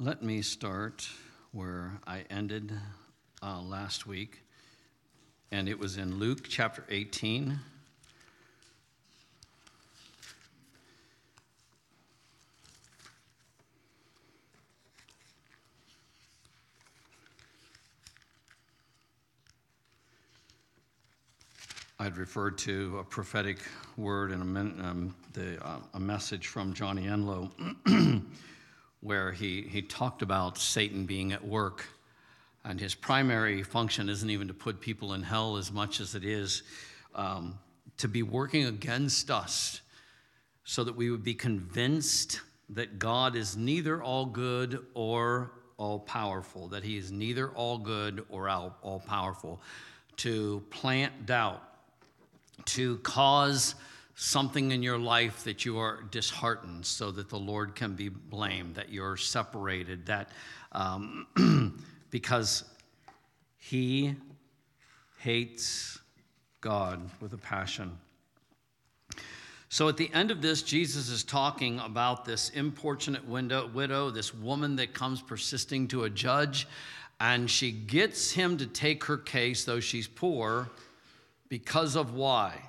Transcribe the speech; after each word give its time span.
Let 0.00 0.22
me 0.22 0.42
start 0.42 1.08
where 1.50 1.98
I 2.06 2.20
ended 2.30 2.72
uh, 3.42 3.60
last 3.60 4.06
week, 4.06 4.44
and 5.50 5.68
it 5.68 5.76
was 5.76 5.96
in 5.96 6.20
Luke 6.20 6.46
chapter 6.48 6.84
18. 6.88 7.58
I'd 21.98 22.16
referred 22.16 22.56
to 22.58 22.98
a 23.00 23.02
prophetic 23.02 23.58
word 23.96 24.30
and 24.30 24.42
a, 24.44 24.86
um, 24.86 25.14
the, 25.32 25.60
uh, 25.66 25.80
a 25.94 25.98
message 25.98 26.46
from 26.46 26.72
Johnny 26.72 27.06
Enlow 27.08 27.50
where 29.00 29.32
he, 29.32 29.62
he 29.62 29.82
talked 29.82 30.22
about 30.22 30.58
Satan 30.58 31.06
being 31.06 31.32
at 31.32 31.46
work. 31.46 31.86
And 32.64 32.80
his 32.80 32.94
primary 32.94 33.62
function 33.62 34.08
isn't 34.08 34.28
even 34.28 34.48
to 34.48 34.54
put 34.54 34.80
people 34.80 35.14
in 35.14 35.22
hell 35.22 35.56
as 35.56 35.72
much 35.72 36.00
as 36.00 36.14
it 36.14 36.24
is 36.24 36.62
um, 37.14 37.58
to 37.98 38.08
be 38.08 38.22
working 38.22 38.66
against 38.66 39.30
us 39.30 39.80
so 40.64 40.84
that 40.84 40.94
we 40.94 41.10
would 41.10 41.24
be 41.24 41.34
convinced 41.34 42.40
that 42.70 42.98
God 42.98 43.36
is 43.36 43.56
neither 43.56 44.02
all 44.02 44.26
good 44.26 44.84
or 44.94 45.52
all 45.78 46.00
powerful, 46.00 46.68
that 46.68 46.84
he 46.84 46.98
is 46.98 47.10
neither 47.10 47.50
all 47.50 47.78
good 47.78 48.26
or 48.28 48.48
all, 48.48 48.76
all 48.82 49.00
powerful, 49.00 49.60
to 50.16 50.62
plant 50.70 51.24
doubt 51.24 51.62
to 52.64 52.98
cause 52.98 53.74
something 54.20 54.72
in 54.72 54.82
your 54.82 54.98
life 54.98 55.44
that 55.44 55.64
you 55.64 55.78
are 55.78 56.02
disheartened 56.10 56.84
so 56.84 57.12
that 57.12 57.28
the 57.28 57.38
Lord 57.38 57.76
can 57.76 57.94
be 57.94 58.08
blamed, 58.08 58.74
that 58.74 58.88
you're 58.88 59.16
separated, 59.16 60.06
that 60.06 60.32
um, 60.72 61.78
because 62.10 62.64
He 63.58 64.16
hates 65.18 66.00
God 66.60 67.08
with 67.20 67.32
a 67.32 67.36
passion. 67.36 67.96
So 69.68 69.88
at 69.88 69.96
the 69.96 70.10
end 70.12 70.32
of 70.32 70.42
this, 70.42 70.62
Jesus 70.62 71.10
is 71.10 71.22
talking 71.22 71.78
about 71.78 72.24
this 72.24 72.48
importunate 72.50 73.24
window, 73.24 73.68
widow, 73.68 74.10
this 74.10 74.34
woman 74.34 74.74
that 74.76 74.94
comes 74.94 75.22
persisting 75.22 75.86
to 75.88 76.04
a 76.04 76.10
judge, 76.10 76.66
and 77.20 77.48
she 77.48 77.70
gets 77.70 78.32
him 78.32 78.56
to 78.58 78.66
take 78.66 79.04
her 79.04 79.16
case, 79.16 79.64
though 79.64 79.78
she's 79.78 80.08
poor 80.08 80.70
because 81.48 81.94
of 81.94 82.14
why? 82.14 82.60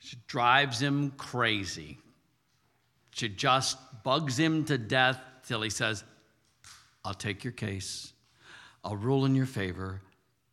She 0.00 0.16
drives 0.26 0.80
him 0.80 1.12
crazy. 1.12 1.98
She 3.12 3.28
just 3.28 3.78
bugs 4.02 4.38
him 4.38 4.64
to 4.64 4.78
death 4.78 5.20
till 5.46 5.62
he 5.62 5.70
says, 5.70 6.04
I'll 7.04 7.14
take 7.14 7.44
your 7.44 7.52
case. 7.52 8.12
I'll 8.82 8.96
rule 8.96 9.24
in 9.26 9.34
your 9.34 9.46
favor. 9.46 10.00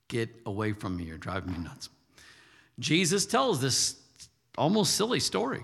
Get 0.09 0.29
away 0.45 0.73
from 0.73 0.97
me. 0.97 1.05
You're 1.05 1.17
driving 1.17 1.53
me 1.53 1.59
nuts. 1.59 1.89
Jesus 2.79 3.25
tells 3.25 3.61
this 3.61 3.99
almost 4.57 4.95
silly 4.95 5.19
story. 5.19 5.63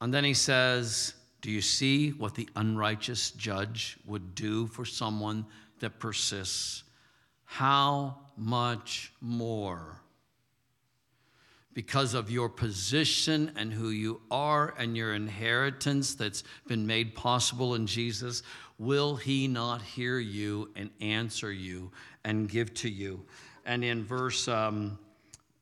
And 0.00 0.12
then 0.14 0.24
he 0.24 0.34
says, 0.34 1.14
Do 1.40 1.50
you 1.50 1.60
see 1.60 2.10
what 2.10 2.34
the 2.34 2.48
unrighteous 2.54 3.32
judge 3.32 3.98
would 4.06 4.34
do 4.34 4.66
for 4.68 4.84
someone 4.84 5.46
that 5.80 5.98
persists? 5.98 6.84
How 7.44 8.18
much 8.36 9.12
more? 9.20 10.00
Because 11.76 12.14
of 12.14 12.30
your 12.30 12.48
position 12.48 13.52
and 13.54 13.70
who 13.70 13.90
you 13.90 14.22
are 14.30 14.72
and 14.78 14.96
your 14.96 15.12
inheritance 15.14 16.14
that's 16.14 16.42
been 16.66 16.86
made 16.86 17.14
possible 17.14 17.74
in 17.74 17.86
Jesus, 17.86 18.42
will 18.78 19.14
He 19.14 19.46
not 19.46 19.82
hear 19.82 20.18
you 20.18 20.70
and 20.74 20.88
answer 21.02 21.52
you 21.52 21.90
and 22.24 22.48
give 22.48 22.72
to 22.76 22.88
you? 22.88 23.26
And 23.66 23.84
in 23.84 24.06
verse 24.06 24.48
um, 24.48 24.98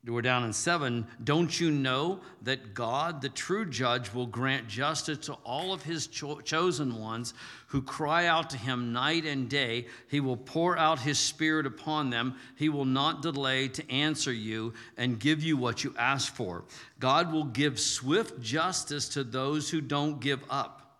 we're 0.07 0.21
down 0.21 0.43
in 0.43 0.53
seven. 0.53 1.07
Don't 1.23 1.59
you 1.59 1.71
know 1.71 2.19
that 2.43 2.75
God, 2.75 3.21
the 3.21 3.29
true 3.29 3.65
judge, 3.65 4.13
will 4.13 4.27
grant 4.27 4.67
justice 4.67 5.17
to 5.25 5.33
all 5.43 5.73
of 5.73 5.81
his 5.81 6.05
cho- 6.05 6.41
chosen 6.41 6.99
ones 6.99 7.33
who 7.67 7.81
cry 7.81 8.27
out 8.27 8.51
to 8.51 8.57
him 8.57 8.93
night 8.93 9.25
and 9.25 9.49
day? 9.49 9.87
He 10.07 10.19
will 10.19 10.37
pour 10.37 10.77
out 10.77 10.99
his 10.99 11.17
spirit 11.17 11.65
upon 11.65 12.11
them. 12.11 12.35
He 12.55 12.69
will 12.69 12.85
not 12.85 13.23
delay 13.23 13.67
to 13.69 13.91
answer 13.91 14.31
you 14.31 14.73
and 14.95 15.19
give 15.19 15.41
you 15.41 15.57
what 15.57 15.83
you 15.83 15.95
ask 15.97 16.33
for. 16.33 16.65
God 16.99 17.33
will 17.33 17.45
give 17.45 17.79
swift 17.79 18.39
justice 18.39 19.09
to 19.09 19.23
those 19.23 19.71
who 19.71 19.81
don't 19.81 20.19
give 20.19 20.43
up. 20.51 20.99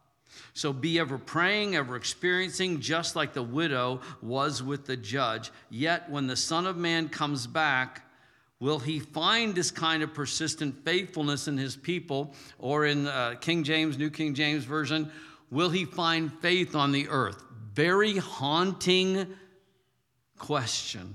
So 0.54 0.74
be 0.74 1.00
ever 1.00 1.18
praying, 1.18 1.76
ever 1.76 1.96
experiencing, 1.96 2.80
just 2.80 3.16
like 3.16 3.34
the 3.34 3.44
widow 3.44 4.02
was 4.22 4.64
with 4.64 4.86
the 4.86 4.98
judge. 4.98 5.52
Yet 5.70 6.10
when 6.10 6.28
the 6.28 6.36
Son 6.36 6.66
of 6.66 6.78
Man 6.78 7.10
comes 7.10 7.46
back, 7.46 8.05
Will 8.60 8.80
he 8.80 9.00
find 9.00 9.54
this 9.54 9.70
kind 9.70 10.02
of 10.02 10.14
persistent 10.14 10.84
faithfulness 10.86 11.48
in 11.48 11.58
his 11.58 11.76
people? 11.76 12.34
Or 12.58 12.86
in 12.86 13.08
uh, 13.08 13.36
King 13.42 13.64
James, 13.64 13.98
New 13.98 14.10
King 14.10 14.34
James 14.34 14.64
Version, 14.64 15.12
will 15.52 15.70
he 15.70 15.86
find 15.86 16.32
faith 16.40 16.76
on 16.76 16.92
the 16.92 17.08
earth? 17.10 17.44
Very 17.74 18.18
haunting 18.18 19.28
question. 20.38 21.14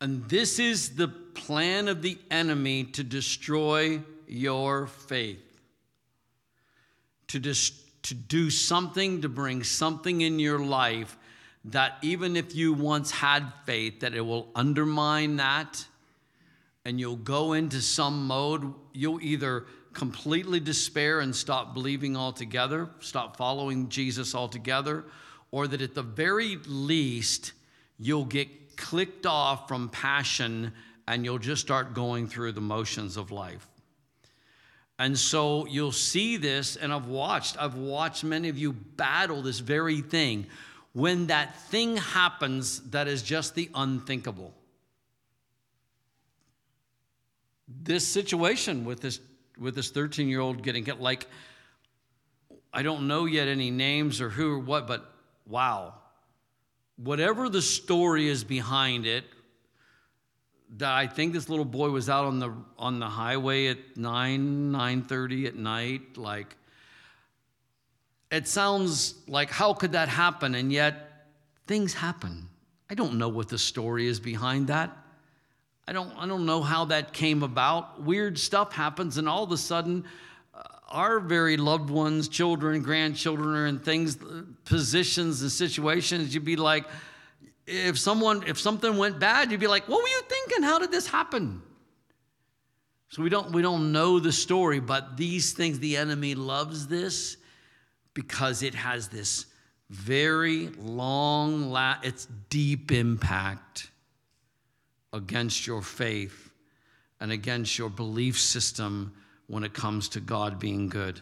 And 0.00 0.28
this 0.28 0.58
is 0.58 0.96
the 0.96 1.08
plan 1.08 1.88
of 1.88 2.02
the 2.02 2.18
enemy 2.30 2.84
to 2.84 3.04
destroy 3.04 4.02
your 4.26 4.88
faith, 4.88 5.60
to, 7.28 7.38
dis- 7.38 7.82
to 8.02 8.14
do 8.14 8.50
something, 8.50 9.22
to 9.22 9.28
bring 9.28 9.62
something 9.62 10.20
in 10.20 10.38
your 10.38 10.58
life 10.58 11.16
that 11.66 11.98
even 12.02 12.36
if 12.36 12.54
you 12.54 12.72
once 12.72 13.10
had 13.10 13.52
faith, 13.64 14.00
that 14.00 14.14
it 14.14 14.20
will 14.20 14.48
undermine 14.54 15.36
that 15.36 15.84
and 16.84 17.00
you'll 17.00 17.16
go 17.16 17.52
into 17.52 17.80
some 17.80 18.26
mode, 18.26 18.72
you'll 18.92 19.20
either 19.20 19.66
completely 19.92 20.60
despair 20.60 21.20
and 21.20 21.34
stop 21.34 21.74
believing 21.74 22.16
altogether, 22.16 22.88
stop 23.00 23.36
following 23.36 23.88
Jesus 23.88 24.34
altogether, 24.34 25.04
or 25.50 25.66
that 25.66 25.82
at 25.82 25.94
the 25.94 26.02
very 26.02 26.58
least, 26.66 27.52
you'll 27.98 28.24
get 28.24 28.76
clicked 28.76 29.26
off 29.26 29.66
from 29.66 29.88
passion 29.88 30.72
and 31.08 31.24
you'll 31.24 31.38
just 31.38 31.62
start 31.62 31.94
going 31.94 32.28
through 32.28 32.52
the 32.52 32.60
motions 32.60 33.16
of 33.16 33.32
life. 33.32 33.66
And 34.98 35.18
so 35.18 35.66
you'll 35.66 35.92
see 35.92 36.36
this, 36.36 36.76
and 36.76 36.92
I've 36.92 37.06
watched, 37.06 37.60
I've 37.60 37.74
watched 37.74 38.22
many 38.24 38.48
of 38.48 38.56
you 38.56 38.72
battle 38.72 39.42
this 39.42 39.58
very 39.58 40.00
thing 40.00 40.46
when 40.96 41.26
that 41.26 41.54
thing 41.54 41.98
happens 41.98 42.80
that 42.88 43.06
is 43.06 43.22
just 43.22 43.54
the 43.54 43.68
unthinkable. 43.74 44.54
This 47.68 48.08
situation 48.08 48.86
with 48.86 49.00
this 49.02 49.20
with 49.58 49.74
this 49.74 49.90
13 49.90 50.26
year 50.26 50.40
old 50.40 50.62
getting 50.62 50.86
hit, 50.86 50.98
like, 50.98 51.26
I 52.72 52.82
don't 52.82 53.06
know 53.08 53.26
yet 53.26 53.46
any 53.46 53.70
names 53.70 54.22
or 54.22 54.30
who 54.30 54.54
or 54.54 54.58
what, 54.58 54.86
but 54.86 55.12
wow. 55.46 55.92
Whatever 56.96 57.50
the 57.50 57.60
story 57.60 58.26
is 58.26 58.42
behind 58.42 59.04
it, 59.04 59.26
that 60.78 60.94
I 60.94 61.06
think 61.06 61.34
this 61.34 61.50
little 61.50 61.66
boy 61.66 61.90
was 61.90 62.08
out 62.08 62.24
on 62.24 62.38
the 62.38 62.54
on 62.78 63.00
the 63.00 63.08
highway 63.08 63.66
at 63.66 63.98
9, 63.98 64.72
9:30 64.72 65.46
at 65.46 65.56
night, 65.56 66.16
like 66.16 66.56
it 68.30 68.48
sounds 68.48 69.14
like, 69.28 69.50
how 69.50 69.72
could 69.72 69.92
that 69.92 70.08
happen? 70.08 70.54
And 70.54 70.72
yet, 70.72 71.26
things 71.66 71.94
happen. 71.94 72.48
I 72.90 72.94
don't 72.94 73.14
know 73.14 73.28
what 73.28 73.48
the 73.48 73.58
story 73.58 74.06
is 74.06 74.20
behind 74.20 74.68
that. 74.68 74.96
I 75.88 75.92
don't, 75.92 76.12
I 76.16 76.26
don't 76.26 76.46
know 76.46 76.62
how 76.62 76.86
that 76.86 77.12
came 77.12 77.42
about. 77.42 78.02
Weird 78.02 78.38
stuff 78.38 78.72
happens, 78.72 79.18
and 79.18 79.28
all 79.28 79.44
of 79.44 79.52
a 79.52 79.56
sudden, 79.56 80.04
uh, 80.52 80.62
our 80.88 81.20
very 81.20 81.56
loved 81.56 81.90
ones, 81.90 82.28
children, 82.28 82.82
grandchildren, 82.82 83.54
are 83.54 83.66
in 83.66 83.78
things, 83.78 84.20
uh, 84.20 84.42
positions, 84.64 85.42
and 85.42 85.50
situations. 85.50 86.34
You'd 86.34 86.44
be 86.44 86.56
like, 86.56 86.86
if 87.66 87.98
someone, 87.98 88.42
if 88.46 88.58
something 88.58 88.96
went 88.96 89.20
bad, 89.20 89.50
you'd 89.50 89.60
be 89.60 89.66
like, 89.68 89.88
what 89.88 90.02
were 90.02 90.08
you 90.08 90.22
thinking? 90.28 90.64
How 90.64 90.78
did 90.78 90.90
this 90.90 91.06
happen? 91.06 91.62
So 93.08 93.22
we 93.22 93.28
don't, 93.28 93.52
we 93.52 93.62
don't 93.62 93.92
know 93.92 94.18
the 94.18 94.32
story, 94.32 94.80
but 94.80 95.16
these 95.16 95.52
things, 95.52 95.78
the 95.78 95.96
enemy 95.96 96.34
loves 96.34 96.88
this 96.88 97.36
because 98.16 98.62
it 98.62 98.74
has 98.74 99.08
this 99.08 99.44
very 99.90 100.68
long, 100.78 101.70
la- 101.70 101.98
it's 102.02 102.26
deep 102.48 102.90
impact 102.90 103.90
against 105.12 105.66
your 105.66 105.82
faith 105.82 106.50
and 107.20 107.30
against 107.30 107.76
your 107.78 107.90
belief 107.90 108.40
system 108.40 109.12
when 109.48 109.64
it 109.64 109.74
comes 109.74 110.08
to 110.08 110.20
God 110.20 110.58
being 110.58 110.88
good 110.88 111.20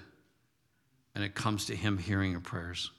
and 1.17 1.25
it 1.25 1.35
comes 1.35 1.67
to 1.67 1.75
Him 1.75 1.99
hearing 1.99 2.31
your 2.31 2.41
prayers. 2.41 2.93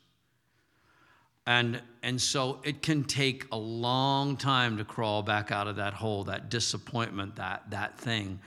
And, 1.47 1.81
and 2.03 2.19
so 2.21 2.59
it 2.65 2.81
can 2.81 3.05
take 3.05 3.45
a 3.53 3.57
long 3.57 4.35
time 4.35 4.75
to 4.77 4.83
crawl 4.83 5.23
back 5.23 5.53
out 5.53 5.67
of 5.69 5.77
that 5.77 5.93
hole, 5.93 6.25
that 6.25 6.49
disappointment, 6.49 7.37
that, 7.37 7.69
that 7.69 7.97
thing. 7.97 8.41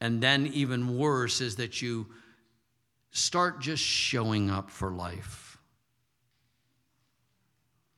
And 0.00 0.22
then, 0.22 0.46
even 0.48 0.96
worse, 0.96 1.40
is 1.40 1.56
that 1.56 1.82
you 1.82 2.06
start 3.12 3.60
just 3.60 3.82
showing 3.82 4.50
up 4.50 4.70
for 4.70 4.90
life. 4.90 5.58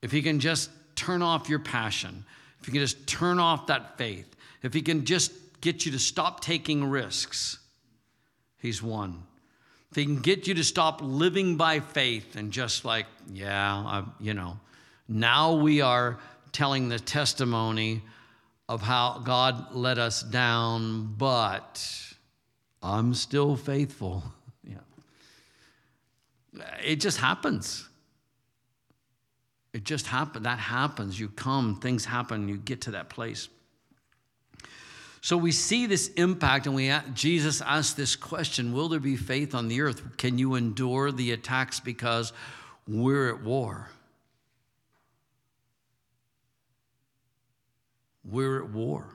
If 0.02 0.12
you 0.12 0.22
can 0.22 0.40
just 0.40 0.70
turn 0.96 1.22
off 1.22 1.48
your 1.48 1.60
passion, 1.60 2.24
if 2.60 2.66
you 2.68 2.72
can 2.72 2.82
just 2.82 3.06
turn 3.06 3.38
off 3.38 3.68
that 3.68 3.96
faith, 3.96 4.36
if 4.62 4.74
he 4.74 4.82
can 4.82 5.04
just 5.04 5.32
get 5.60 5.86
you 5.86 5.92
to 5.92 5.98
stop 5.98 6.40
taking 6.40 6.84
risks, 6.84 7.58
he's 8.58 8.82
won. 8.82 9.22
If 9.90 9.96
he 9.96 10.04
can 10.04 10.20
get 10.20 10.46
you 10.46 10.54
to 10.54 10.64
stop 10.64 11.00
living 11.02 11.56
by 11.56 11.80
faith 11.80 12.36
and 12.36 12.50
just 12.52 12.84
like, 12.84 13.06
yeah, 13.32 13.74
I, 13.74 14.04
you 14.20 14.34
know, 14.34 14.58
now 15.08 15.54
we 15.54 15.80
are 15.80 16.18
telling 16.52 16.88
the 16.88 16.98
testimony 16.98 18.02
of 18.68 18.82
how 18.82 19.20
God 19.24 19.74
let 19.74 19.98
us 19.98 20.22
down, 20.22 21.14
but 21.16 21.82
I'm 22.82 23.14
still 23.14 23.56
faithful. 23.56 24.24
It 26.84 26.96
just 26.96 27.18
happens. 27.18 27.88
It 29.72 29.84
just 29.84 30.06
happens. 30.06 30.44
That 30.44 30.58
happens. 30.58 31.18
You 31.18 31.28
come, 31.28 31.80
things 31.80 32.04
happen, 32.04 32.48
you 32.48 32.56
get 32.56 32.82
to 32.82 32.92
that 32.92 33.08
place. 33.08 33.48
So 35.20 35.38
we 35.38 35.52
see 35.52 35.86
this 35.86 36.08
impact, 36.08 36.66
and 36.66 36.74
we 36.74 36.94
Jesus 37.14 37.62
asked 37.62 37.96
this 37.96 38.14
question: 38.14 38.74
Will 38.74 38.90
there 38.90 39.00
be 39.00 39.16
faith 39.16 39.54
on 39.54 39.68
the 39.68 39.80
earth? 39.80 40.18
Can 40.18 40.36
you 40.38 40.54
endure 40.54 41.10
the 41.10 41.32
attacks 41.32 41.80
because 41.80 42.34
we're 42.86 43.34
at 43.34 43.42
war? 43.42 43.88
We're 48.22 48.62
at 48.64 48.70
war. 48.70 49.06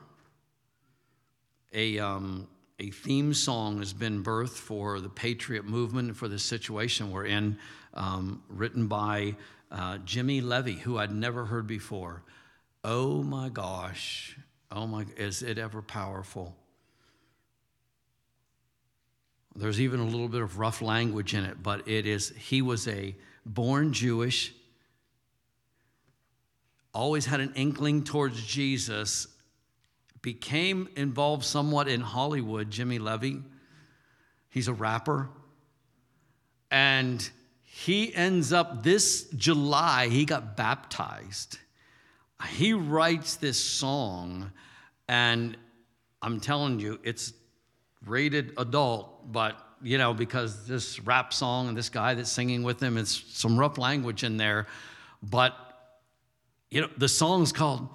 A, 1.72 2.00
um, 2.00 2.48
a 2.80 2.90
theme 2.90 3.34
song 3.34 3.78
has 3.80 3.92
been 3.92 4.24
birthed 4.24 4.56
for 4.56 5.00
the 5.00 5.08
patriot 5.08 5.66
movement, 5.66 6.16
for 6.16 6.28
the 6.28 6.38
situation 6.38 7.10
we're 7.10 7.26
in, 7.26 7.58
um, 7.92 8.42
written 8.48 8.86
by 8.86 9.36
uh, 9.70 9.98
Jimmy 9.98 10.40
Levy, 10.40 10.72
who 10.72 10.96
I'd 10.96 11.12
never 11.12 11.44
heard 11.44 11.66
before. 11.66 12.22
Oh 12.82 13.22
my 13.22 13.50
gosh, 13.50 14.38
oh 14.72 14.86
my, 14.86 15.04
is 15.18 15.42
it 15.42 15.58
ever 15.58 15.82
powerful? 15.82 16.56
There's 19.54 19.80
even 19.80 20.00
a 20.00 20.04
little 20.04 20.28
bit 20.28 20.40
of 20.40 20.58
rough 20.58 20.80
language 20.80 21.34
in 21.34 21.44
it, 21.44 21.62
but 21.62 21.86
it 21.86 22.06
is, 22.06 22.30
he 22.30 22.62
was 22.62 22.88
a 22.88 23.14
born 23.44 23.92
Jewish, 23.92 24.54
always 26.94 27.26
had 27.26 27.40
an 27.40 27.52
inkling 27.56 28.04
towards 28.04 28.42
Jesus, 28.42 29.26
became 30.22 30.88
involved 30.96 31.44
somewhat 31.44 31.88
in 31.88 32.00
Hollywood, 32.00 32.70
Jimmy 32.70 32.98
Levy. 32.98 33.42
He's 34.50 34.68
a 34.68 34.72
rapper. 34.72 35.28
And 36.70 37.28
he 37.62 38.14
ends 38.14 38.52
up 38.52 38.82
this 38.82 39.28
July, 39.30 40.08
he 40.08 40.24
got 40.24 40.56
baptized. 40.56 41.58
He 42.48 42.72
writes 42.72 43.36
this 43.36 43.58
song, 43.58 44.50
and 45.08 45.56
I'm 46.22 46.40
telling 46.40 46.80
you, 46.80 46.98
it's 47.02 47.32
rated 48.06 48.52
adult, 48.56 49.30
but 49.30 49.56
you 49.82 49.98
know, 49.98 50.12
because 50.12 50.66
this 50.66 51.00
rap 51.00 51.32
song 51.32 51.68
and 51.68 51.76
this 51.76 51.88
guy 51.88 52.14
that's 52.14 52.30
singing 52.30 52.62
with 52.62 52.82
him, 52.82 52.96
it's 52.96 53.22
some 53.38 53.58
rough 53.58 53.78
language 53.78 54.24
in 54.24 54.36
there. 54.36 54.66
But 55.22 55.54
you 56.70 56.82
know, 56.82 56.90
the 56.96 57.08
song's 57.08 57.52
called 57.52 57.88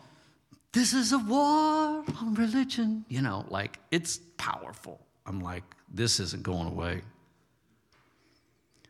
This 0.76 0.92
is 0.92 1.14
a 1.14 1.18
War 1.18 2.04
on 2.20 2.34
Religion. 2.34 3.06
You 3.08 3.22
know, 3.22 3.46
like 3.48 3.80
it's 3.92 4.20
powerful. 4.36 5.00
I'm 5.26 5.40
like, 5.40 5.64
this 5.94 6.20
isn't 6.20 6.44
going 6.44 6.68
away. 6.68 7.02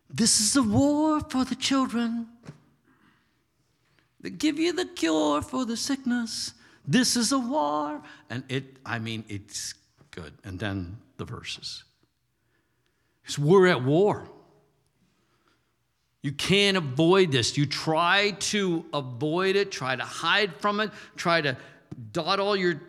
This 0.10 0.40
is 0.40 0.56
a 0.56 0.64
war 0.64 1.20
for 1.30 1.46
the 1.46 1.54
children. 1.54 2.28
They 4.20 4.32
give 4.32 4.58
you 4.58 4.74
the 4.74 4.86
cure 4.86 5.44
for 5.44 5.64
the 5.64 5.78
sickness. 5.78 6.54
This 6.88 7.16
is 7.16 7.32
a 7.32 7.38
war. 7.38 8.02
And 8.32 8.44
it, 8.50 8.78
I 8.84 8.98
mean, 8.98 9.24
it's 9.30 9.76
good. 10.10 10.34
And 10.44 10.58
then 10.58 10.98
the 11.18 11.26
verses. 11.26 11.84
Because 13.22 13.38
we're 13.38 13.68
at 13.68 13.84
war. 13.84 14.28
You 16.24 16.32
can't 16.32 16.78
avoid 16.78 17.32
this. 17.32 17.56
You 17.56 17.68
try 17.68 18.32
to 18.40 18.84
avoid 18.92 19.56
it, 19.56 19.72
try 19.72 19.96
to 19.96 20.04
hide 20.04 20.56
from 20.56 20.80
it, 20.80 20.90
try 21.16 21.42
to 21.42 21.56
dot 22.12 22.40
all 22.40 22.56
your 22.56 22.82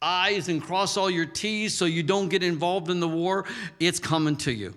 I's 0.00 0.48
and 0.48 0.62
cross 0.62 0.96
all 0.96 1.10
your 1.10 1.26
T's 1.26 1.74
so 1.74 1.84
you 1.84 2.02
don't 2.02 2.28
get 2.28 2.42
involved 2.42 2.90
in 2.90 3.00
the 3.00 3.08
war. 3.08 3.46
It's 3.80 3.98
coming 3.98 4.36
to 4.38 4.52
you. 4.52 4.74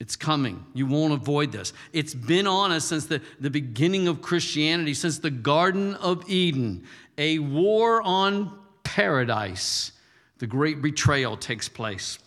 It's 0.00 0.16
coming. 0.16 0.64
You 0.74 0.86
won't 0.86 1.12
avoid 1.12 1.50
this. 1.50 1.72
It's 1.92 2.14
been 2.14 2.46
on 2.46 2.70
us 2.70 2.84
since 2.84 3.06
the, 3.06 3.20
the 3.40 3.50
beginning 3.50 4.06
of 4.06 4.22
Christianity, 4.22 4.94
since 4.94 5.18
the 5.18 5.30
Garden 5.30 5.94
of 5.96 6.28
Eden. 6.30 6.84
A 7.16 7.38
war 7.40 8.00
on 8.02 8.58
paradise. 8.84 9.92
The 10.38 10.46
great 10.46 10.82
betrayal 10.82 11.36
takes 11.36 11.68
place. 11.68 12.18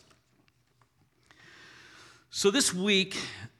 So 2.29 2.51
this 2.51 2.73
week, 2.73 3.17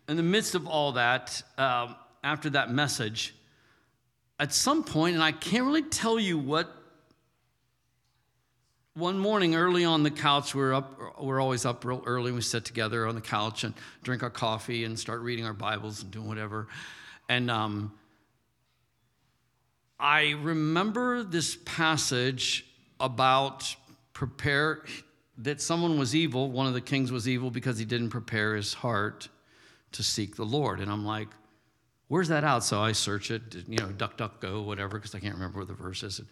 in 0.09 0.17
the 0.17 0.23
midst 0.23 0.55
of 0.55 0.67
all 0.67 0.93
that, 0.93 1.41
um, 1.57 1.95
after 2.23 2.49
that 2.51 2.71
message, 2.71 3.33
at 4.41 4.51
some 4.51 4.83
point, 4.83 5.13
and 5.13 5.23
I 5.23 5.31
can't 5.31 5.65
really 5.65 5.83
tell 5.83 6.19
you 6.19 6.37
what. 6.37 6.75
One 8.95 9.17
morning, 9.17 9.55
early 9.55 9.85
on 9.85 10.03
the 10.03 10.11
couch, 10.11 10.53
we're 10.53 10.73
up. 10.73 11.21
We're 11.21 11.39
always 11.39 11.63
up 11.63 11.85
real 11.85 12.03
early. 12.05 12.31
We 12.31 12.41
sit 12.41 12.65
together 12.65 13.07
on 13.07 13.15
the 13.15 13.21
couch 13.21 13.63
and 13.63 13.73
drink 14.03 14.23
our 14.23 14.31
coffee 14.31 14.83
and 14.83 14.99
start 14.99 15.21
reading 15.21 15.45
our 15.45 15.53
Bibles 15.53 16.01
and 16.01 16.11
doing 16.11 16.27
whatever. 16.27 16.67
And 17.29 17.49
um, 17.49 17.93
I 19.97 20.31
remember 20.41 21.23
this 21.23 21.57
passage 21.63 22.65
about 22.99 23.73
prepare 24.11 24.83
that 25.37 25.61
someone 25.61 25.97
was 25.99 26.15
evil. 26.15 26.51
One 26.51 26.65
of 26.65 26.73
the 26.73 26.81
kings 26.81 27.11
was 27.11 27.29
evil 27.29 27.51
because 27.51 27.77
he 27.77 27.85
didn't 27.85 28.09
prepare 28.09 28.55
his 28.55 28.73
heart 28.73 29.29
to 29.93 30.03
seek 30.03 30.35
the 30.35 30.45
Lord. 30.45 30.79
And 30.79 30.91
I'm 30.91 31.05
like, 31.05 31.29
where's 32.11 32.27
that 32.27 32.43
out? 32.43 32.61
So 32.61 32.81
I 32.81 32.91
search 32.91 33.31
it, 33.31 33.41
you 33.69 33.77
know, 33.77 33.87
duck, 33.87 34.17
duck, 34.17 34.41
go, 34.41 34.61
whatever, 34.63 34.97
because 34.97 35.15
I 35.15 35.19
can't 35.19 35.33
remember 35.33 35.59
what 35.59 35.69
the 35.69 35.73
verse 35.73 36.03
is. 36.03 36.19
And 36.19 36.27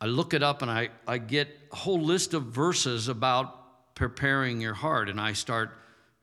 I 0.00 0.06
look 0.06 0.34
it 0.34 0.42
up 0.42 0.60
and 0.60 0.68
I, 0.68 0.88
I 1.06 1.18
get 1.18 1.46
a 1.70 1.76
whole 1.76 2.00
list 2.00 2.34
of 2.34 2.46
verses 2.46 3.06
about 3.06 3.94
preparing 3.94 4.60
your 4.60 4.74
heart. 4.74 5.08
And 5.08 5.20
I 5.20 5.34
start 5.34 5.70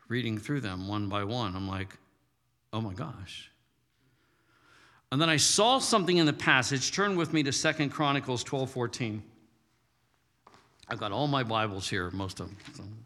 reading 0.09 0.37
through 0.37 0.59
them 0.59 0.89
one 0.89 1.07
by 1.07 1.23
one. 1.23 1.55
I'm 1.55 1.69
like, 1.69 1.97
oh 2.73 2.81
my 2.81 2.93
gosh. 2.93 3.49
And 5.13 5.21
then 5.21 5.29
I 5.29 5.37
saw 5.37 5.79
something 5.79 6.17
in 6.17 6.25
the 6.25 6.33
passage. 6.33 6.91
Turn 6.91 7.15
with 7.15 7.31
me 7.31 7.43
to 7.43 7.53
Second 7.53 7.91
Chronicles 7.91 8.43
12 8.43 8.69
14. 8.69 9.23
I've 10.89 10.99
got 10.99 11.13
all 11.13 11.27
my 11.27 11.43
Bibles 11.43 11.87
here, 11.87 12.11
most 12.11 12.41
of 12.41 12.49
them. 12.75 13.05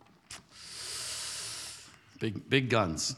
Big, 2.20 2.50
big 2.50 2.70
guns. 2.72 3.16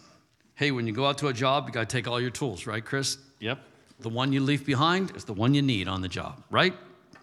Hey, 0.63 0.71
when 0.71 0.87
you 0.87 0.93
go 0.93 1.05
out 1.05 1.17
to 1.17 1.27
a 1.27 1.33
job, 1.33 1.67
you 1.67 1.73
got 1.73 1.89
to 1.89 1.93
take 1.93 2.07
all 2.07 2.21
your 2.21 2.29
tools, 2.29 2.65
right, 2.65 2.85
Chris? 2.85 3.17
Yep. 3.41 3.59
The 3.99 4.07
one 4.07 4.31
you 4.31 4.39
leave 4.39 4.65
behind 4.65 5.13
is 5.13 5.25
the 5.25 5.33
one 5.33 5.53
you 5.53 5.61
need 5.61 5.89
on 5.89 5.99
the 5.99 6.07
job, 6.07 6.41
right? 6.49 6.73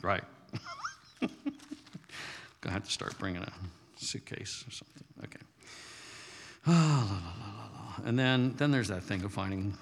Right. 0.03 0.23
Gonna 2.61 2.75
have 2.75 2.85
to 2.85 2.91
start 2.91 3.19
bringing 3.19 3.41
a 3.41 3.51
suitcase 3.97 4.63
or 4.69 4.73
something. 4.73 5.05
Okay. 5.25 5.41
and 8.05 8.19
then, 8.19 8.57
then 8.59 8.71
there's 8.71 8.89
that 8.89 9.05
thing 9.05 9.25
of 9.25 9.33
finding 9.33 9.73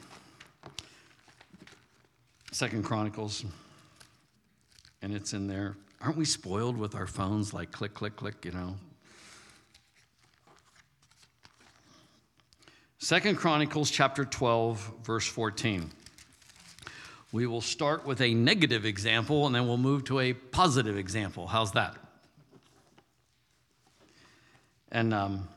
Second 2.52 2.84
Chronicles, 2.84 3.44
and 5.02 5.12
it's 5.12 5.32
in 5.32 5.48
there. 5.48 5.74
Aren't 6.00 6.16
we 6.16 6.26
spoiled 6.26 6.76
with 6.76 6.94
our 6.94 7.08
phones? 7.08 7.52
Like 7.52 7.72
click, 7.72 7.92
click, 7.92 8.14
click. 8.14 8.44
You 8.44 8.52
know, 8.52 8.76
Second 13.00 13.36
Chronicles 13.36 13.92
chapter 13.92 14.24
12, 14.24 14.94
verse 15.04 15.24
14. 15.24 15.88
We 17.30 17.46
will 17.46 17.60
start 17.60 18.04
with 18.04 18.20
a 18.20 18.34
negative 18.34 18.84
example 18.84 19.46
and 19.46 19.54
then 19.54 19.68
we'll 19.68 19.76
move 19.76 20.02
to 20.06 20.18
a 20.18 20.32
positive 20.32 20.98
example. 20.98 21.46
How's 21.46 21.70
that? 21.72 21.96
And 24.90 25.14
um, 25.14 25.48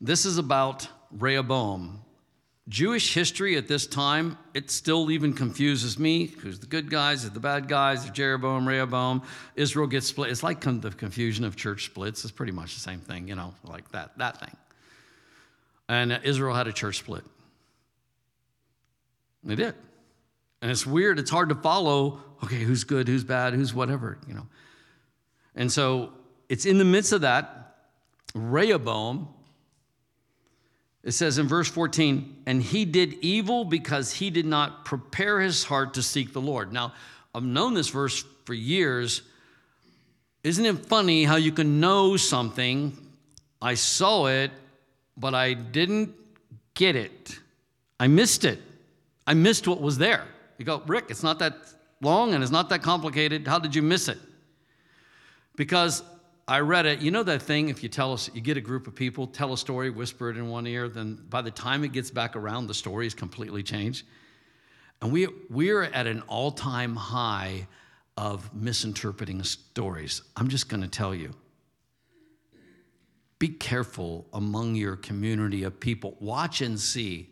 this 0.00 0.26
is 0.26 0.38
about 0.38 0.86
Rehoboam, 1.10 2.02
Jewish 2.68 3.12
history 3.12 3.56
at 3.56 3.66
this 3.66 3.86
time, 3.86 4.38
it 4.54 4.70
still 4.70 5.10
even 5.10 5.32
confuses 5.32 5.98
me. 5.98 6.26
Who's 6.26 6.60
the 6.60 6.66
good 6.66 6.90
guys? 6.90 7.22
Who's 7.24 7.32
the 7.32 7.40
bad 7.40 7.66
guys? 7.66 8.08
Jeroboam, 8.10 8.66
Rehoboam. 8.68 9.22
Israel 9.56 9.88
gets 9.88 10.06
split. 10.06 10.30
It's 10.30 10.44
like 10.44 10.60
the 10.60 10.94
confusion 10.96 11.44
of 11.44 11.56
church 11.56 11.86
splits. 11.86 12.24
It's 12.24 12.32
pretty 12.32 12.52
much 12.52 12.74
the 12.74 12.80
same 12.80 13.00
thing, 13.00 13.26
you 13.26 13.34
know, 13.34 13.52
like 13.64 13.90
that, 13.90 14.16
that 14.18 14.38
thing. 14.38 14.56
And 15.88 16.12
uh, 16.12 16.20
Israel 16.22 16.54
had 16.54 16.68
a 16.68 16.72
church 16.72 16.98
split. 16.98 17.24
They 19.42 19.56
did. 19.56 19.74
And 20.60 20.70
it's 20.70 20.86
weird. 20.86 21.18
It's 21.18 21.30
hard 21.30 21.48
to 21.48 21.56
follow, 21.56 22.20
okay, 22.44 22.62
who's 22.62 22.84
good, 22.84 23.08
who's 23.08 23.24
bad, 23.24 23.54
who's 23.54 23.74
whatever, 23.74 24.18
you 24.28 24.34
know. 24.34 24.46
And 25.56 25.70
so 25.70 26.12
it's 26.48 26.64
in 26.64 26.78
the 26.78 26.84
midst 26.84 27.12
of 27.12 27.22
that 27.22 27.58
Rehoboam, 28.34 29.28
it 31.04 31.12
says 31.12 31.38
in 31.38 31.48
verse 31.48 31.68
14, 31.68 32.42
and 32.46 32.62
he 32.62 32.84
did 32.84 33.14
evil 33.14 33.64
because 33.64 34.12
he 34.12 34.30
did 34.30 34.46
not 34.46 34.84
prepare 34.84 35.40
his 35.40 35.64
heart 35.64 35.94
to 35.94 36.02
seek 36.02 36.32
the 36.32 36.40
Lord. 36.40 36.72
Now, 36.72 36.92
I've 37.34 37.42
known 37.42 37.74
this 37.74 37.88
verse 37.88 38.24
for 38.44 38.54
years. 38.54 39.22
Isn't 40.44 40.64
it 40.64 40.86
funny 40.86 41.24
how 41.24 41.36
you 41.36 41.50
can 41.50 41.80
know 41.80 42.16
something? 42.16 42.96
I 43.60 43.74
saw 43.74 44.26
it, 44.26 44.52
but 45.16 45.34
I 45.34 45.54
didn't 45.54 46.14
get 46.74 46.94
it. 46.94 47.38
I 47.98 48.06
missed 48.06 48.44
it. 48.44 48.60
I 49.26 49.34
missed 49.34 49.66
what 49.66 49.80
was 49.80 49.98
there. 49.98 50.24
You 50.58 50.64
go, 50.64 50.82
Rick, 50.86 51.06
it's 51.08 51.22
not 51.22 51.38
that 51.40 51.56
long 52.00 52.34
and 52.34 52.42
it's 52.42 52.52
not 52.52 52.68
that 52.68 52.82
complicated. 52.82 53.46
How 53.46 53.58
did 53.58 53.74
you 53.74 53.82
miss 53.82 54.08
it? 54.08 54.18
Because 55.56 56.02
I 56.48 56.60
read 56.60 56.86
it. 56.86 57.00
You 57.00 57.10
know 57.10 57.22
that 57.22 57.42
thing, 57.42 57.68
if 57.68 57.82
you 57.82 57.88
tell 57.88 58.12
us, 58.12 58.28
you 58.34 58.40
get 58.40 58.56
a 58.56 58.60
group 58.60 58.86
of 58.86 58.94
people, 58.94 59.26
tell 59.26 59.52
a 59.52 59.58
story, 59.58 59.90
whisper 59.90 60.28
it 60.30 60.36
in 60.36 60.48
one 60.48 60.66
ear, 60.66 60.88
then 60.88 61.18
by 61.28 61.40
the 61.40 61.50
time 61.50 61.84
it 61.84 61.92
gets 61.92 62.10
back 62.10 62.34
around, 62.34 62.66
the 62.66 62.74
story 62.74 63.06
is 63.06 63.14
completely 63.14 63.62
changed. 63.62 64.04
And 65.00 65.12
we, 65.12 65.28
we're 65.48 65.84
at 65.84 66.06
an 66.06 66.22
all 66.28 66.50
time 66.50 66.96
high 66.96 67.66
of 68.16 68.54
misinterpreting 68.54 69.42
stories. 69.44 70.22
I'm 70.36 70.48
just 70.48 70.68
going 70.68 70.82
to 70.82 70.88
tell 70.88 71.14
you 71.14 71.34
be 73.38 73.48
careful 73.48 74.28
among 74.32 74.76
your 74.76 74.94
community 74.94 75.64
of 75.64 75.80
people. 75.80 76.16
Watch 76.20 76.60
and 76.60 76.78
see 76.78 77.30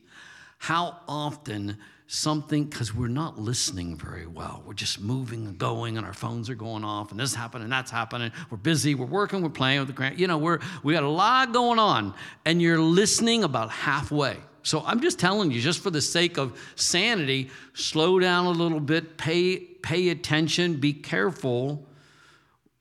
how 0.58 0.96
often 1.06 1.78
something, 2.12 2.64
because 2.64 2.92
we're 2.92 3.06
not 3.06 3.38
listening 3.38 3.96
very 3.96 4.26
well. 4.26 4.64
We're 4.66 4.74
just 4.74 5.00
moving 5.00 5.46
and 5.46 5.56
going, 5.56 5.96
and 5.96 6.04
our 6.04 6.12
phones 6.12 6.50
are 6.50 6.56
going 6.56 6.82
off, 6.82 7.12
and 7.12 7.20
this 7.20 7.32
happening, 7.36 7.64
and 7.64 7.72
that's 7.72 7.90
happening. 7.90 8.32
We're 8.50 8.56
busy, 8.56 8.96
we're 8.96 9.06
working, 9.06 9.42
we're 9.42 9.48
playing 9.50 9.78
with 9.78 9.86
the 9.86 9.94
grant. 9.94 10.18
You 10.18 10.26
know, 10.26 10.36
we're 10.36 10.58
we 10.82 10.92
got 10.92 11.04
a 11.04 11.08
lot 11.08 11.52
going 11.52 11.78
on, 11.78 12.12
and 12.44 12.60
you're 12.60 12.80
listening 12.80 13.44
about 13.44 13.70
halfway. 13.70 14.36
So 14.64 14.82
I'm 14.84 15.00
just 15.00 15.20
telling 15.20 15.52
you, 15.52 15.60
just 15.60 15.84
for 15.84 15.90
the 15.90 16.00
sake 16.00 16.36
of 16.36 16.60
sanity, 16.74 17.48
slow 17.74 18.18
down 18.18 18.46
a 18.46 18.50
little 18.50 18.80
bit, 18.80 19.16
pay 19.16 19.58
pay 19.58 20.08
attention, 20.08 20.80
be 20.80 20.92
careful 20.92 21.86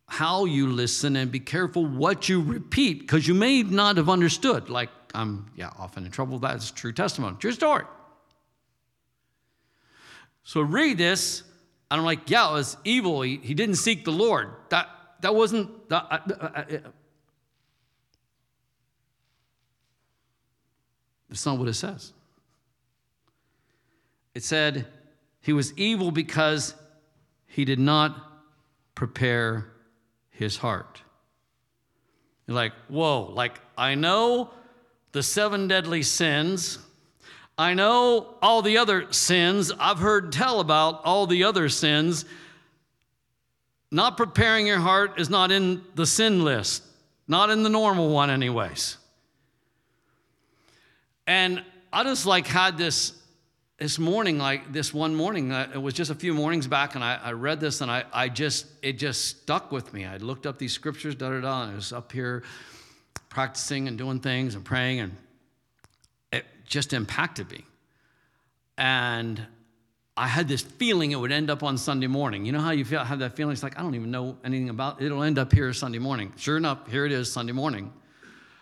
how 0.08 0.46
you 0.46 0.66
listen, 0.66 1.16
and 1.16 1.32
be 1.32 1.40
careful 1.40 1.86
what 1.86 2.28
you 2.30 2.42
repeat, 2.42 3.02
because 3.02 3.28
you 3.28 3.36
may 3.36 3.62
not 3.62 3.98
have 3.98 4.10
understood. 4.10 4.72
Like 4.72 4.90
I'm 5.14 5.52
yeah 5.56 5.70
often 5.78 6.04
in 6.04 6.10
trouble. 6.10 6.40
That's 6.40 6.72
true 6.72 6.94
testimony, 6.94 7.38
true 7.40 7.52
story. 7.52 7.84
So 10.44 10.62
read 10.62 10.98
this, 10.98 11.44
and 11.92 12.00
I'm 12.00 12.06
like, 12.06 12.30
yeah, 12.30 12.50
it 12.50 12.54
was 12.54 12.78
evil. 12.84 13.22
He, 13.22 13.38
he 13.38 13.54
didn't 13.54 13.76
seek 13.76 14.06
the 14.06 14.12
Lord. 14.12 14.50
That, 14.70 14.88
that 15.22 15.36
wasn't. 15.36 15.90
That, 15.90 16.08
uh, 16.10 16.20
uh, 16.30 16.46
uh, 16.46 16.78
that's 21.28 21.46
not 21.46 21.58
what 21.58 21.68
it 21.68 21.74
says. 21.74 22.14
It 24.36 24.44
said 24.44 24.88
he 25.42 25.54
was 25.54 25.74
evil 25.78 26.12
because 26.12 26.76
he 27.46 27.66
did 27.66 27.80
not 27.80 28.16
prepare 28.96 29.72
his 30.30 30.58
heart. 30.58 31.02
You're 32.48 32.56
like, 32.56 32.74
whoa, 32.88 33.32
like 33.34 33.60
I 33.78 33.96
know 33.96 34.52
the 35.12 35.24
seven 35.24 35.68
deadly 35.68 36.04
sins. 36.04 36.80
I 37.60 37.74
know 37.74 38.36
all 38.42 38.62
the 38.62 38.78
other 38.78 39.12
sins. 39.12 39.70
I've 39.78 40.00
heard 40.00 40.32
tell 40.32 40.62
about 40.62 41.02
all 41.04 41.28
the 41.28 41.44
other 41.44 41.68
sins. 41.68 42.24
Not 43.92 44.16
preparing 44.16 44.66
your 44.66 44.80
heart 44.80 45.20
is 45.20 45.30
not 45.30 45.52
in 45.52 45.84
the 45.94 46.06
sin 46.06 46.46
list, 46.46 46.84
not 47.28 47.50
in 47.50 47.64
the 47.64 47.70
normal 47.70 48.12
one, 48.12 48.30
anyways. 48.30 48.96
And 51.28 51.62
I 51.92 52.04
just 52.06 52.26
like 52.26 52.48
had 52.48 52.78
this 52.78 53.12
this 53.78 54.00
morning, 54.00 54.38
like 54.38 54.72
this 54.72 54.94
one 54.94 55.14
morning, 55.14 55.52
uh, 55.52 55.70
it 55.74 55.78
was 55.78 55.94
just 55.94 56.12
a 56.12 56.16
few 56.16 56.34
mornings 56.34 56.66
back, 56.66 56.96
and 56.96 57.04
I, 57.04 57.20
I 57.22 57.32
read 57.34 57.60
this, 57.60 57.82
and 57.82 57.92
I, 57.92 58.06
I 58.14 58.30
just 58.30 58.68
it 58.82 58.94
just 58.94 59.26
stuck 59.26 59.70
with 59.70 59.94
me. 59.94 60.06
I 60.06 60.16
looked 60.16 60.46
up 60.46 60.60
these 60.60 60.72
scriptures, 60.72 61.14
da 61.14 61.30
da 61.30 61.42
da, 61.42 61.64
and 61.64 61.72
I 61.74 61.76
was 61.76 61.92
up 61.92 62.14
here 62.14 62.44
practicing 63.28 63.90
and 63.90 63.98
doing 63.98 64.22
things 64.22 64.56
and 64.56 64.64
praying, 64.64 65.02
and 65.02 65.18
just 66.70 66.94
impacted 66.94 67.52
me. 67.52 67.66
And 68.78 69.46
I 70.16 70.28
had 70.28 70.48
this 70.48 70.62
feeling 70.62 71.12
it 71.12 71.16
would 71.16 71.32
end 71.32 71.50
up 71.50 71.64
on 71.64 71.78
Sunday 71.78 72.08
morning. 72.08 72.46
You 72.46 72.52
know 72.52 72.62
how 72.62 72.72
you 72.72 72.86
feel, 72.86 73.04
have 73.04 73.20
that 73.20 73.36
feeling? 73.36 73.54
It's 73.54 73.64
like, 73.64 73.78
I 73.78 73.82
don't 73.82 73.96
even 73.96 74.12
know 74.12 74.38
anything 74.44 74.70
about 74.70 75.02
it. 75.02 75.06
It'll 75.08 75.24
end 75.24 75.38
up 75.38 75.52
here 75.52 75.74
Sunday 75.74 76.00
morning. 76.00 76.32
Sure 76.38 76.56
enough, 76.56 76.90
here 76.90 77.06
it 77.06 77.12
is 77.12 77.32
Sunday 77.32 77.52
morning. 77.52 77.92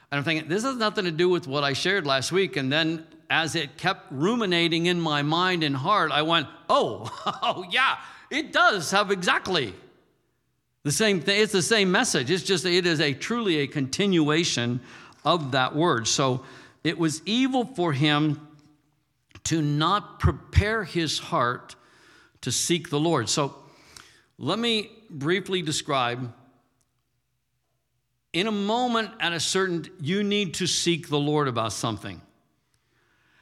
And 0.10 0.18
I'm 0.18 0.24
thinking, 0.24 0.48
this 0.48 0.64
has 0.64 0.78
nothing 0.78 1.06
to 1.06 1.12
do 1.12 1.30
with 1.30 1.48
what 1.48 1.64
I 1.64 1.74
shared 1.74 2.08
last 2.08 2.32
week. 2.32 2.56
And 2.56 2.72
then 2.72 3.06
as 3.30 3.56
it 3.56 3.78
kept 3.78 4.12
ruminating 4.12 4.86
in 4.86 5.00
my 5.00 5.22
mind 5.22 5.64
and 5.64 5.76
heart, 5.76 6.12
I 6.12 6.22
went, 6.22 6.48
oh, 6.70 7.12
oh 7.44 7.66
yeah, 7.70 7.98
it 8.32 8.54
does 8.54 8.92
have 8.92 9.12
exactly 9.12 9.74
the 10.84 10.92
same 10.92 11.20
thing. 11.20 11.42
It's 11.42 11.52
the 11.52 11.62
same 11.62 11.92
message. 11.92 12.32
It's 12.32 12.44
just, 12.44 12.66
it 12.66 12.86
is 12.86 13.02
a 13.02 13.14
truly 13.14 13.58
a 13.58 13.68
continuation 13.68 14.80
of 15.26 15.52
that 15.52 15.76
word. 15.76 16.08
So 16.08 16.46
it 16.88 16.98
was 16.98 17.22
evil 17.26 17.66
for 17.66 17.92
him 17.92 18.48
to 19.44 19.62
not 19.62 20.20
prepare 20.20 20.84
his 20.86 21.20
heart 21.20 21.76
to 22.42 22.52
seek 22.52 22.90
the 22.90 23.00
Lord. 23.00 23.28
So 23.28 23.56
let 24.38 24.58
me 24.58 24.92
briefly 25.10 25.62
describe. 25.62 26.34
In 28.32 28.48
a 28.48 28.52
moment, 28.52 29.12
at 29.20 29.34
a 29.34 29.40
certain, 29.40 29.86
you 30.00 30.24
need 30.24 30.54
to 30.56 30.68
seek 30.68 31.10
the 31.10 31.20
Lord 31.20 31.48
about 31.48 31.74
something. 31.74 32.22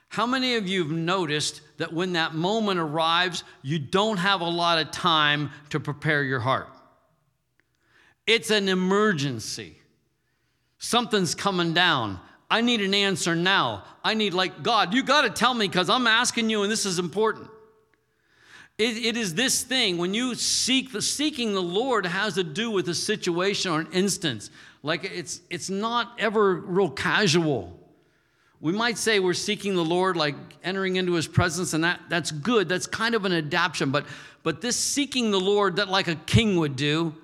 How 0.10 0.26
many 0.26 0.56
of 0.56 0.68
you 0.68 0.84
have 0.84 0.92
noticed 0.92 1.62
that 1.78 1.94
when 1.94 2.14
that 2.14 2.34
moment 2.34 2.80
arrives, 2.80 3.44
you 3.62 3.78
don't 3.78 4.18
have 4.18 4.42
a 4.42 4.50
lot 4.50 4.80
of 4.80 4.90
time 4.90 5.52
to 5.70 5.80
prepare 5.80 6.24
your 6.24 6.40
heart? 6.40 6.70
It's 8.26 8.50
an 8.50 8.70
emergency. 8.70 9.78
Something's 10.80 11.36
coming 11.36 11.74
down. 11.74 12.20
I 12.50 12.62
need 12.62 12.82
an 12.82 12.94
answer 12.94 13.36
now. 13.36 13.84
I 14.04 14.14
need, 14.14 14.34
like, 14.34 14.62
God, 14.62 14.94
you 14.94 15.04
got 15.04 15.22
to 15.22 15.30
tell 15.30 15.54
me 15.54 15.68
because 15.68 15.90
I'm 15.90 16.08
asking 16.08 16.50
you 16.50 16.64
and 16.64 16.72
this 16.72 16.86
is 16.86 17.00
important. 17.00 17.50
It, 18.78 18.98
it 19.06 19.18
is 19.18 19.34
this 19.34 19.64
thing 19.64 19.98
when 19.98 20.14
you 20.14 20.36
seek 20.36 20.92
the 20.92 21.02
seeking 21.02 21.54
the 21.54 21.62
Lord 21.62 22.06
has 22.06 22.36
to 22.36 22.44
do 22.44 22.70
with 22.70 22.90
a 22.90 22.94
situation 22.94 23.72
or 23.72 23.80
an 23.80 23.88
instance. 23.94 24.50
Like 24.84 25.06
it's 25.06 25.42
it's 25.50 25.70
not 25.70 26.14
ever 26.20 26.56
real 26.56 26.90
casual. 26.90 27.80
We 28.60 28.74
might 28.74 28.98
say 28.98 29.20
we're 29.20 29.34
seeking 29.34 29.76
the 29.76 29.84
Lord, 29.84 30.18
like 30.18 30.36
entering 30.64 30.98
into 30.98 31.14
His 31.14 31.28
presence, 31.28 31.74
and 31.74 31.84
that 31.86 32.02
that's 32.10 32.32
good. 32.32 32.68
That's 32.68 32.86
kind 32.86 33.16
of 33.16 33.24
an 33.24 33.32
adaptation. 33.32 33.92
But 33.92 34.06
but 34.44 34.60
this 34.62 34.76
seeking 34.76 35.32
the 35.32 35.40
Lord 35.40 35.78
that 35.78 35.88
like 35.88 36.08
a 36.10 36.16
king 36.16 36.58
would 36.58 36.76
do, 36.76 37.16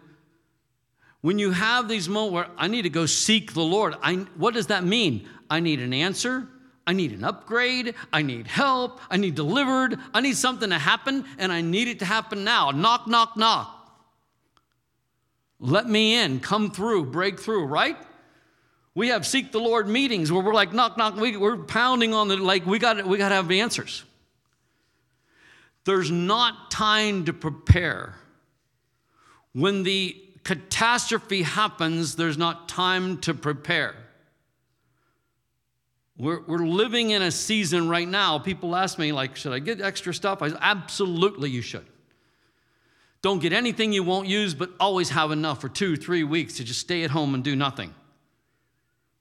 when 1.21 1.37
you 1.37 1.51
have 1.51 1.87
these 1.87 2.09
moments 2.09 2.33
where 2.33 2.47
I 2.57 2.67
need 2.67 2.81
to 2.83 2.89
go 2.89 3.05
seek 3.05 3.53
the 3.53 3.61
Lord, 3.61 3.95
I, 4.01 4.15
what 4.35 4.53
does 4.53 4.67
that 4.67 4.83
mean? 4.83 5.27
I 5.49 5.59
need 5.59 5.79
an 5.79 5.93
answer. 5.93 6.47
I 6.85 6.93
need 6.93 7.11
an 7.11 7.23
upgrade. 7.23 7.93
I 8.11 8.23
need 8.23 8.47
help. 8.47 8.99
I 9.09 9.17
need 9.17 9.35
delivered. 9.35 9.97
I 10.13 10.21
need 10.21 10.35
something 10.35 10.69
to 10.71 10.79
happen, 10.79 11.25
and 11.37 11.51
I 11.51 11.61
need 11.61 11.87
it 11.87 11.99
to 11.99 12.05
happen 12.05 12.43
now. 12.43 12.71
Knock, 12.71 13.07
knock, 13.07 13.37
knock. 13.37 13.77
Let 15.59 15.87
me 15.87 16.15
in, 16.15 16.39
come 16.39 16.71
through, 16.71 17.05
break 17.05 17.39
through, 17.39 17.65
right? 17.65 17.95
We 18.95 19.09
have 19.09 19.27
seek 19.27 19.51
the 19.51 19.59
Lord 19.59 19.87
meetings 19.87 20.31
where 20.31 20.43
we're 20.43 20.55
like, 20.55 20.73
knock, 20.73 20.97
knock, 20.97 21.15
we, 21.15 21.35
are 21.35 21.55
pounding 21.55 22.15
on 22.15 22.27
the, 22.29 22.37
like, 22.37 22.65
we 22.65 22.79
got 22.79 23.05
we 23.05 23.19
got 23.19 23.29
to 23.29 23.35
have 23.35 23.47
the 23.47 23.61
answers. 23.61 24.03
There's 25.85 26.09
not 26.09 26.71
time 26.71 27.25
to 27.25 27.33
prepare. 27.33 28.15
When 29.53 29.83
the 29.83 30.19
catastrophe 30.43 31.43
happens, 31.43 32.15
there's 32.15 32.37
not 32.37 32.67
time 32.67 33.17
to 33.19 33.33
prepare. 33.33 33.95
We're, 36.17 36.41
we're 36.41 36.65
living 36.65 37.11
in 37.11 37.21
a 37.21 37.31
season 37.31 37.89
right 37.89 38.07
now. 38.07 38.37
People 38.37 38.75
ask 38.75 38.99
me, 38.99 39.11
like, 39.11 39.35
should 39.35 39.53
I 39.53 39.59
get 39.59 39.81
extra 39.81 40.13
stuff? 40.13 40.41
I 40.41 40.49
say, 40.49 40.57
absolutely, 40.61 41.49
you 41.49 41.61
should. 41.61 41.85
Don't 43.21 43.39
get 43.39 43.53
anything 43.53 43.93
you 43.93 44.03
won't 44.03 44.27
use, 44.27 44.53
but 44.53 44.71
always 44.79 45.09
have 45.09 45.31
enough 45.31 45.61
for 45.61 45.69
two, 45.69 45.95
three 45.95 46.23
weeks 46.23 46.57
to 46.57 46.63
just 46.63 46.79
stay 46.79 47.03
at 47.03 47.11
home 47.11 47.33
and 47.33 47.43
do 47.43 47.55
nothing. 47.55 47.93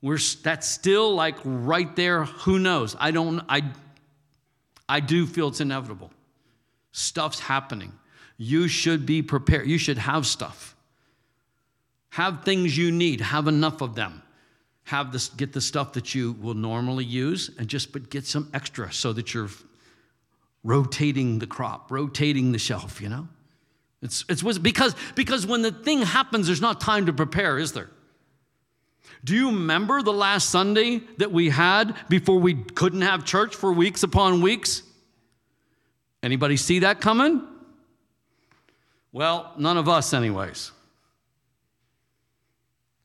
We're, 0.02 0.18
that's 0.42 0.66
still 0.66 1.14
like 1.14 1.36
right 1.44 1.94
there. 1.96 2.24
Who 2.24 2.58
knows? 2.58 2.96
I 2.98 3.10
don't, 3.10 3.42
I, 3.48 3.62
I 4.88 5.00
do 5.00 5.26
feel 5.26 5.48
it's 5.48 5.60
inevitable. 5.60 6.10
Stuff's 6.92 7.40
happening. 7.40 7.92
You 8.36 8.68
should 8.68 9.04
be 9.04 9.22
prepared. 9.22 9.68
You 9.68 9.76
should 9.76 9.98
have 9.98 10.26
stuff. 10.26 10.74
Have 12.10 12.44
things 12.44 12.76
you 12.76 12.90
need, 12.90 13.20
have 13.20 13.46
enough 13.48 13.80
of 13.80 13.94
them. 13.94 14.22
Have 14.84 15.12
this, 15.12 15.28
get 15.28 15.52
the 15.52 15.60
stuff 15.60 15.92
that 15.92 16.14
you 16.14 16.32
will 16.32 16.54
normally 16.54 17.04
use 17.04 17.50
and 17.58 17.68
just 17.68 17.92
but 17.92 18.10
get 18.10 18.26
some 18.26 18.50
extra 18.52 18.92
so 18.92 19.12
that 19.12 19.32
you're 19.32 19.50
rotating 20.64 21.38
the 21.38 21.46
crop, 21.46 21.90
rotating 21.90 22.52
the 22.52 22.58
shelf, 22.58 23.00
you 23.00 23.08
know? 23.08 23.28
It's, 24.02 24.24
it's 24.28 24.42
because, 24.58 24.96
because 25.14 25.46
when 25.46 25.62
the 25.62 25.70
thing 25.70 26.02
happens, 26.02 26.46
there's 26.46 26.60
not 26.60 26.80
time 26.80 27.06
to 27.06 27.12
prepare, 27.12 27.58
is 27.58 27.72
there? 27.72 27.90
Do 29.22 29.34
you 29.34 29.46
remember 29.46 30.02
the 30.02 30.12
last 30.12 30.48
Sunday 30.48 31.02
that 31.18 31.30
we 31.30 31.50
had 31.50 31.94
before 32.08 32.38
we 32.38 32.54
couldn't 32.54 33.02
have 33.02 33.24
church 33.24 33.54
for 33.54 33.72
weeks 33.72 34.02
upon 34.02 34.40
weeks? 34.40 34.82
Anybody 36.22 36.56
see 36.56 36.80
that 36.80 37.00
coming? 37.00 37.42
Well, 39.12 39.52
none 39.58 39.76
of 39.76 39.88
us, 39.88 40.14
anyways. 40.14 40.72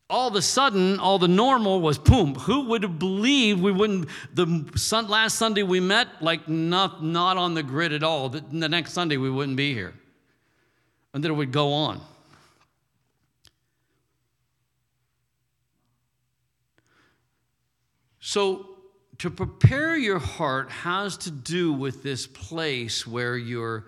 All 0.07 0.27
of 0.27 0.35
a 0.35 0.41
sudden, 0.41 0.99
all 0.99 1.17
the 1.17 1.27
normal 1.27 1.81
was 1.81 1.97
boom. 1.97 2.35
Who 2.35 2.65
would 2.65 2.83
have 2.83 2.99
believed 2.99 3.61
we 3.61 3.71
wouldn't? 3.71 4.07
The 4.35 4.69
sun, 4.75 5.07
last 5.07 5.39
Sunday 5.39 5.63
we 5.63 5.79
met, 5.79 6.21
like 6.21 6.47
not, 6.47 7.03
not 7.03 7.37
on 7.37 7.55
the 7.55 7.63
grid 7.63 7.91
at 7.91 8.03
all. 8.03 8.29
The, 8.29 8.41
the 8.51 8.69
next 8.69 8.93
Sunday 8.93 9.17
we 9.17 9.31
wouldn't 9.31 9.57
be 9.57 9.73
here. 9.73 9.95
And 11.13 11.23
then 11.23 11.31
it 11.31 11.35
would 11.35 11.51
go 11.51 11.73
on. 11.73 12.01
So, 18.19 18.69
to 19.19 19.29
prepare 19.29 19.95
your 19.95 20.19
heart 20.19 20.69
has 20.69 21.17
to 21.19 21.31
do 21.31 21.71
with 21.71 22.03
this 22.03 22.27
place 22.27 23.07
where 23.07 23.37
you're 23.37 23.85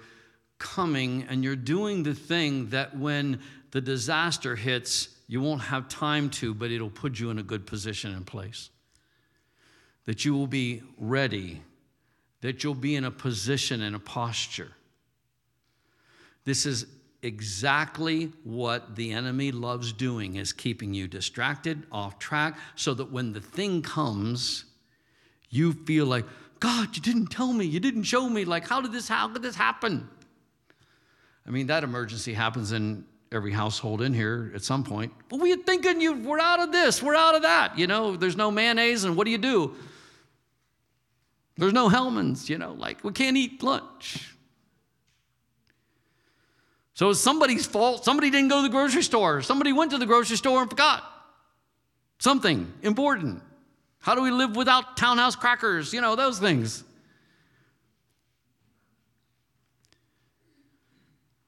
coming 0.58 1.26
and 1.30 1.44
you're 1.44 1.56
doing 1.56 2.04
the 2.04 2.14
thing 2.14 2.70
that 2.70 2.98
when 2.98 3.42
the 3.72 3.82
disaster 3.82 4.56
hits, 4.56 5.10
you 5.28 5.42
won't 5.42 5.62
have 5.62 5.90
time 5.90 6.30
to, 6.30 6.54
but 6.54 6.72
it'll 6.72 6.90
put 6.90 7.20
you 7.20 7.30
in 7.30 7.38
a 7.38 7.44
good 7.44 7.66
position 7.68 8.14
and 8.14 8.26
place. 8.26 8.70
That 10.06 10.24
you 10.24 10.34
will 10.34 10.48
be 10.48 10.84
ready, 10.98 11.62
that 12.42 12.64
you'll 12.64 12.76
be 12.76 12.96
in 12.96 13.04
a 13.04 13.12
position 13.12 13.82
and 13.82 13.96
a 13.96 14.00
posture. 14.00 14.72
This 16.46 16.66
is 16.66 16.86
exactly 17.24 18.32
what 18.44 18.96
the 18.96 19.12
enemy 19.12 19.52
loves 19.52 19.92
doing 19.92 20.36
is 20.36 20.54
keeping 20.54 20.94
you 20.94 21.08
distracted 21.08 21.84
off 21.92 22.20
track 22.20 22.58
so 22.76 22.94
that 22.94 23.12
when 23.12 23.34
the 23.34 23.42
thing 23.42 23.82
comes 23.82 24.66
you 25.50 25.74
feel 25.74 26.06
like 26.06 26.26
god 26.60 26.96
you 26.96 27.02
didn't 27.02 27.28
tell 27.28 27.52
me 27.52 27.66
you 27.66 27.80
didn't 27.80 28.04
show 28.04 28.30
me 28.30 28.46
like 28.46 28.68
how 28.68 28.80
did 28.80 28.92
this 28.92 29.08
how 29.08 29.28
could 29.28 29.42
this 29.42 29.56
happen 29.56 30.08
i 31.48 31.50
mean 31.50 31.66
that 31.66 31.84
emergency 31.84 32.36
happens 32.36 32.72
in 32.72 33.04
every 33.32 33.52
household 33.52 34.02
in 34.02 34.14
here 34.14 34.52
at 34.56 34.64
some 34.64 34.84
point 34.84 35.12
but 35.30 35.40
we 35.40 35.52
are 35.54 35.58
thinking 35.58 36.00
you 36.00 36.14
we're 36.14 36.40
out 36.40 36.60
of 36.60 36.72
this 36.72 37.04
we're 37.04 37.16
out 37.16 37.36
of 37.36 37.42
that 37.42 37.78
you 37.78 37.88
know 37.88 38.16
there's 38.16 38.38
no 38.38 38.50
mayonnaise 38.50 39.04
and 39.04 39.16
what 39.16 39.26
do 39.26 39.32
you 39.32 39.38
do 39.38 39.76
there's 41.58 41.74
no 41.74 41.90
hellmann's 41.90 42.50
you 42.50 42.58
know 42.58 42.74
like 42.74 43.04
we 43.04 43.12
can't 43.12 43.36
eat 43.36 43.62
lunch 43.62 44.38
so 46.98 47.12
it's 47.12 47.20
somebody's 47.20 47.68
fault. 47.68 48.04
Somebody 48.04 48.32
didn't 48.32 48.48
go 48.48 48.56
to 48.56 48.64
the 48.64 48.72
grocery 48.72 49.04
store. 49.04 49.44
Somebody 49.44 49.72
went 49.72 49.92
to 49.92 50.00
the 50.00 50.08
grocery 50.08 50.36
store 50.36 50.62
and 50.62 50.70
forgot 50.70 51.04
something 52.18 52.74
important. 52.82 53.44
How 54.00 54.16
do 54.16 54.24
we 54.24 54.32
live 54.32 54.56
without 54.56 54.98
townhouse 54.98 55.36
crackers? 55.36 55.94
You 55.94 56.02
know, 56.02 56.16
those 56.16 56.40
things. 56.40 56.84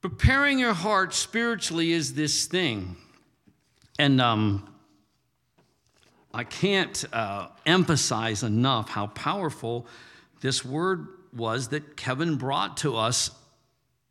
Preparing 0.01 0.59
your 0.59 0.73
heart 0.73 1.13
spiritually 1.13 1.91
is 1.91 2.13
this 2.13 2.45
thing. 2.45 2.95
And 3.97 4.21
um, 4.21 4.73
I 6.33 6.43
can't 6.43 7.03
uh, 7.11 7.47
emphasize 7.65 8.43
enough 8.43 8.89
how 8.89 9.07
powerful 9.07 9.87
this 10.41 10.63
word 10.63 11.07
was 11.33 11.69
that 11.69 11.97
Kevin 11.97 12.37
brought 12.37 12.77
to 12.77 12.95
us 12.95 13.31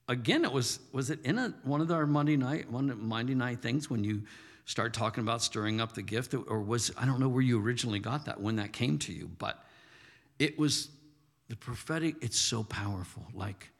again, 0.08 0.44
it 0.44 0.52
was 0.52 0.80
was 0.92 1.10
it 1.10 1.24
in 1.24 1.38
a, 1.38 1.54
one 1.62 1.80
of 1.80 1.90
our 1.90 2.06
Monday 2.06 2.36
night 2.36 2.70
one 2.70 2.92
Monday 3.06 3.34
night 3.34 3.60
things 3.60 3.88
when 3.88 4.02
you 4.02 4.22
start 4.64 4.92
talking 4.92 5.22
about 5.22 5.42
stirring 5.42 5.80
up 5.80 5.94
the 5.94 6.02
gift, 6.02 6.34
or 6.34 6.60
was 6.60 6.90
I 6.98 7.06
don't 7.06 7.20
know 7.20 7.28
where 7.28 7.42
you 7.42 7.60
originally 7.60 7.98
got 7.98 8.24
that 8.24 8.40
when 8.40 8.56
that 8.56 8.72
came 8.72 8.98
to 9.00 9.12
you, 9.12 9.30
but 9.38 9.64
it 10.38 10.58
was 10.58 10.88
the 11.48 11.56
prophetic. 11.56 12.16
It's 12.20 12.38
so 12.38 12.64
powerful. 12.64 13.26
Like 13.34 13.70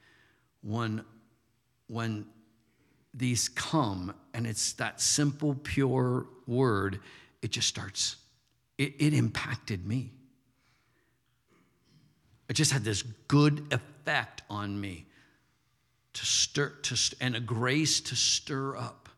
when 0.63 1.05
when 1.89 2.27
these 3.13 3.49
come 3.49 4.15
and 4.33 4.47
it's 4.47 4.75
that 4.75 5.01
simple, 5.01 5.55
pure 5.55 6.27
word, 6.47 7.01
it 7.43 7.51
just 7.51 7.69
starts. 7.69 8.17
It, 8.79 8.95
it 8.99 9.15
impacted 9.15 9.87
me. 9.87 10.13
It 12.49 12.55
just 12.55 12.73
had 12.73 12.85
this 12.85 13.03
good 13.03 13.67
effect 13.73 14.43
on 14.49 14.81
me 14.81 15.07
to 16.15 16.27
stir 16.27 16.71
to 16.83 17.17
and 17.21 17.37
a 17.37 17.41
grace 17.41 18.01
to 18.01 18.17
stir 18.17 18.77
up 18.77 19.09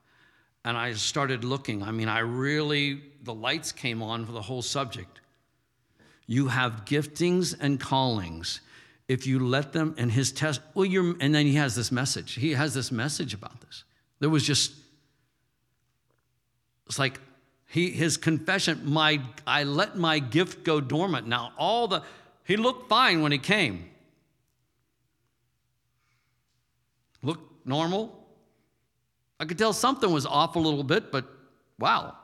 and 0.64 0.76
i 0.76 0.92
started 0.92 1.44
looking 1.44 1.82
i 1.82 1.90
mean 1.90 2.08
i 2.08 2.18
really 2.18 3.00
the 3.22 3.32
lights 3.32 3.72
came 3.72 4.02
on 4.02 4.26
for 4.26 4.32
the 4.32 4.42
whole 4.42 4.60
subject 4.60 5.20
you 6.26 6.48
have 6.48 6.84
giftings 6.84 7.54
and 7.58 7.80
callings 7.80 8.60
if 9.10 9.26
you 9.26 9.38
let 9.38 9.72
them 9.72 9.94
and 9.98 10.12
his 10.12 10.32
test 10.32 10.60
well 10.74 10.84
you're 10.84 11.16
and 11.20 11.34
then 11.34 11.46
he 11.46 11.54
has 11.54 11.74
this 11.74 11.90
message 11.90 12.34
he 12.34 12.52
has 12.52 12.74
this 12.74 12.90
message 12.92 13.34
about 13.34 13.60
this 13.60 13.84
there 14.20 14.30
was 14.30 14.44
just 14.46 14.72
it's 16.86 16.98
like 16.98 17.20
he 17.66 17.90
his 17.90 18.16
confession 18.16 18.80
my 18.84 19.20
i 19.46 19.62
let 19.64 19.96
my 19.96 20.18
gift 20.18 20.64
go 20.64 20.80
dormant 20.80 21.26
now 21.26 21.52
all 21.58 21.88
the 21.88 22.02
he 22.44 22.56
looked 22.56 22.88
fine 22.88 23.22
when 23.22 23.32
he 23.32 23.38
came 23.38 23.90
Looked 27.22 27.66
normal. 27.66 28.16
I 29.38 29.44
could 29.44 29.58
tell 29.58 29.72
something 29.72 30.10
was 30.10 30.26
off 30.26 30.56
a 30.56 30.58
little 30.58 30.84
bit, 30.84 31.12
but 31.12 31.26
wow. 31.78 32.16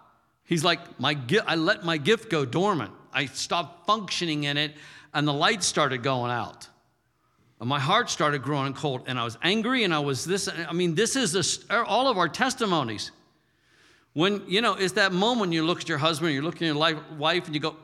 He's 0.44 0.64
like, 0.64 1.01
my 1.01 1.14
gift 1.14 1.44
I 1.46 1.57
let 1.57 1.85
my 1.85 1.99
gift 1.99 2.31
go 2.31 2.44
dormant. 2.44 2.92
I 3.12 3.27
stopped 3.27 3.87
functioning 3.87 4.44
in 4.44 4.57
it, 4.57 4.75
and 5.12 5.27
the 5.27 5.33
lights 5.33 5.66
started 5.66 6.03
going 6.03 6.31
out. 6.31 6.68
My 7.59 7.81
heart 7.81 8.11
started 8.11 8.42
growing 8.42 8.75
cold, 8.75 9.05
and 9.07 9.19
I 9.19 9.25
was 9.25 9.38
angry, 9.42 9.85
and 9.85 9.95
I 9.95 9.99
was 9.99 10.25
this. 10.25 10.49
I 10.49 10.73
mean, 10.73 10.95
this 10.95 11.16
is 11.16 11.35
a, 11.71 11.75
er, 11.75 11.85
all 11.85 12.09
of 12.09 12.19
our 12.19 12.29
testimonies. 12.29 13.12
When, 14.12 14.42
you 14.47 14.61
know, 14.61 14.75
it's 14.75 14.95
that 14.95 15.12
moment 15.12 15.53
you 15.53 15.64
look 15.64 15.81
at 15.81 15.88
your 15.88 15.99
husband, 15.99 16.33
you're 16.33 16.42
looking 16.42 16.66
at 16.66 16.71
your 16.71 16.77
life, 16.77 16.97
wife, 17.19 17.47
and 17.47 17.55
you 17.55 17.61
go, 17.61 17.77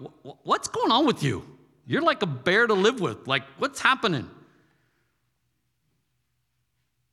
What's 0.43 0.69
going 0.69 0.91
on 0.91 1.07
with 1.07 1.23
you? 1.23 1.45
You're 1.87 2.03
like 2.03 2.23
a 2.23 2.27
bear 2.27 2.67
to 2.67 2.75
live 2.75 3.01
with. 3.01 3.27
Like, 3.27 3.43
what's 3.59 3.81
happening? 3.81 4.31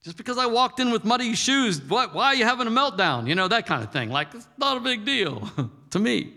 Just 0.04 0.16
because 0.16 0.38
I 0.38 0.46
walked 0.46 0.80
in 0.80 0.92
with 0.92 1.04
muddy 1.04 1.36
shoes, 1.36 1.82
what, 1.82 2.14
why 2.14 2.28
are 2.28 2.36
you 2.36 2.46
having 2.46 2.68
a 2.68 2.72
meltdown? 2.72 3.28
You 3.28 3.36
know, 3.36 3.48
that 3.48 3.66
kind 3.66 3.84
of 3.84 3.92
thing. 3.92 4.10
Like, 4.10 4.34
it's 4.34 4.48
not 4.58 4.78
a 4.78 4.80
big 4.80 5.06
deal 5.06 5.50
to 5.90 6.00
me. 6.00 6.34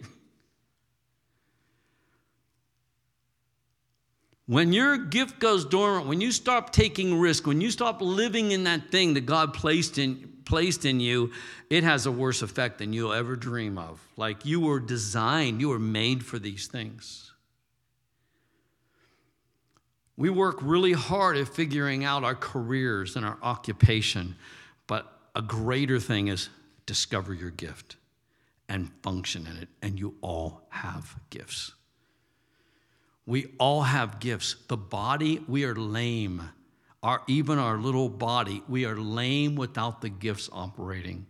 When 4.53 4.75
your 4.75 4.99
gift 4.99 5.38
goes 5.38 5.65
dormant, 5.65 6.09
when 6.09 6.21
you 6.21 6.31
stop 6.31 6.73
taking 6.73 7.19
risk, 7.19 7.47
when 7.47 7.62
you 7.62 7.71
stop 7.71 8.03
living 8.03 8.51
in 8.51 8.65
that 8.65 8.91
thing 8.91 9.15
that 9.15 9.25
God 9.25 9.55
placed 9.55 9.97
in, 9.97 10.31
placed 10.45 10.85
in 10.85 11.01
you, 11.01 11.33
it 11.71 11.85
has 11.85 12.05
a 12.05 12.12
worse 12.12 12.43
effect 12.43 12.77
than 12.77 12.93
you'll 12.93 13.15
ever 13.15 13.35
dream 13.35 13.79
of. 13.79 14.07
Like 14.19 14.45
you 14.45 14.61
were 14.61 14.79
designed, 14.79 15.62
you 15.62 15.71
were 15.71 15.79
made 15.79 16.23
for 16.23 16.38
these 16.38 16.67
things. 16.67 17.33
We 20.19 20.29
work 20.29 20.59
really 20.61 20.93
hard 20.93 21.38
at 21.38 21.49
figuring 21.49 22.05
out 22.05 22.23
our 22.23 22.35
careers 22.35 23.17
and 23.17 23.25
our 23.25 23.38
occupation, 23.41 24.37
but 24.87 25.11
a 25.35 25.41
greater 25.41 25.99
thing 25.99 26.29
is 26.29 26.51
discover 26.85 27.33
your 27.33 27.49
gift 27.49 27.97
and 28.69 28.91
function 29.03 29.47
in 29.47 29.57
it, 29.57 29.71
and 29.81 29.99
you 29.99 30.15
all 30.21 30.67
have 30.69 31.17
gifts. 31.31 31.73
We 33.27 33.47
all 33.59 33.83
have 33.83 34.21
gifts. 34.21 34.57
The 34.69 34.77
body, 34.77 35.43
we 35.47 35.65
are 35.65 35.75
lame. 35.75 36.43
Our, 37.03 37.23
even 37.27 37.59
our 37.59 37.79
little 37.79 38.09
body, 38.09 38.63
we 38.69 38.85
are 38.85 38.97
lame 38.97 39.57
without 39.57 40.01
the 40.01 40.09
gifts 40.09 40.49
operating. 40.53 41.27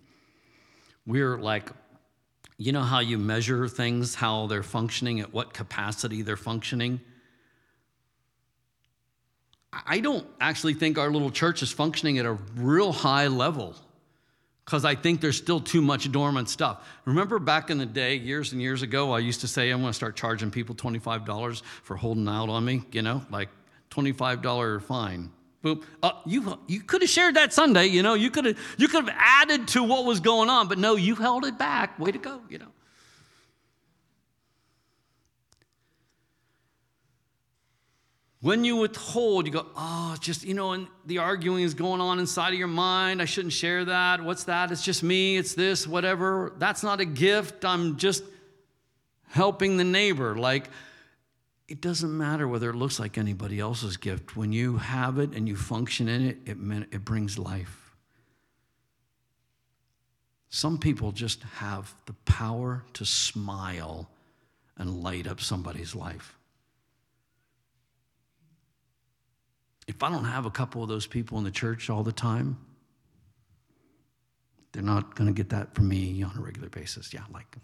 We're 1.07 1.39
like, 1.39 1.71
you 2.59 2.73
know 2.73 2.83
how 2.83 3.01
you 3.01 3.19
measure 3.19 3.67
things, 3.69 4.15
how 4.15 4.47
they're 4.47 4.63
functioning, 4.63 5.21
at 5.21 5.33
what 5.33 5.53
capacity 5.53 6.23
they're 6.23 6.37
functioning? 6.37 7.01
I 9.73 10.01
don't 10.01 10.27
actually 10.41 10.75
think 10.75 10.99
our 10.99 11.11
little 11.11 11.31
church 11.31 11.63
is 11.63 11.73
functioning 11.73 12.19
at 12.19 12.27
a 12.27 12.33
real 12.57 12.93
high 12.93 13.29
level 13.29 13.75
because 14.73 14.87
I 14.87 14.95
think 14.95 15.21
there's 15.21 15.37
still 15.37 15.61
too 15.61 15.83
much 15.83 16.11
dormant 16.11 16.49
stuff. 16.49 16.89
Remember 17.05 17.39
back 17.39 17.69
in 17.69 17.77
the 17.77 17.85
day, 17.85 18.17
years 18.17 18.53
and 18.53 18.63
years 18.63 18.81
ago, 18.81 19.13
I 19.13 19.19
used 19.19 19.43
to 19.43 19.47
say 19.47 19.69
I'm 19.69 19.83
going 19.83 19.91
to 19.91 19.95
start 19.95 20.17
charging 20.17 20.51
people 20.51 20.75
$25 20.75 21.63
for 21.83 21.95
holding 21.95 22.27
out 22.27 22.49
on 22.49 22.65
me, 22.65 22.81
you 22.91 23.03
know, 23.03 23.21
like 23.31 23.51
$25 23.91 24.83
fine. 24.83 25.31
Boom. 25.61 25.85
Uh, 26.03 26.13
you, 26.25 26.59
you 26.69 26.81
could 26.81 27.03
have 27.03 27.11
shared 27.11 27.35
that 27.35 27.53
Sunday, 27.53 27.85
you 27.85 28.03
know, 28.03 28.15
you 28.15 28.31
could 28.31 28.47
have 28.47 28.59
you 28.79 28.89
could 28.89 29.05
have 29.05 29.15
added 29.19 29.69
to 29.69 29.83
what 29.83 30.07
was 30.07 30.21
going 30.21 30.49
on, 30.49 30.69
but 30.69 30.79
no, 30.79 30.97
you 30.97 31.17
held 31.17 31.45
it 31.45 31.59
back. 31.59 31.99
Way 31.99 32.13
to 32.13 32.19
go, 32.19 32.41
you 32.49 32.57
know. 32.57 32.73
When 38.43 38.65
you 38.65 38.77
withhold, 38.77 39.47
you 39.47 39.53
go, 39.53 39.67
oh, 39.77 40.17
just, 40.21 40.45
you 40.45 40.53
know, 40.53 40.73
and 40.73 40.87
the 41.07 41.19
arguing 41.19 41.63
is 41.63 41.73
going 41.73 42.03
on 42.03 42.19
inside 42.19 42.53
of 42.53 42.59
your 42.59 42.69
mind. 42.69 43.23
I 43.23 43.25
shouldn't 43.25 43.55
share 43.55 43.87
that. 43.87 44.23
What's 44.23 44.45
that? 44.45 44.71
It's 44.71 44.85
just 44.85 45.03
me. 45.03 45.39
It's 45.39 45.55
this, 45.55 45.87
whatever. 45.87 46.53
That's 46.59 46.83
not 46.83 47.01
a 47.01 47.05
gift. 47.07 47.65
I'm 47.65 47.97
just, 47.97 48.23
helping 49.33 49.79
the 49.79 49.85
neighbor. 49.85 50.37
Like, 50.37 50.69
it 51.67 51.81
doesn't 51.81 52.17
matter 52.17 52.47
whether 52.47 52.71
it 52.71 52.77
looks 52.77 53.01
like 53.01 53.19
anybody 53.19 53.59
else's 53.59 53.97
gift. 53.97 54.37
When 54.37 54.53
you 54.53 54.77
have 54.77 55.19
it 55.19 55.33
and 55.35 55.49
you 55.49 55.57
function 55.57 56.09
in 56.09 56.27
it, 56.27 56.39
it, 56.45 56.57
it 56.93 57.05
brings 57.05 57.39
life. 57.39 57.95
Some 60.51 60.77
people 60.79 61.13
just 61.13 61.43
have 61.57 61.95
the 62.05 62.13
power 62.27 62.85
to 62.93 63.07
smile 63.07 64.11
and 64.77 65.03
light 65.03 65.27
up 65.27 65.41
somebody's 65.41 65.95
life. 65.95 66.39
If 69.89 70.03
I 70.03 70.11
don't 70.11 70.25
have 70.25 70.47
a 70.47 70.51
couple 70.51 70.83
of 70.83 70.89
those 70.89 71.07
people 71.07 71.39
in 71.39 71.45
the 71.45 71.51
church 71.51 71.91
all 71.91 72.03
the 72.03 72.13
time, 72.13 72.57
they're 74.73 74.83
not 74.83 75.15
going 75.15 75.27
to 75.27 75.35
get 75.35 75.51
that 75.51 75.75
from 75.75 75.89
me 75.89 76.23
on 76.23 76.37
a 76.37 76.41
regular 76.41 76.69
basis. 76.69 77.13
Yeah, 77.13 77.25
like 77.33 77.57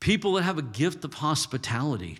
people 0.00 0.32
that 0.32 0.42
have 0.42 0.58
a 0.58 0.62
gift 0.62 1.04
of 1.04 1.14
hospitality. 1.14 2.18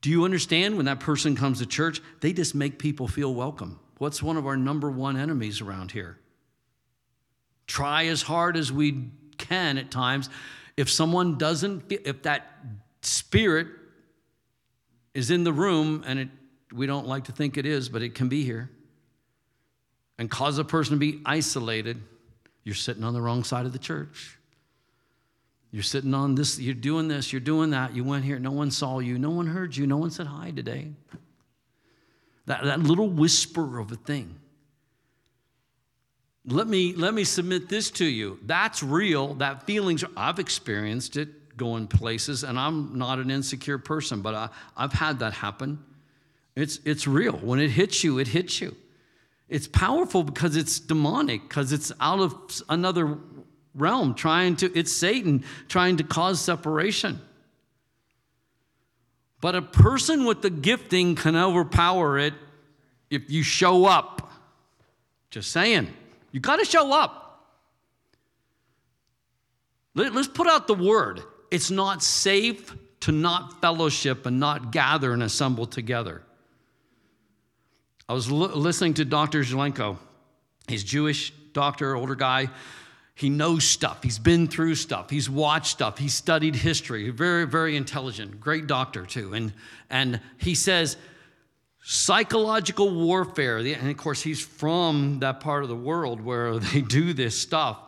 Do 0.00 0.10
you 0.10 0.24
understand 0.24 0.76
when 0.76 0.86
that 0.86 1.00
person 1.00 1.34
comes 1.34 1.58
to 1.58 1.66
church, 1.66 2.00
they 2.20 2.32
just 2.32 2.54
make 2.54 2.78
people 2.78 3.08
feel 3.08 3.34
welcome? 3.34 3.80
What's 3.96 4.22
one 4.22 4.36
of 4.36 4.46
our 4.46 4.56
number 4.56 4.90
one 4.90 5.16
enemies 5.16 5.60
around 5.60 5.90
here? 5.90 6.18
Try 7.66 8.06
as 8.06 8.22
hard 8.22 8.56
as 8.56 8.70
we 8.70 9.10
can 9.36 9.76
at 9.78 9.90
times. 9.90 10.30
If 10.76 10.88
someone 10.88 11.36
doesn't, 11.36 11.90
if 11.90 12.22
that 12.22 12.46
spirit 13.02 13.66
is 15.18 15.32
in 15.32 15.42
the 15.42 15.52
room, 15.52 16.04
and 16.06 16.20
it, 16.20 16.28
we 16.72 16.86
don't 16.86 17.08
like 17.08 17.24
to 17.24 17.32
think 17.32 17.56
it 17.56 17.66
is, 17.66 17.88
but 17.88 18.02
it 18.02 18.14
can 18.14 18.28
be 18.28 18.44
here, 18.44 18.70
and 20.16 20.30
cause 20.30 20.58
a 20.58 20.64
person 20.64 20.94
to 20.94 20.98
be 21.00 21.20
isolated, 21.26 22.00
you're 22.62 22.76
sitting 22.76 23.02
on 23.02 23.14
the 23.14 23.20
wrong 23.20 23.42
side 23.42 23.66
of 23.66 23.72
the 23.72 23.80
church. 23.80 24.38
You're 25.72 25.82
sitting 25.82 26.14
on 26.14 26.36
this, 26.36 26.60
you're 26.60 26.72
doing 26.72 27.08
this, 27.08 27.32
you're 27.32 27.40
doing 27.40 27.70
that. 27.70 27.96
You 27.96 28.04
went 28.04 28.24
here, 28.24 28.38
no 28.38 28.52
one 28.52 28.70
saw 28.70 29.00
you, 29.00 29.18
no 29.18 29.30
one 29.30 29.48
heard 29.48 29.76
you, 29.76 29.88
no 29.88 29.96
one 29.96 30.10
said 30.10 30.28
hi 30.28 30.52
today. 30.52 30.92
That, 32.46 32.62
that 32.62 32.80
little 32.80 33.08
whisper 33.08 33.80
of 33.80 33.90
a 33.90 33.96
thing. 33.96 34.38
Let 36.46 36.68
me, 36.68 36.94
let 36.94 37.12
me 37.12 37.24
submit 37.24 37.68
this 37.68 37.90
to 37.92 38.04
you. 38.04 38.38
That's 38.46 38.84
real. 38.84 39.34
That 39.34 39.64
feelings, 39.64 40.04
I've 40.16 40.38
experienced 40.38 41.16
it 41.16 41.28
going 41.58 41.86
places, 41.86 42.42
and 42.44 42.58
I'm 42.58 42.96
not 42.96 43.18
an 43.18 43.30
insecure 43.30 43.76
person, 43.76 44.22
but 44.22 44.34
I, 44.34 44.48
I've 44.76 44.94
had 44.94 45.18
that 45.18 45.34
happen. 45.34 45.78
It's, 46.56 46.80
it's 46.86 47.06
real. 47.06 47.34
When 47.34 47.60
it 47.60 47.70
hits 47.70 48.02
you, 48.02 48.18
it 48.18 48.28
hits 48.28 48.62
you. 48.62 48.74
It's 49.48 49.68
powerful 49.68 50.22
because 50.22 50.56
it's 50.56 50.80
demonic, 50.80 51.42
because 51.42 51.72
it's 51.72 51.92
out 52.00 52.20
of 52.20 52.62
another 52.70 53.18
realm, 53.74 54.14
trying 54.14 54.56
to, 54.56 54.78
it's 54.78 54.92
Satan 54.92 55.44
trying 55.68 55.98
to 55.98 56.04
cause 56.04 56.40
separation. 56.40 57.20
But 59.40 59.54
a 59.54 59.62
person 59.62 60.24
with 60.24 60.42
the 60.42 60.50
gifting 60.50 61.14
can 61.14 61.36
overpower 61.36 62.18
it 62.18 62.34
if 63.10 63.30
you 63.30 63.42
show 63.42 63.86
up. 63.86 64.32
Just 65.30 65.52
saying. 65.52 65.88
You 66.32 66.40
got 66.40 66.56
to 66.56 66.64
show 66.64 66.92
up. 66.92 67.24
Let, 69.94 70.14
us 70.14 70.28
put 70.28 70.46
out 70.46 70.66
the 70.66 70.74
word. 70.74 71.22
It's 71.50 71.70
not 71.70 72.02
safe 72.02 72.74
to 73.00 73.12
not 73.12 73.60
fellowship 73.60 74.26
and 74.26 74.40
not 74.40 74.72
gather 74.72 75.12
and 75.12 75.22
assemble 75.22 75.66
together. 75.66 76.22
I 78.08 78.14
was 78.14 78.30
listening 78.30 78.94
to 78.94 79.04
Dr. 79.04 79.42
Zelenko. 79.42 79.98
He's 80.66 80.82
Jewish 80.82 81.32
doctor, 81.52 81.94
older 81.94 82.14
guy. 82.14 82.48
He 83.14 83.30
knows 83.30 83.64
stuff. 83.64 84.02
He's 84.02 84.18
been 84.18 84.46
through 84.46 84.76
stuff. 84.76 85.10
He's 85.10 85.28
watched 85.28 85.72
stuff. 85.72 85.98
He's 85.98 86.14
studied 86.14 86.54
history. 86.54 87.10
Very, 87.10 87.46
very 87.46 87.76
intelligent. 87.76 88.40
Great 88.40 88.66
doctor, 88.66 89.04
too. 89.04 89.34
And, 89.34 89.52
and 89.90 90.20
he 90.38 90.54
says, 90.54 90.96
psychological 91.82 92.94
warfare, 92.94 93.58
and 93.58 93.90
of 93.90 93.96
course, 93.96 94.22
he's 94.22 94.40
from 94.40 95.18
that 95.20 95.40
part 95.40 95.62
of 95.62 95.68
the 95.68 95.76
world 95.76 96.20
where 96.20 96.58
they 96.58 96.80
do 96.80 97.12
this 97.12 97.38
stuff. 97.38 97.78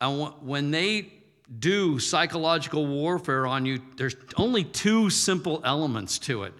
And 0.00 0.32
when 0.40 0.70
they 0.70 1.12
do 1.58 1.98
psychological 1.98 2.86
warfare 2.86 3.46
on 3.46 3.66
you, 3.66 3.80
there's 3.96 4.16
only 4.36 4.64
two 4.64 5.10
simple 5.10 5.60
elements 5.64 6.18
to 6.20 6.44
it. 6.44 6.54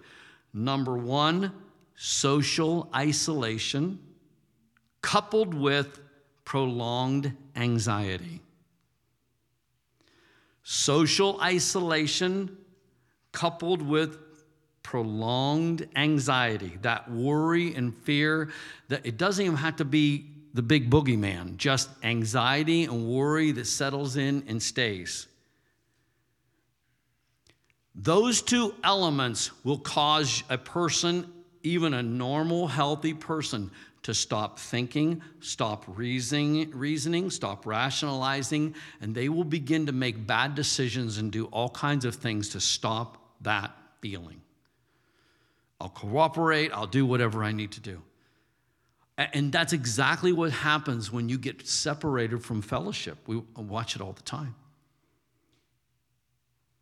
Number 0.53 0.97
one, 0.97 1.51
social 1.95 2.89
isolation, 2.95 3.99
coupled 5.01 5.53
with 5.53 5.99
prolonged 6.45 7.35
anxiety. 7.55 8.41
Social 10.63 11.41
isolation 11.41 12.55
coupled 13.31 13.81
with 13.81 14.17
prolonged 14.83 15.87
anxiety, 15.95 16.77
that 16.81 17.09
worry 17.09 17.73
and 17.73 17.95
fear, 17.95 18.49
that 18.89 19.05
it 19.05 19.17
doesn't 19.17 19.43
even 19.43 19.57
have 19.57 19.77
to 19.77 19.85
be 19.85 20.25
the 20.53 20.61
big 20.61 20.89
boogeyman, 20.89 21.57
just 21.57 21.89
anxiety 22.03 22.83
and 22.83 23.07
worry 23.07 23.51
that 23.51 23.65
settles 23.65 24.17
in 24.17 24.43
and 24.47 24.61
stays. 24.61 25.27
Those 27.95 28.41
two 28.41 28.73
elements 28.83 29.51
will 29.63 29.77
cause 29.77 30.43
a 30.49 30.57
person, 30.57 31.31
even 31.63 31.93
a 31.93 32.03
normal, 32.03 32.67
healthy 32.67 33.13
person, 33.13 33.71
to 34.03 34.13
stop 34.13 34.59
thinking, 34.59 35.21
stop 35.39 35.85
reasoning, 35.87 36.69
reasoning, 36.71 37.29
stop 37.29 37.65
rationalizing, 37.65 38.75
and 38.99 39.15
they 39.15 39.29
will 39.29 39.45
begin 39.45 39.85
to 39.85 39.91
make 39.91 40.27
bad 40.27 40.55
decisions 40.55 41.17
and 41.17 41.31
do 41.31 41.45
all 41.45 41.69
kinds 41.69 42.03
of 42.03 42.15
things 42.15 42.49
to 42.49 42.59
stop 42.59 43.17
that 43.41 43.71
feeling. 44.01 44.41
I'll 45.79 45.89
cooperate, 45.89 46.71
I'll 46.73 46.87
do 46.87 47.05
whatever 47.05 47.43
I 47.43 47.53
need 47.53 47.71
to 47.73 47.79
do. 47.79 48.01
And 49.17 49.51
that's 49.51 49.73
exactly 49.73 50.33
what 50.33 50.51
happens 50.51 51.11
when 51.11 51.29
you 51.29 51.37
get 51.37 51.67
separated 51.67 52.43
from 52.43 52.61
fellowship. 52.61 53.17
We 53.27 53.43
watch 53.55 53.95
it 53.95 54.01
all 54.01 54.13
the 54.13 54.23
time. 54.23 54.55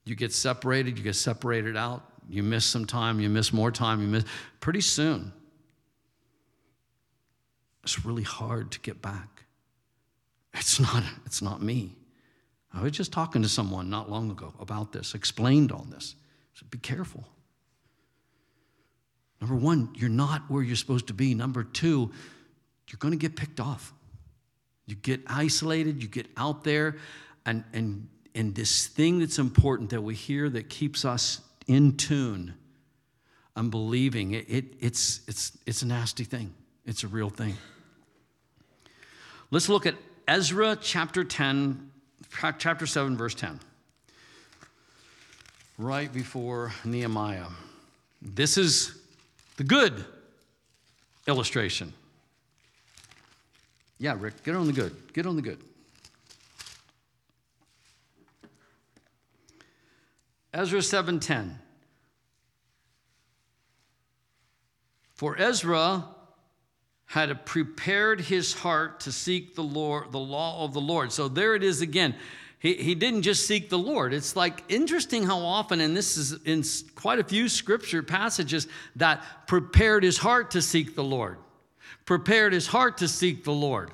You 0.06 0.16
get 0.16 0.32
separated, 0.32 0.98
you 0.98 1.04
get 1.04 1.16
separated 1.16 1.78
out, 1.78 2.04
you 2.30 2.42
miss 2.42 2.66
some 2.66 2.86
time, 2.86 3.20
you 3.20 3.30
miss 3.30 3.54
more 3.54 3.70
time, 3.70 4.02
you 4.02 4.08
miss 4.08 4.24
pretty 4.60 4.82
soon 4.82 5.34
it's 7.84 8.06
really 8.06 8.24
hard 8.24 8.72
to 8.72 8.80
get 8.80 9.02
back. 9.02 9.46
It's 10.54 10.80
not, 10.80 11.04
it's 11.26 11.42
not 11.42 11.62
me. 11.62 11.96
I 12.74 12.82
was 12.82 12.92
just 12.92 13.12
talking 13.12 13.42
to 13.42 13.50
someone 13.50 13.90
not 13.90 14.10
long 14.10 14.32
ago 14.32 14.54
about 14.60 14.92
this, 14.92 15.14
explained 15.14 15.72
all 15.72 15.86
this. 15.90 16.16
So 16.54 16.66
be 16.70 16.78
careful. 16.78 17.26
Number 19.42 19.56
one, 19.56 19.90
you're 19.96 20.10
not 20.10 20.44
where 20.50 20.62
you're 20.62 20.76
supposed 20.76 21.08
to 21.08 21.14
be. 21.14 21.34
Number 21.34 21.64
two, 21.64 22.12
you're 22.88 23.00
going 23.00 23.12
to 23.12 23.18
get 23.18 23.36
picked 23.36 23.60
off. 23.60 23.92
You 24.86 24.96
get 24.96 25.22
isolated, 25.26 26.04
you 26.04 26.08
get 26.08 26.28
out 26.38 26.64
there, 26.64 26.98
and, 27.46 27.64
and, 27.74 28.08
and 28.36 28.54
this 28.54 28.88
thing 28.88 29.20
that's 29.20 29.40
important 29.40 29.90
that 29.90 30.02
we 30.02 30.14
hear 30.14 30.50
that 30.50 30.70
keeps 30.70 31.06
us 31.06 31.42
in 31.68 31.98
tune 31.98 32.54
and 33.56 33.72
believing, 33.72 34.34
it, 34.34 34.46
it, 34.48 34.66
it's, 34.80 35.22
it's, 35.28 35.58
it's 35.66 35.82
a 35.82 35.88
nasty 35.88 36.24
thing. 36.24 36.54
It's 36.86 37.04
a 37.04 37.08
real 37.08 37.30
thing. 37.30 37.56
Let's 39.50 39.70
look 39.70 39.86
at 39.86 39.96
Ezra 40.28 40.78
chapter 40.80 41.24
10, 41.24 41.92
chapter 42.58 42.86
7, 42.86 43.18
verse 43.18 43.36
10. 43.36 43.60
Right 45.78 46.12
before 46.14 46.74
Nehemiah. 46.86 47.48
This 48.22 48.58
is 48.58 49.01
the 49.62 49.68
good 49.68 50.04
illustration. 51.28 51.94
Yeah, 54.00 54.16
Rick, 54.20 54.44
get 54.44 54.56
on 54.56 54.66
the 54.66 54.74
good. 54.74 55.14
Get 55.14 55.28
on 55.28 55.36
the 55.36 55.44
good. 55.44 55.60
Ezra 60.52 60.80
7:10. 60.80 61.60
For 65.14 65.40
Ezra 65.40 66.08
had 67.06 67.46
prepared 67.46 68.22
his 68.22 68.56
heart 68.56 69.02
to 69.02 69.12
seek 69.12 69.54
the 69.54 69.64
Lord, 69.64 70.12
the 70.12 70.20
law 70.20 70.66
of 70.66 70.74
the 70.74 70.82
Lord. 70.82 71.12
So 71.12 71.28
there 71.28 71.54
it 71.54 71.62
is 71.62 71.82
again. 71.82 72.16
He, 72.62 72.76
he 72.76 72.94
didn't 72.94 73.24
just 73.24 73.48
seek 73.48 73.70
the 73.70 73.78
Lord. 73.80 74.14
It's 74.14 74.36
like 74.36 74.64
interesting 74.70 75.24
how 75.24 75.40
often, 75.40 75.82
and 75.82 75.98
this 75.98 76.16
is 76.16 76.34
in 76.44 76.64
quite 76.94 77.18
a 77.18 77.24
few 77.24 77.50
scripture 77.50 78.04
passages, 78.04 78.68
that 78.98 79.48
prepared 79.48 80.04
his 80.04 80.20
heart 80.20 80.52
to 80.52 80.62
seek 80.62 80.94
the 80.94 81.04
Lord. 81.04 81.40
Prepared 82.06 82.54
his 82.54 82.68
heart 82.68 83.00
to 83.00 83.08
seek 83.08 83.44
the 83.44 83.52
Lord. 83.52 83.90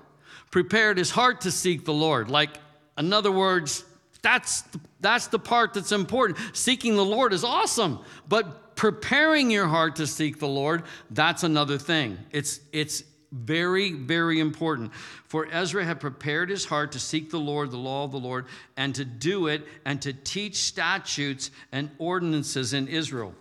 Prepared 0.52 0.98
his 0.98 1.10
heart 1.10 1.42
to 1.42 1.52
seek 1.52 1.86
the 1.86 1.94
Lord. 1.94 2.30
Like, 2.30 2.58
in 2.98 3.14
other 3.14 3.32
words, 3.32 3.86
that's, 4.22 4.66
that's 5.00 5.28
the 5.28 5.40
part 5.40 5.74
that's 5.74 5.94
important. 5.94 6.38
Seeking 6.52 6.98
the 6.98 7.06
Lord 7.06 7.32
is 7.32 7.46
awesome, 7.46 8.00
but 8.28 8.76
preparing 8.76 9.50
your 9.50 9.68
heart 9.68 9.96
to 9.96 10.08
seek 10.08 10.40
the 10.40 10.48
Lord, 10.48 10.84
that's 11.12 11.44
another 11.44 11.78
thing. 11.78 12.18
It's, 12.32 12.60
it's 12.74 13.04
very, 13.32 13.92
very 13.92 14.40
important. 14.40 14.94
For 15.26 15.48
Ezra 15.52 15.84
had 15.84 16.00
prepared 16.00 16.50
his 16.50 16.66
heart 16.66 16.92
to 16.94 17.00
seek 17.00 17.30
the 17.30 17.40
Lord, 17.40 17.72
the 17.72 17.78
law 17.78 18.04
of 18.04 18.12
the 18.12 18.20
Lord, 18.20 18.46
and 18.76 18.94
to 18.96 19.06
do 19.06 19.48
it, 19.48 19.64
and 19.86 20.02
to 20.02 20.14
teach 20.14 20.56
statutes 20.58 21.52
and 21.72 21.90
ordinances 21.98 22.74
in 22.74 22.88
Israel. 22.88 23.34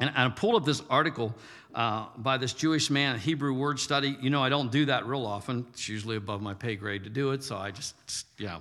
And 0.00 0.10
I 0.14 0.28
pulled 0.28 0.56
up 0.56 0.64
this 0.64 0.82
article 0.90 1.34
uh, 1.74 2.06
by 2.16 2.38
this 2.38 2.52
Jewish 2.52 2.90
man, 2.90 3.18
Hebrew 3.18 3.52
word 3.52 3.78
study. 3.78 4.16
You 4.20 4.30
know, 4.30 4.42
I 4.42 4.48
don't 4.48 4.72
do 4.72 4.86
that 4.86 5.06
real 5.06 5.26
often. 5.26 5.66
It's 5.70 5.88
usually 5.88 6.16
above 6.16 6.40
my 6.40 6.54
pay 6.54 6.76
grade 6.76 7.04
to 7.04 7.10
do 7.10 7.32
it, 7.32 7.44
so 7.44 7.56
I 7.56 7.70
just, 7.70 7.94
yeah, 8.38 8.60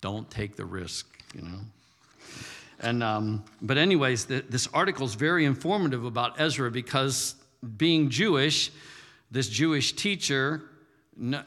don't 0.00 0.30
take 0.30 0.56
the 0.56 0.64
risk, 0.64 1.06
you 1.34 1.42
know. 1.42 1.58
And 2.80 3.02
um, 3.02 3.44
but 3.62 3.78
anyways, 3.78 4.24
the, 4.26 4.44
this 4.48 4.68
article 4.74 5.06
is 5.06 5.14
very 5.14 5.44
informative 5.44 6.04
about 6.04 6.40
Ezra 6.40 6.70
because 6.70 7.36
being 7.76 8.10
Jewish, 8.10 8.72
this 9.32 9.48
Jewish 9.48 9.94
teacher, 9.94 10.62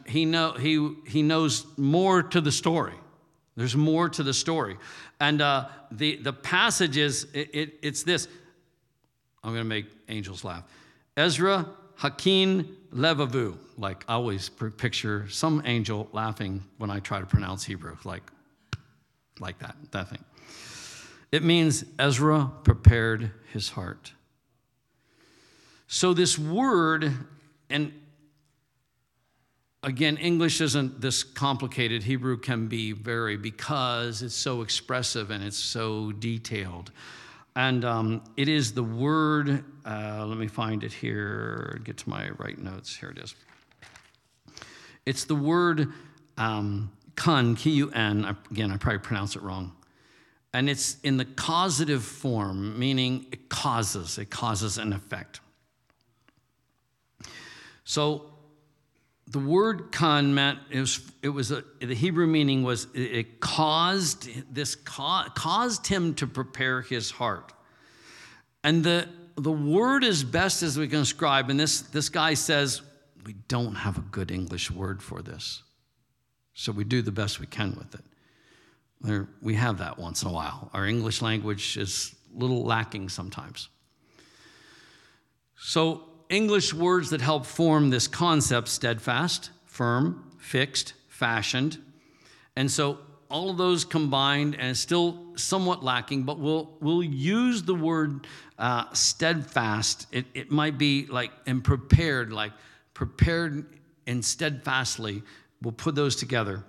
he 0.08 0.26
know 0.26 0.52
he 0.54 0.94
he 1.08 1.22
knows 1.22 1.66
more 1.78 2.24
to 2.24 2.42
the 2.42 2.52
story. 2.52 2.96
There's 3.56 3.76
more 3.76 4.10
to 4.10 4.24
the 4.24 4.34
story, 4.34 4.78
and 5.20 5.42
uh, 5.42 5.68
the 5.92 6.18
the 6.18 6.34
passage 6.34 6.98
is 6.98 7.28
it, 7.34 7.50
it, 7.54 7.74
it's 7.82 8.04
this. 8.04 8.28
I'm 9.44 9.52
going 9.52 9.64
to 9.64 9.70
make 9.70 9.86
angels 10.10 10.44
laugh. 10.44 10.64
Ezra 11.16 11.70
Hakin 11.98 12.76
Levavu. 12.92 13.58
Like 13.78 14.04
I 14.08 14.16
always 14.16 14.50
picture 14.50 15.30
some 15.30 15.62
angel 15.66 16.10
laughing 16.12 16.64
when 16.80 16.90
I 16.90 17.00
try 17.00 17.20
to 17.20 17.26
pronounce 17.28 17.64
Hebrew, 17.64 17.96
like 18.04 18.24
like 19.40 19.60
that 19.60 19.76
that 19.92 20.10
thing. 20.10 20.24
It 21.32 21.44
means 21.44 21.86
Ezra 22.00 22.52
prepared 22.64 23.32
his 23.54 23.70
heart. 23.70 24.14
So, 25.88 26.14
this 26.14 26.40
word, 26.40 27.14
and 27.70 27.94
again, 29.84 30.18
English 30.18 30.62
isn't 30.62 31.02
this 31.02 31.24
complicated. 31.24 32.04
Hebrew 32.04 32.38
can 32.38 32.68
be 32.68 32.92
very 32.92 33.38
because 33.38 34.22
it's 34.22 34.36
so 34.36 34.62
expressive 34.62 35.32
and 35.32 35.44
it's 35.44 35.58
so 35.58 36.12
detailed. 36.12 36.92
And 37.56 37.86
um, 37.86 38.24
it 38.36 38.50
is 38.50 38.74
the 38.74 38.84
word, 38.84 39.64
uh, 39.86 40.26
let 40.26 40.38
me 40.38 40.48
find 40.48 40.84
it 40.84 40.92
here, 40.92 41.80
get 41.84 41.98
to 41.98 42.10
my 42.10 42.30
right 42.32 42.58
notes. 42.58 42.96
Here 42.96 43.10
it 43.10 43.18
is. 43.18 43.36
It's 45.06 45.24
the 45.24 45.36
word 45.36 45.94
um, 46.38 46.92
kun, 47.16 47.56
K 47.56 47.70
U 47.70 47.92
N. 47.92 48.36
Again, 48.52 48.72
I 48.72 48.78
probably 48.78 49.00
pronounce 49.00 49.36
it 49.36 49.42
wrong 49.42 49.72
and 50.56 50.70
it's 50.70 50.98
in 51.04 51.18
the 51.18 51.26
causative 51.26 52.02
form, 52.02 52.80
meaning 52.80 53.26
it 53.34 53.50
causes, 53.50 54.18
it 54.18 54.30
causes 54.30 54.78
an 54.78 54.94
effect. 54.94 55.42
So 57.86 58.34
the 59.28 59.40
word 59.40 59.92
kan 59.92 60.34
meant 60.34 60.60
it 60.70 60.80
was, 60.80 61.00
it 61.22 61.30
was 61.30 61.52
a, 61.52 61.64
the 61.80 61.96
Hebrew 61.96 62.28
meaning 62.28 62.64
was 62.64 62.88
it 62.94 63.40
caused 63.40 64.28
this 64.54 64.76
caused 64.76 65.88
him 65.88 66.14
to 66.16 66.28
prepare 66.28 66.82
his 66.82 67.12
heart, 67.12 67.54
and 68.64 68.84
the 68.84 69.08
the 69.38 69.52
word 69.52 70.04
as 70.04 70.24
best 70.24 70.64
as 70.64 70.78
we 70.78 70.88
can 70.88 71.00
describe. 71.00 71.50
And 71.50 71.60
this 71.60 71.82
this 71.82 72.10
guy 72.10 72.34
says 72.34 72.82
we 73.26 73.34
don't 73.48 73.76
have 73.76 73.98
a 73.98 74.02
good 74.02 74.32
English 74.32 74.70
word 74.70 75.02
for 75.02 75.22
this, 75.22 75.64
so 76.54 76.72
we 76.72 76.84
do 76.84 77.02
the 77.02 77.12
best 77.12 77.40
we 77.40 77.48
can 77.48 77.76
with 77.76 77.96
it. 77.96 78.06
There, 79.02 79.28
we 79.42 79.56
have 79.56 79.80
that 79.80 80.00
once 80.00 80.24
in 80.24 80.30
a 80.30 80.32
while. 80.32 80.70
Our 80.74 80.86
English 80.86 81.22
language 81.22 81.78
is 81.78 82.16
a 82.36 82.40
little 82.40 82.64
lacking 82.64 83.10
sometimes. 83.10 83.70
So, 85.58 86.04
English 86.30 86.74
words 86.74 87.10
that 87.12 87.22
help 87.22 87.46
form 87.46 87.90
this 87.90 88.08
concept 88.08 88.68
steadfast, 88.68 89.52
firm, 89.66 90.32
fixed, 90.38 90.94
fashioned. 91.08 91.78
And 92.56 92.70
so, 92.70 93.00
all 93.30 93.50
of 93.50 93.58
those 93.58 93.84
combined, 93.84 94.56
and 94.60 94.78
still 94.78 95.26
somewhat 95.36 95.84
lacking, 95.84 96.24
but 96.24 96.40
we'll, 96.40 96.72
we'll 96.80 97.04
use 97.04 97.64
the 97.64 97.74
word 97.74 98.28
uh, 98.60 98.86
steadfast. 98.94 100.08
It, 100.12 100.26
it 100.34 100.52
might 100.52 100.78
be 100.78 101.06
like, 101.08 101.32
and 101.46 101.64
prepared, 101.64 102.32
like 102.32 102.54
prepared 102.94 103.66
and 104.08 104.24
steadfastly. 104.24 105.24
We'll 105.62 105.74
put 105.74 105.96
those 105.96 106.16
together. 106.16 106.64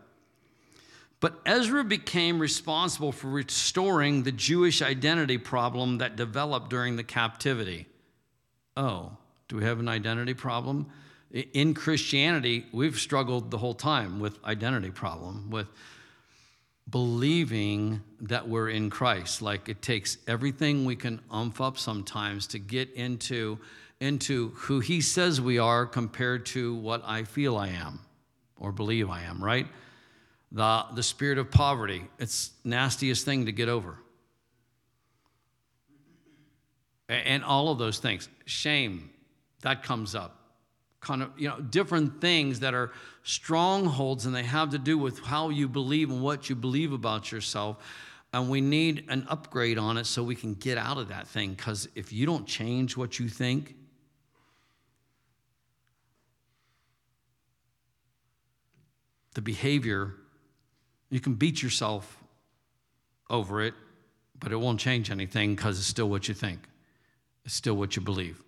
But 1.20 1.40
Ezra 1.46 1.84
became 1.84 2.38
responsible 2.38 3.12
for 3.12 3.28
restoring 3.28 4.22
the 4.22 4.32
Jewish 4.32 4.82
identity 4.82 5.38
problem 5.38 5.98
that 5.98 6.16
developed 6.16 6.70
during 6.70 6.96
the 6.96 7.04
captivity. 7.04 7.86
Oh, 8.76 9.16
do 9.48 9.56
we 9.56 9.64
have 9.64 9.78
an 9.78 9.88
identity 9.88 10.34
problem? 10.34 10.86
In 11.30 11.74
Christianity, 11.74 12.66
we've 12.72 12.98
struggled 12.98 13.50
the 13.50 13.58
whole 13.58 13.74
time 13.74 14.20
with 14.20 14.42
identity 14.44 14.90
problem, 14.90 15.50
with 15.50 15.66
believing 16.88 18.00
that 18.20 18.48
we're 18.48 18.70
in 18.70 18.90
Christ. 18.90 19.42
Like 19.42 19.68
it 19.68 19.82
takes 19.82 20.18
everything 20.26 20.84
we 20.84 20.96
can 20.96 21.20
umph 21.30 21.60
up 21.60 21.78
sometimes 21.78 22.46
to 22.48 22.58
get 22.58 22.92
into, 22.94 23.58
into 24.00 24.50
who 24.50 24.80
He 24.80 25.00
says 25.00 25.40
we 25.40 25.58
are 25.58 25.84
compared 25.84 26.46
to 26.46 26.74
what 26.76 27.02
I 27.04 27.24
feel 27.24 27.56
I 27.56 27.68
am 27.68 28.00
or 28.58 28.72
believe 28.72 29.10
I 29.10 29.22
am, 29.22 29.42
right? 29.42 29.66
the, 30.52 30.84
the 30.94 31.02
spirit 31.02 31.38
of 31.38 31.50
poverty. 31.50 32.04
It's 32.18 32.52
nastiest 32.64 33.24
thing 33.24 33.46
to 33.46 33.52
get 33.52 33.68
over. 33.68 33.98
And 37.08 37.44
all 37.44 37.70
of 37.70 37.78
those 37.78 37.98
things. 37.98 38.28
Shame, 38.46 39.10
that 39.66 39.82
comes 39.82 40.14
up. 40.14 40.38
Kind 41.00 41.24
of, 41.24 41.30
you 41.36 41.48
know, 41.48 41.60
different 41.60 42.20
things 42.20 42.60
that 42.60 42.72
are 42.72 42.92
strongholds 43.24 44.24
and 44.24 44.32
they 44.32 44.44
have 44.44 44.70
to 44.70 44.78
do 44.78 44.96
with 44.96 45.18
how 45.18 45.48
you 45.48 45.68
believe 45.68 46.08
and 46.08 46.22
what 46.22 46.48
you 46.48 46.54
believe 46.54 46.92
about 46.92 47.32
yourself. 47.32 47.76
And 48.32 48.48
we 48.48 48.60
need 48.60 49.06
an 49.08 49.26
upgrade 49.28 49.76
on 49.76 49.96
it 49.96 50.04
so 50.04 50.22
we 50.22 50.36
can 50.36 50.54
get 50.54 50.78
out 50.78 50.98
of 50.98 51.08
that 51.08 51.26
thing. 51.26 51.54
Because 51.54 51.88
if 51.96 52.12
you 52.12 52.26
don't 52.26 52.46
change 52.46 52.96
what 52.96 53.18
you 53.18 53.28
think, 53.28 53.74
the 59.34 59.42
behavior 59.42 60.14
you 61.10 61.18
can 61.18 61.34
beat 61.34 61.60
yourself 61.60 62.22
over 63.28 63.62
it, 63.62 63.74
but 64.38 64.52
it 64.52 64.56
won't 64.56 64.78
change 64.78 65.10
anything 65.10 65.56
because 65.56 65.76
it's 65.78 65.88
still 65.88 66.08
what 66.08 66.28
you 66.28 66.34
think. 66.34 66.68
It's 67.44 67.54
still 67.54 67.74
what 67.74 67.96
you 67.96 68.02
believe. 68.02 68.45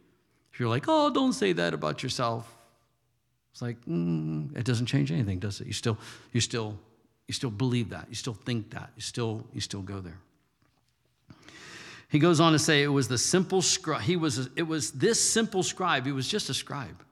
You're 0.58 0.68
like, 0.68 0.84
oh, 0.88 1.10
don't 1.10 1.32
say 1.32 1.52
that 1.52 1.74
about 1.74 2.02
yourself, 2.02 2.54
it's 3.52 3.62
like, 3.62 3.84
mm, 3.86 4.56
it 4.56 4.64
doesn't 4.64 4.86
change 4.86 5.10
anything, 5.10 5.38
does 5.38 5.60
it? 5.60 5.66
You 5.66 5.72
still, 5.72 5.98
you 6.32 6.40
still, 6.40 6.78
you 7.26 7.34
still 7.34 7.50
believe 7.50 7.90
that. 7.90 8.06
You 8.08 8.14
still 8.14 8.34
think 8.34 8.70
that. 8.70 8.90
You 8.96 9.02
still, 9.02 9.44
you 9.52 9.60
still 9.60 9.82
go 9.82 10.00
there. 10.00 10.18
He 12.08 12.18
goes 12.18 12.40
on 12.40 12.52
to 12.52 12.58
say 12.58 12.82
it 12.82 12.88
was 12.88 13.08
the 13.08 13.18
simple 13.18 13.60
scribe. 13.60 14.02
He 14.02 14.16
was, 14.16 14.48
it 14.56 14.62
was 14.62 14.92
this 14.92 15.20
simple 15.20 15.62
scribe. 15.62 16.06
He 16.06 16.12
was 16.12 16.28
just 16.28 16.48
a 16.48 16.54
scribe 16.54 17.02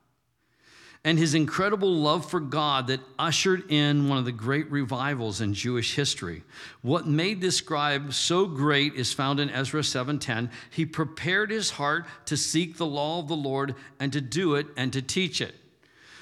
and 1.07 1.21
his 1.21 1.35
incredible 1.35 1.95
love 1.95 2.29
for 2.29 2.41
God 2.41 2.89
that 2.89 2.99
ushered 3.17 3.71
in 3.71 4.09
one 4.09 4.19
of 4.19 4.25
the 4.25 4.33
great 4.33 4.69
revivals 4.73 5.41
in 5.41 5.55
Jewish 5.55 5.95
history. 5.95 6.43
What 6.83 7.07
made 7.07 7.41
this 7.41 7.59
scribe 7.59 8.13
so 8.13 8.45
great 8.45 8.95
is 8.95 9.13
found 9.13 9.39
in 9.39 9.49
Ezra 9.49 9.83
7:10. 9.83 10.51
He 10.69 10.85
prepared 10.85 11.53
his 11.53 11.71
heart 11.71 12.07
to 12.25 12.37
seek 12.37 12.77
the 12.77 12.87
law 12.87 13.21
of 13.21 13.29
the 13.29 13.37
Lord 13.37 13.77
and 14.01 14.13
to 14.13 14.21
do 14.21 14.57
it 14.57 14.67
and 14.77 14.93
to 14.93 15.01
teach 15.01 15.41
it. 15.41 15.55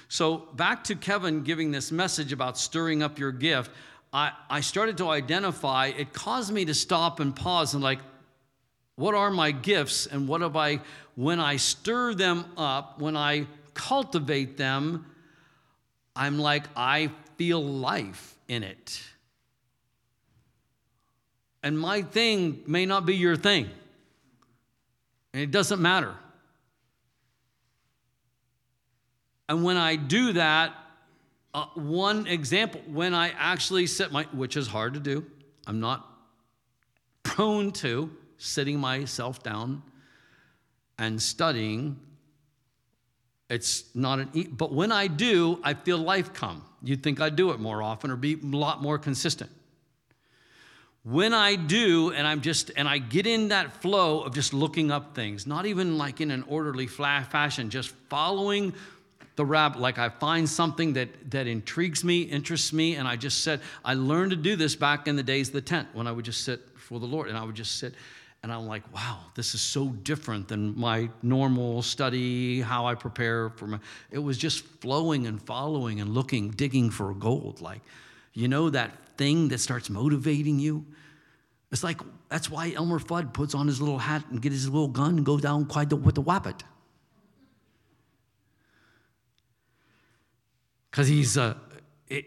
So 0.09 0.49
back 0.55 0.85
to 0.85 0.94
Kevin 0.94 1.44
giving 1.44 1.70
this 1.70 1.90
message 1.90 2.31
about 2.31 2.59
stirring 2.59 3.03
up 3.03 3.18
your 3.18 3.33
gift, 3.33 3.70
I, 4.12 4.33
I 4.51 4.61
started 4.61 4.99
to 4.99 5.09
identify, 5.09 5.87
it 5.97 6.12
caused 6.12 6.53
me 6.53 6.66
to 6.66 6.75
stop 6.75 7.20
and 7.20 7.35
pause 7.35 7.73
and 7.73 7.83
like, 7.83 8.01
what 8.97 9.14
are 9.14 9.31
my 9.31 9.51
gifts 9.51 10.05
and 10.05 10.29
what 10.29 10.42
have 10.42 10.57
I, 10.57 10.81
when 11.14 11.40
I 11.40 11.57
stir 11.57 12.12
them 12.12 12.44
up, 12.59 13.01
when 13.01 13.16
I 13.16 13.47
cultivate 13.75 14.57
them, 14.57 15.07
I'm 16.17 16.39
like, 16.39 16.65
I 16.77 17.11
feel 17.37 17.63
life 17.63 18.37
in 18.49 18.63
it. 18.63 19.03
And 21.63 21.79
my 21.79 22.03
thing 22.03 22.63
may 22.67 22.87
not 22.87 23.07
be 23.07 23.17
your 23.17 23.37
thing. 23.37 23.71
And 25.33 25.43
it 25.43 25.51
doesn't 25.51 25.81
matter. 25.81 26.15
And 29.49 29.65
when 29.65 29.77
I 29.77 29.97
do 29.97 30.35
that, 30.35 30.73
uh, 31.53 31.67
one 31.75 32.27
example, 32.27 32.81
when 32.87 33.15
I 33.15 33.31
actually 33.31 33.87
sit 33.87 34.13
my, 34.13 34.25
which 34.33 34.57
is 34.57 34.67
hard 34.67 34.95
to 34.95 35.01
do, 35.01 35.25
I'm 35.67 35.81
not 35.81 36.09
prone 37.23 37.73
to 37.73 38.11
sitting 38.39 38.79
myself 38.79 39.43
down 39.43 39.83
and 40.99 41.21
studying 41.21 41.99
it's 43.49 43.85
not 43.95 44.19
an, 44.21 44.31
e- 44.33 44.49
but 44.49 44.73
when 44.73 44.91
I 44.93 45.07
do, 45.07 45.61
I 45.63 45.75
feel 45.75 45.99
life 45.99 46.33
come. 46.33 46.65
You'd 46.83 47.03
think 47.03 47.21
I'd 47.21 47.37
do 47.37 47.51
it 47.51 47.61
more 47.61 47.83
often 47.83 48.11
or 48.11 48.17
be 48.17 48.35
a 48.35 48.47
lot 48.47 48.83
more 48.83 48.99
consistent. 48.99 49.51
When 51.03 51.35
I 51.35 51.57
do, 51.57 52.13
and 52.13 52.27
I'm 52.27 52.41
just, 52.41 52.71
and 52.77 52.89
I 52.89 52.97
get 52.97 53.27
in 53.27 53.49
that 53.49 53.83
flow 53.83 54.23
of 54.23 54.35
just 54.35 54.55
looking 54.55 54.91
up 54.91 55.15
things, 55.15 55.47
not 55.47 55.67
even 55.67 55.99
like 55.99 56.23
in 56.23 56.31
an 56.31 56.45
orderly 56.49 56.87
fashion, 56.87 57.69
just 57.69 57.91
following 58.09 58.73
the 59.37 59.45
rabbit. 59.45 59.81
Like 59.81 59.99
I 59.99 60.09
find 60.09 60.49
something 60.49 60.95
that, 60.95 61.31
that 61.31 61.47
intrigues 61.47 62.05
me, 62.05 62.23
interests 62.23 62.73
me, 62.73 62.97
and 62.97 63.07
I 63.07 63.17
just 63.17 63.43
said, 63.43 63.61
I 63.85 63.95
learned 63.95 64.31
to 64.31 64.37
do 64.37 64.57
this 64.57 64.77
back 64.77 65.07
in 65.07 65.17
the 65.17 65.23
days 65.23 65.49
of 65.49 65.55
the 65.55 65.61
tent 65.61 65.89
when 65.93 66.07
I 66.07 66.13
would 66.13 66.25
just 66.25 66.43
sit 66.43 66.61
for 66.75 66.99
the 66.99 67.07
Lord 67.07 67.29
and 67.29 67.37
I 67.37 67.45
would 67.45 67.55
just 67.55 67.77
sit. 67.77 67.93
And 68.45 68.53
I'm 68.53 68.67
like, 68.67 68.83
wow, 68.95 69.21
this 69.35 69.55
is 69.55 69.63
so 69.63 69.87
different 69.87 70.49
than 70.49 70.79
my 70.79 71.09
normal 71.23 71.81
study, 71.81 72.61
how 72.61 72.85
I 72.85 72.95
prepare 72.95 73.49
for 73.49 73.67
my. 73.67 73.79
It 74.11 74.19
was 74.19 74.37
just 74.37 74.67
flowing 74.83 75.27
and 75.27 75.41
following 75.41 76.03
and 76.03 76.11
looking, 76.11 76.51
digging 76.51 76.91
for 76.91 77.15
gold. 77.15 77.63
Like, 77.63 77.81
you 78.35 78.49
know, 78.49 78.69
that 78.69 78.91
thing 79.17 79.49
that 79.49 79.61
starts 79.61 79.89
motivating 79.89 80.59
you? 80.59 80.85
It's 81.73 81.83
like, 81.83 82.03
that's 82.29 82.51
why 82.51 82.75
Elmer 82.77 82.99
Fudd 82.99 83.33
puts 83.33 83.55
on 83.55 83.67
his 83.67 83.81
little 83.81 83.97
hat 83.97 84.23
and 84.31 84.43
gets 84.43 84.57
his 84.57 84.69
little 84.69 84.89
gun 84.89 85.17
and 85.17 85.25
goes 85.25 85.41
down 85.41 85.65
quite 85.65 85.89
the, 85.89 85.97
with 85.97 86.15
the 86.15 86.23
wappet. 86.23 86.61
Because 90.91 91.09
he's, 91.09 91.39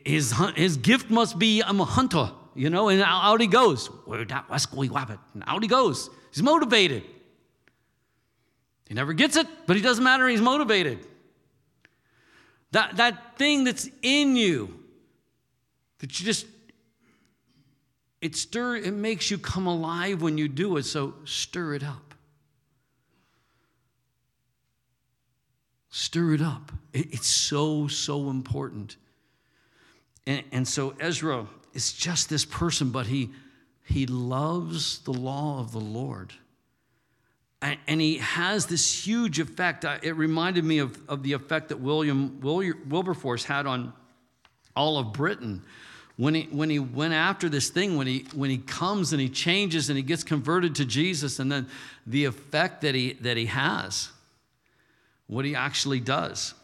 his, 0.04 0.34
his 0.56 0.78
gift 0.78 1.12
must 1.12 1.38
be, 1.38 1.62
I'm 1.62 1.80
a 1.80 1.86
hunter. 1.86 2.32
You 2.58 2.72
know, 2.72 2.90
and 2.90 3.04
out 3.04 3.40
he 3.40 3.46
goes. 3.46 3.88
That 4.08 4.50
wascally 4.50 4.90
Wabbit? 4.90 5.20
And 5.36 5.44
out 5.46 5.62
he 5.62 5.70
goes. 5.70 6.10
He's 6.34 6.42
motivated. 6.42 7.04
He 8.88 8.96
never 8.96 9.14
gets 9.14 9.36
it, 9.36 9.48
but 9.68 9.76
he 9.76 9.82
doesn't 9.84 10.04
matter. 10.04 10.28
He's 10.28 10.42
motivated. 10.42 11.06
That, 12.72 12.98
that 12.98 13.38
thing 13.38 13.64
that's 13.64 13.88
in 14.02 14.36
you, 14.36 14.84
that 16.00 16.20
you 16.20 16.26
just, 16.26 16.48
it 18.22 18.36
stir, 18.36 18.78
it 18.78 18.94
makes 18.94 19.30
you 19.30 19.38
come 19.38 19.68
alive 19.68 20.24
when 20.24 20.40
you 20.40 20.48
do 20.48 20.78
it, 20.78 20.84
so 20.84 21.14
stir 21.26 21.76
it 21.76 21.84
up. 21.84 22.16
Stir 25.92 26.34
it 26.34 26.42
up. 26.42 26.72
It, 26.92 27.14
it's 27.14 27.28
so, 27.28 27.88
so 27.88 28.32
important. 28.32 28.98
And, 30.26 30.44
and 30.52 30.68
so 30.68 30.96
Ezra 31.00 31.48
is 31.78 31.94
just 31.94 32.28
this 32.28 32.44
person, 32.44 32.90
but 32.90 33.06
he, 33.06 33.30
he 33.86 34.08
loves 34.08 34.98
the 35.00 35.14
law 35.14 35.60
of 35.60 35.72
the 35.72 35.80
Lord. 35.80 36.34
And, 37.62 37.78
and 37.88 38.02
he 38.02 38.18
has 38.18 38.66
this 38.66 39.06
huge 39.06 39.40
effect. 39.40 39.86
It 40.02 40.14
reminded 40.14 40.66
me 40.66 40.80
of, 40.80 41.00
of 41.08 41.22
the 41.22 41.34
effect 41.34 41.70
that 41.70 41.80
William 41.80 42.42
Wilberforce 42.42 43.44
had 43.44 43.68
on 43.68 43.94
all 44.76 44.98
of 44.98 45.14
Britain. 45.14 45.62
When 46.16 46.34
he, 46.34 46.48
when 46.52 46.72
he 46.72 46.80
went 46.80 47.14
after 47.14 47.48
this 47.48 47.70
thing, 47.70 47.96
when 47.96 48.08
he, 48.08 48.26
when 48.34 48.50
he 48.50 48.58
comes 48.58 49.14
and 49.14 49.22
he 49.22 49.30
changes 49.30 49.90
and 49.90 49.98
he 49.98 50.04
gets 50.04 50.24
converted 50.24 50.74
to 50.76 50.86
Jesus, 50.86 51.38
and 51.38 51.52
then 51.52 51.68
the 52.08 52.26
effect 52.26 52.82
that 52.82 52.96
he, 52.96 53.14
that 53.22 53.38
he 53.38 53.46
has, 53.46 54.10
what 55.28 55.46
he 55.46 55.54
actually 55.54 56.00
does. 56.00 56.56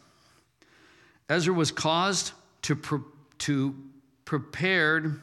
Ezra 1.30 1.54
was 1.54 1.72
caused 1.72 2.32
to, 2.64 3.06
to 3.38 3.76
prepared. 4.34 5.22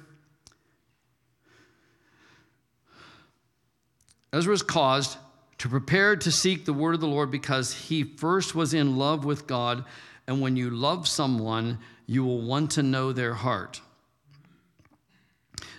Ezra 4.32 4.52
was 4.52 4.62
caused 4.62 5.18
to 5.58 5.68
prepare 5.68 6.14
to 6.14 6.30
seek 6.30 6.64
the 6.64 6.72
word 6.72 6.94
of 6.94 7.00
the 7.00 7.08
Lord 7.08 7.28
because 7.28 7.74
he 7.74 8.04
first 8.04 8.54
was 8.54 8.72
in 8.72 8.98
love 8.98 9.24
with 9.24 9.48
God. 9.48 9.84
And 10.28 10.40
when 10.40 10.54
you 10.54 10.70
love 10.70 11.08
someone, 11.08 11.80
you 12.06 12.24
will 12.24 12.40
want 12.40 12.70
to 12.72 12.84
know 12.84 13.12
their 13.12 13.34
heart. 13.34 13.80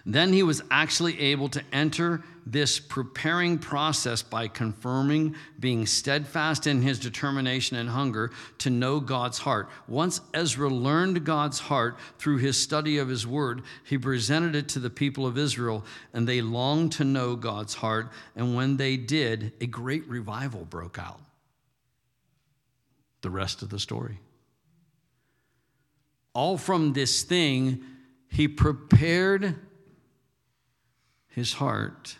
Then 0.05 0.33
he 0.33 0.43
was 0.43 0.61
actually 0.69 1.17
able 1.21 1.47
to 1.47 1.63
enter 1.71 2.25
this 2.45 2.79
preparing 2.79 3.57
process 3.57 4.23
by 4.23 4.47
confirming, 4.47 5.35
being 5.59 5.85
steadfast 5.85 6.67
in 6.67 6.81
his 6.81 6.99
determination 6.99 7.77
and 7.77 7.89
hunger 7.89 8.31
to 8.59 8.69
know 8.69 8.99
God's 8.99 9.39
heart. 9.39 9.69
Once 9.87 10.21
Ezra 10.33 10.69
learned 10.69 11.23
God's 11.23 11.59
heart 11.59 11.97
through 12.17 12.37
his 12.37 12.57
study 12.57 12.97
of 12.97 13.07
his 13.07 13.27
word, 13.27 13.61
he 13.83 13.97
presented 13.97 14.55
it 14.55 14.69
to 14.69 14.79
the 14.79 14.89
people 14.89 15.25
of 15.25 15.37
Israel, 15.37 15.85
and 16.13 16.27
they 16.27 16.41
longed 16.41 16.93
to 16.93 17.03
know 17.03 17.35
God's 17.35 17.75
heart. 17.75 18.09
And 18.35 18.55
when 18.55 18.77
they 18.77 18.97
did, 18.97 19.53
a 19.61 19.67
great 19.67 20.07
revival 20.07 20.65
broke 20.65 20.97
out. 20.97 21.19
The 23.21 23.29
rest 23.29 23.61
of 23.61 23.69
the 23.69 23.79
story. 23.79 24.19
All 26.33 26.57
from 26.57 26.93
this 26.93 27.23
thing, 27.23 27.83
he 28.29 28.47
prepared 28.47 29.55
his 31.27 31.53
heart 31.53 32.17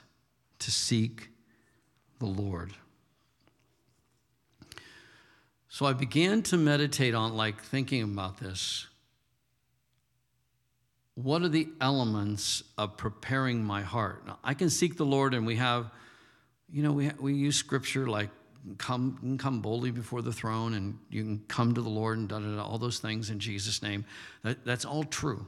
to 0.62 0.71
seek 0.71 1.30
the 2.19 2.26
Lord. 2.26 2.74
So 5.69 5.86
I 5.86 5.93
began 5.93 6.41
to 6.43 6.58
meditate 6.58 7.15
on, 7.15 7.36
like, 7.36 7.62
thinking 7.62 8.04
about 8.04 8.39
this. 8.39 8.88
What 11.15 11.41
are 11.43 11.50
the 11.50 11.67
elements 11.80 12.63
of 12.78 12.97
preparing 12.97 13.63
my 13.63 13.82
heart? 13.82 14.26
Now, 14.28 14.39
I 14.43 14.54
can 14.54 14.69
seek 14.69 14.97
the 14.97 15.06
Lord, 15.06 15.34
and 15.34 15.45
we 15.45 15.56
have, 15.58 15.91
you 16.69 16.84
know, 16.84 16.91
we, 16.91 17.12
we 17.19 17.34
use 17.34 17.56
scripture 17.56 18.08
like 18.08 18.30
come, 18.78 19.38
come 19.39 19.62
boldly 19.62 19.91
before 19.91 20.21
the 20.21 20.34
throne, 20.34 20.74
and 20.74 20.97
you 21.10 21.24
can 21.24 21.43
come 21.47 21.74
to 21.74 21.82
the 21.82 21.89
Lord, 21.89 22.17
and 22.17 22.28
da 22.28 22.39
da 22.39 22.56
da, 22.56 22.63
all 22.63 22.78
those 22.78 23.00
things 23.00 23.30
in 23.30 23.39
Jesus' 23.39 23.82
name. 23.82 24.06
That, 24.43 24.65
that's 24.65 24.86
all 24.86 25.04
true. 25.04 25.47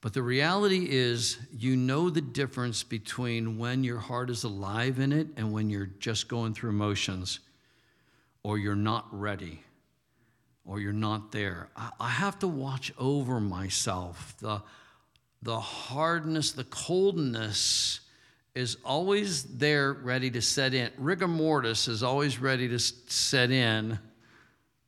But 0.00 0.14
the 0.14 0.22
reality 0.22 0.86
is, 0.88 1.38
you 1.52 1.76
know 1.76 2.08
the 2.08 2.22
difference 2.22 2.82
between 2.82 3.58
when 3.58 3.84
your 3.84 3.98
heart 3.98 4.30
is 4.30 4.44
alive 4.44 4.98
in 4.98 5.12
it 5.12 5.28
and 5.36 5.52
when 5.52 5.68
you're 5.68 5.90
just 5.98 6.26
going 6.26 6.54
through 6.54 6.72
motions, 6.72 7.40
or 8.42 8.56
you're 8.56 8.74
not 8.74 9.06
ready, 9.12 9.62
or 10.64 10.80
you're 10.80 10.94
not 10.94 11.32
there. 11.32 11.68
I 11.76 12.08
have 12.08 12.38
to 12.38 12.48
watch 12.48 12.92
over 12.96 13.40
myself. 13.40 14.34
The, 14.38 14.62
the 15.42 15.60
hardness, 15.60 16.52
the 16.52 16.64
coldness 16.64 18.00
is 18.54 18.78
always 18.82 19.44
there 19.44 19.92
ready 19.92 20.30
to 20.30 20.40
set 20.40 20.72
in. 20.72 20.90
Rigor 20.96 21.28
mortis 21.28 21.88
is 21.88 22.02
always 22.02 22.38
ready 22.38 22.68
to 22.68 22.78
set 22.78 23.50
in 23.50 23.98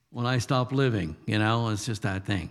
when 0.08 0.24
I 0.24 0.38
stop 0.38 0.72
living. 0.72 1.16
You 1.26 1.38
know, 1.38 1.68
it's 1.68 1.84
just 1.84 2.00
that 2.02 2.24
thing 2.24 2.48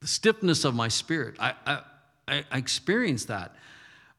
the 0.00 0.06
stiffness 0.06 0.64
of 0.64 0.74
my 0.74 0.88
spirit. 0.88 1.36
I, 1.38 1.54
I, 1.66 2.44
I 2.50 2.58
experience 2.58 3.26
that. 3.26 3.54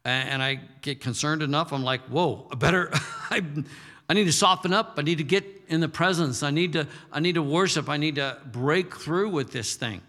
And 0.03 0.41
I 0.41 0.59
get 0.81 0.99
concerned 0.99 1.43
enough, 1.43 1.71
I'm 1.71 1.83
like, 1.83 2.01
whoa, 2.05 2.47
better, 2.57 2.89
I, 3.29 3.43
I 4.09 4.13
need 4.13 4.25
to 4.25 4.31
soften 4.31 4.73
up. 4.73 4.95
I 4.97 5.03
need 5.03 5.19
to 5.19 5.23
get 5.23 5.45
in 5.67 5.79
the 5.79 5.87
presence. 5.89 6.41
I 6.41 6.49
need 6.49 6.73
to, 6.73 6.87
I 7.11 7.19
need 7.19 7.35
to 7.35 7.43
worship. 7.43 7.87
I 7.87 7.97
need 7.97 8.15
to 8.15 8.37
break 8.51 8.95
through 8.95 9.29
with 9.29 9.51
this 9.51 9.75
thing. 9.75 10.01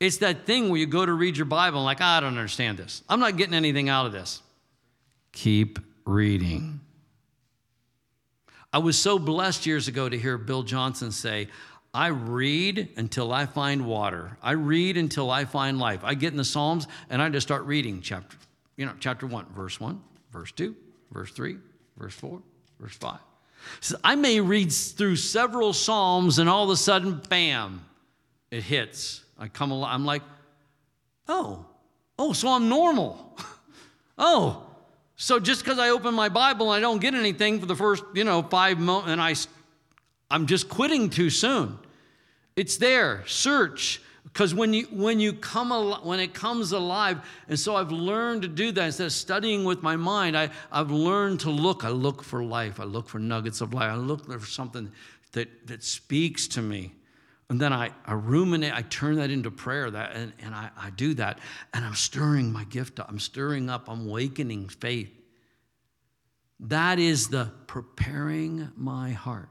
It's 0.00 0.18
that 0.18 0.46
thing 0.46 0.70
where 0.70 0.80
you 0.80 0.86
go 0.86 1.04
to 1.04 1.12
read 1.12 1.36
your 1.36 1.44
Bible 1.44 1.78
and 1.78 1.84
like, 1.84 2.00
I 2.00 2.20
don't 2.20 2.30
understand 2.30 2.78
this. 2.78 3.02
I'm 3.08 3.20
not 3.20 3.36
getting 3.36 3.54
anything 3.54 3.88
out 3.88 4.06
of 4.06 4.12
this. 4.12 4.42
Keep 5.32 5.78
reading. 6.06 6.80
I 8.72 8.78
was 8.78 8.98
so 8.98 9.18
blessed 9.18 9.66
years 9.66 9.86
ago 9.86 10.08
to 10.08 10.18
hear 10.18 10.36
Bill 10.36 10.62
Johnson 10.62 11.12
say, 11.12 11.48
I 11.94 12.08
read 12.08 12.88
until 12.96 13.32
I 13.32 13.46
find 13.46 13.86
water. 13.86 14.36
I 14.42 14.52
read 14.52 14.96
until 14.96 15.30
I 15.30 15.44
find 15.44 15.78
life. 15.78 16.00
I 16.02 16.14
get 16.14 16.32
in 16.32 16.36
the 16.36 16.44
Psalms 16.44 16.88
and 17.08 17.22
I 17.22 17.28
just 17.28 17.46
start 17.46 17.62
reading 17.66 18.00
chapter, 18.00 18.36
you 18.76 18.84
know, 18.84 18.92
chapter 18.98 19.28
one, 19.28 19.46
verse 19.54 19.78
one, 19.78 20.02
verse 20.32 20.50
two, 20.50 20.74
verse 21.12 21.30
three, 21.30 21.56
verse 21.96 22.12
four, 22.12 22.42
verse 22.80 22.96
five. 22.96 23.20
So 23.80 23.96
I 24.02 24.16
may 24.16 24.40
read 24.40 24.72
through 24.72 25.16
several 25.16 25.72
Psalms 25.72 26.40
and 26.40 26.48
all 26.48 26.64
of 26.64 26.70
a 26.70 26.76
sudden, 26.76 27.22
bam, 27.28 27.84
it 28.50 28.64
hits. 28.64 29.22
I 29.38 29.46
come 29.46 29.70
along, 29.70 29.90
I'm 29.90 30.04
like, 30.04 30.22
oh, 31.28 31.64
oh, 32.18 32.32
so 32.32 32.48
I'm 32.48 32.68
normal. 32.68 33.38
oh, 34.18 34.66
so 35.14 35.38
just 35.38 35.62
because 35.62 35.78
I 35.78 35.90
open 35.90 36.12
my 36.12 36.28
Bible 36.28 36.72
and 36.72 36.78
I 36.78 36.80
don't 36.80 37.00
get 37.00 37.14
anything 37.14 37.60
for 37.60 37.66
the 37.66 37.76
first, 37.76 38.02
you 38.14 38.24
know, 38.24 38.42
five 38.42 38.80
moments, 38.80 39.12
and 39.12 39.20
I, 39.20 39.34
I'm 40.28 40.46
just 40.46 40.68
quitting 40.68 41.08
too 41.08 41.30
soon. 41.30 41.78
It's 42.56 42.76
there. 42.76 43.24
Search. 43.26 44.00
Because 44.24 44.54
when 44.54 44.72
you 44.72 44.84
when 44.86 45.20
you 45.20 45.32
come 45.32 45.70
al- 45.70 46.00
when 46.02 46.18
it 46.18 46.34
comes 46.34 46.72
alive, 46.72 47.20
and 47.48 47.58
so 47.58 47.76
I've 47.76 47.92
learned 47.92 48.42
to 48.42 48.48
do 48.48 48.72
that 48.72 48.86
instead 48.86 49.06
of 49.06 49.12
studying 49.12 49.64
with 49.64 49.82
my 49.82 49.96
mind. 49.96 50.36
I, 50.36 50.50
I've 50.72 50.90
learned 50.90 51.40
to 51.40 51.50
look. 51.50 51.84
I 51.84 51.90
look 51.90 52.22
for 52.22 52.42
life. 52.42 52.80
I 52.80 52.84
look 52.84 53.08
for 53.08 53.18
nuggets 53.18 53.60
of 53.60 53.74
life. 53.74 53.90
I 53.90 53.96
look 53.96 54.26
for 54.26 54.46
something 54.46 54.90
that 55.32 55.66
that 55.68 55.84
speaks 55.84 56.48
to 56.48 56.62
me. 56.62 56.92
And 57.50 57.60
then 57.60 57.72
I, 57.72 57.90
I 58.06 58.14
ruminate, 58.14 58.72
I 58.72 58.82
turn 58.82 59.16
that 59.16 59.30
into 59.30 59.50
prayer, 59.50 59.90
that, 59.90 60.16
and, 60.16 60.32
and 60.40 60.54
I, 60.54 60.70
I 60.76 60.90
do 60.90 61.12
that. 61.14 61.38
And 61.74 61.84
I'm 61.84 61.94
stirring 61.94 62.50
my 62.50 62.64
gift 62.64 62.98
up. 62.98 63.08
I'm 63.08 63.18
stirring 63.18 63.68
up, 63.68 63.88
I'm 63.88 64.08
awakening 64.08 64.70
faith. 64.70 65.12
That 66.58 66.98
is 66.98 67.28
the 67.28 67.52
preparing 67.66 68.72
my 68.76 69.10
heart 69.10 69.50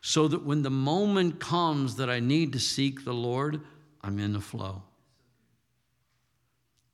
so 0.00 0.28
that 0.28 0.44
when 0.44 0.62
the 0.62 0.70
moment 0.70 1.40
comes 1.40 1.96
that 1.96 2.08
I 2.08 2.20
need 2.20 2.52
to 2.52 2.60
seek 2.60 3.04
the 3.04 3.14
Lord, 3.14 3.60
I'm 4.02 4.18
in 4.18 4.32
the 4.32 4.40
flow. 4.40 4.82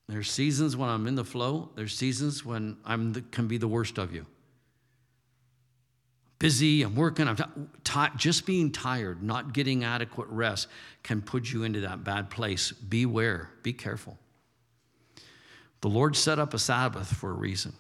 There's 0.09 0.31
seasons 0.31 0.77
when 0.77 0.89
I'm 0.89 1.07
in 1.07 1.15
the 1.15 1.25
flow, 1.25 1.71
there's 1.75 1.97
seasons 1.97 2.45
when 2.45 2.77
I'm 2.85 3.15
can 3.31 3.49
be 3.49 3.57
the 3.57 3.69
worst 3.69 3.99
of 3.99 4.13
you. 4.15 4.27
busy, 6.39 6.83
I'm 6.83 6.97
working, 6.97 7.29
I'm 7.29 7.37
t- 7.37 8.17
just 8.17 8.47
being 8.47 8.73
tired, 8.73 9.23
not 9.23 9.53
getting 9.53 9.85
adequate 9.85 10.29
rest 10.29 10.67
can 11.03 11.23
put 11.23 11.53
you 11.53 11.63
into 11.63 11.81
that 11.83 12.03
bad 12.03 12.31
place. 12.31 12.73
Beware, 12.73 13.51
be 13.63 13.73
careful. 13.73 14.19
The 15.83 15.89
Lord 15.89 16.17
set 16.17 16.39
up 16.39 16.53
a 16.53 16.59
Sabbath 16.59 17.07
for 17.15 17.31
a 17.31 17.35
reason. 17.35 17.73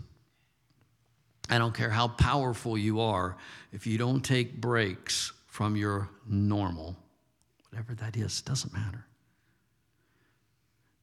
I 1.52 1.58
don't 1.58 1.74
care 1.74 1.90
how 1.90 2.08
powerful 2.08 2.78
you 2.78 3.02
are, 3.02 3.36
if 3.74 3.86
you 3.86 3.98
don't 3.98 4.22
take 4.22 4.58
breaks 4.58 5.32
from 5.48 5.76
your 5.76 6.08
normal, 6.26 6.96
whatever 7.68 7.92
that 7.96 8.16
is, 8.16 8.40
doesn't 8.40 8.72
matter. 8.72 9.04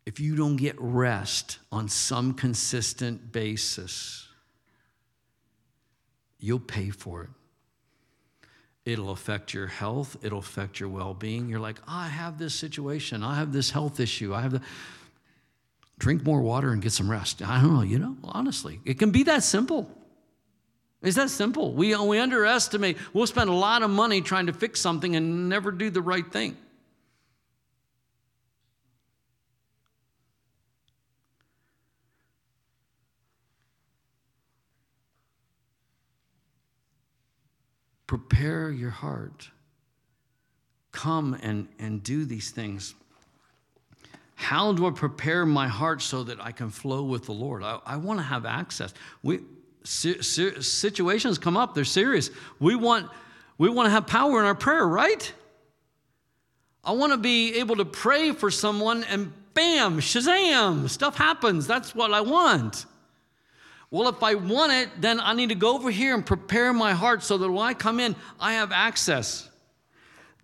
If 0.08 0.20
you 0.20 0.36
don't 0.36 0.56
get 0.56 0.76
rest 0.80 1.60
on 1.72 1.88
some 1.88 2.34
consistent 2.34 3.32
basis, 3.32 4.28
you'll 6.39 6.60
pay 6.60 6.89
for 6.89 7.26
it. 7.26 7.30
It'll 8.91 9.12
affect 9.12 9.54
your 9.54 9.68
health, 9.68 10.18
it'll 10.24 10.39
affect 10.39 10.80
your 10.80 10.89
well 10.89 11.14
being. 11.14 11.47
You're 11.47 11.60
like, 11.60 11.78
oh, 11.82 11.91
I 11.91 12.08
have 12.08 12.39
this 12.39 12.56
situation, 12.56 13.22
I 13.22 13.36
have 13.36 13.54
this 13.54 13.70
health 13.70 14.00
issue, 14.00 14.34
I 14.34 14.41
have 14.41 14.54
the. 14.54 14.62
Drink 16.00 16.24
more 16.24 16.41
water 16.41 16.72
and 16.72 16.82
get 16.82 16.93
some 16.93 17.12
rest. 17.12 17.43
I 17.43 17.62
don't 17.62 17.76
know, 17.76 17.82
you 17.84 18.00
know, 18.00 18.16
honestly, 18.24 18.80
it 18.84 18.97
can 18.97 19.12
be 19.12 19.24
that 19.24 19.43
simple. 19.43 19.99
It's 21.02 21.16
that 21.16 21.30
simple. 21.30 21.74
We, 21.74 21.95
we 21.95 22.20
underestimate, 22.20 22.97
we'll 23.14 23.28
spend 23.28 23.50
a 23.50 23.54
lot 23.54 23.84
of 23.84 23.89
money 23.89 24.22
trying 24.22 24.47
to 24.47 24.54
fix 24.54 24.82
something 24.82 25.16
and 25.16 25.47
never 25.47 25.72
do 25.72 25.89
the 25.89 26.02
right 26.02 26.30
thing. 26.30 26.58
prepare 38.10 38.72
your 38.72 38.89
heart. 38.89 39.50
Come 40.91 41.38
and, 41.43 41.68
and 41.78 42.02
do 42.02 42.26
these 42.26 42.50
things. 42.50 42.95
How 44.34 44.74
do 44.74 44.88
I 44.88 44.91
prepare 44.91 45.45
my 45.45 45.68
heart 45.68 46.02
so 46.02 46.24
that 46.24 46.43
I 46.43 46.52
can 46.52 46.72
flow 46.72 47.04
with 47.04 47.26
the 47.26 47.34
Lord? 47.34 47.62
I, 47.62 47.78
I 47.86 47.97
want 47.97 48.18
to 48.18 48.24
have 48.24 48.47
access. 48.47 48.95
We, 49.22 49.41
situations 49.84 51.38
come 51.38 51.58
up, 51.58 51.74
they're 51.74 51.86
serious. 51.86 52.30
We 52.60 52.76
want, 52.76 53.10
we 53.58 53.70
want 53.70 53.88
to 53.88 53.92
have 53.92 54.08
power 54.08 54.40
in 54.40 54.46
our 54.46 54.56
prayer, 54.56 54.88
right? 54.88 55.34
I 56.84 56.94
want 56.94 57.12
to 57.14 57.18
be 57.18 57.56
able 57.56 57.78
to 57.78 57.86
pray 57.86 58.32
for 58.32 58.50
someone 58.50 59.04
and 59.06 59.34
bam, 59.54 60.00
shazam, 60.00 60.90
stuff 60.90 61.18
happens. 61.18 61.68
That's 61.68 61.94
what 61.94 62.14
I 62.14 62.22
want. 62.22 62.86
Well, 63.92 64.08
if 64.08 64.22
I 64.22 64.36
want 64.36 64.72
it, 64.72 64.90
then 65.02 65.20
I 65.20 65.34
need 65.34 65.50
to 65.50 65.56
go 65.56 65.76
over 65.76 65.90
here 65.90 66.14
and 66.14 66.26
prepare 66.26 66.72
my 66.74 66.94
heart 66.94 67.24
so 67.24 67.38
that 67.38 67.50
when 67.50 67.66
I 67.66 67.74
come 67.74 68.00
in, 68.00 68.16
I 68.40 68.54
have 68.54 68.72
access. 68.72 69.50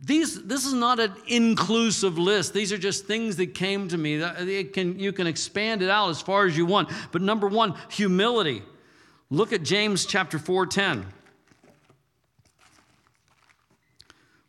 These, 0.02 0.44
this 0.44 0.66
is 0.66 0.74
not 0.74 1.00
an 1.00 1.14
inclusive 1.28 2.18
list. 2.18 2.54
These 2.54 2.74
are 2.74 2.78
just 2.78 3.06
things 3.06 3.38
that 3.38 3.54
came 3.54 3.88
to 3.88 3.98
me. 3.98 4.66
Can, 4.66 5.00
you 5.00 5.14
can 5.14 5.28
expand 5.28 5.82
it 5.82 5.90
out 5.90 6.10
as 6.10 6.22
far 6.22 6.46
as 6.46 6.58
you 6.58 6.66
want. 6.66 6.90
But 7.12 7.22
number 7.22 7.48
one, 7.48 7.76
humility. 7.90 8.64
Look 9.30 9.54
at 9.54 9.64
James 9.64 10.06
chapter 10.06 10.38
4:10. 10.38 11.06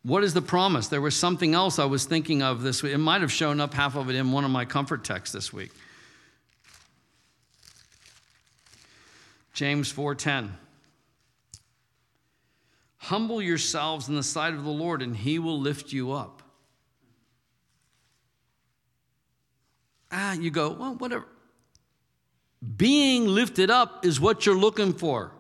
What 0.03 0.23
is 0.23 0.35
the 0.35 0.43
promise? 0.43 0.87
There 0.87 1.01
was 1.01 1.17
something 1.17 1.55
else 1.55 1.79
I 1.79 1.85
was 1.87 2.05
thinking 2.05 2.43
of 2.43 2.63
this 2.63 2.83
week. 2.83 2.93
It 2.93 2.99
might 2.99 3.23
have 3.23 3.33
shown 3.33 3.61
up 3.61 3.75
half 3.75 3.97
of 3.97 4.09
it 4.09 4.15
in 4.15 4.31
one 4.31 4.45
of 4.45 4.51
my 4.51 4.65
comfort 4.65 5.03
texts 5.03 5.33
this 5.33 5.53
week. 5.53 5.73
James 9.53 9.91
4:10 9.91 10.59
Humble 12.99 13.41
yourselves 13.41 14.09
in 14.09 14.15
the 14.15 14.23
sight 14.23 14.53
of 14.53 14.65
the 14.65 14.71
Lord 14.71 15.01
and 15.01 15.17
he 15.17 15.39
will 15.39 15.59
lift 15.59 15.93
you 15.93 16.13
up. 16.13 16.43
Ah, 20.13 20.35
you 20.35 20.51
go, 20.51 20.71
well, 20.71 20.95
whatever. 20.95 21.27
Being 22.77 23.27
lifted 23.27 23.71
up 23.71 24.05
is 24.05 24.21
what 24.21 24.47
you're 24.47 24.57
looking 24.57 24.93
for. 24.93 25.33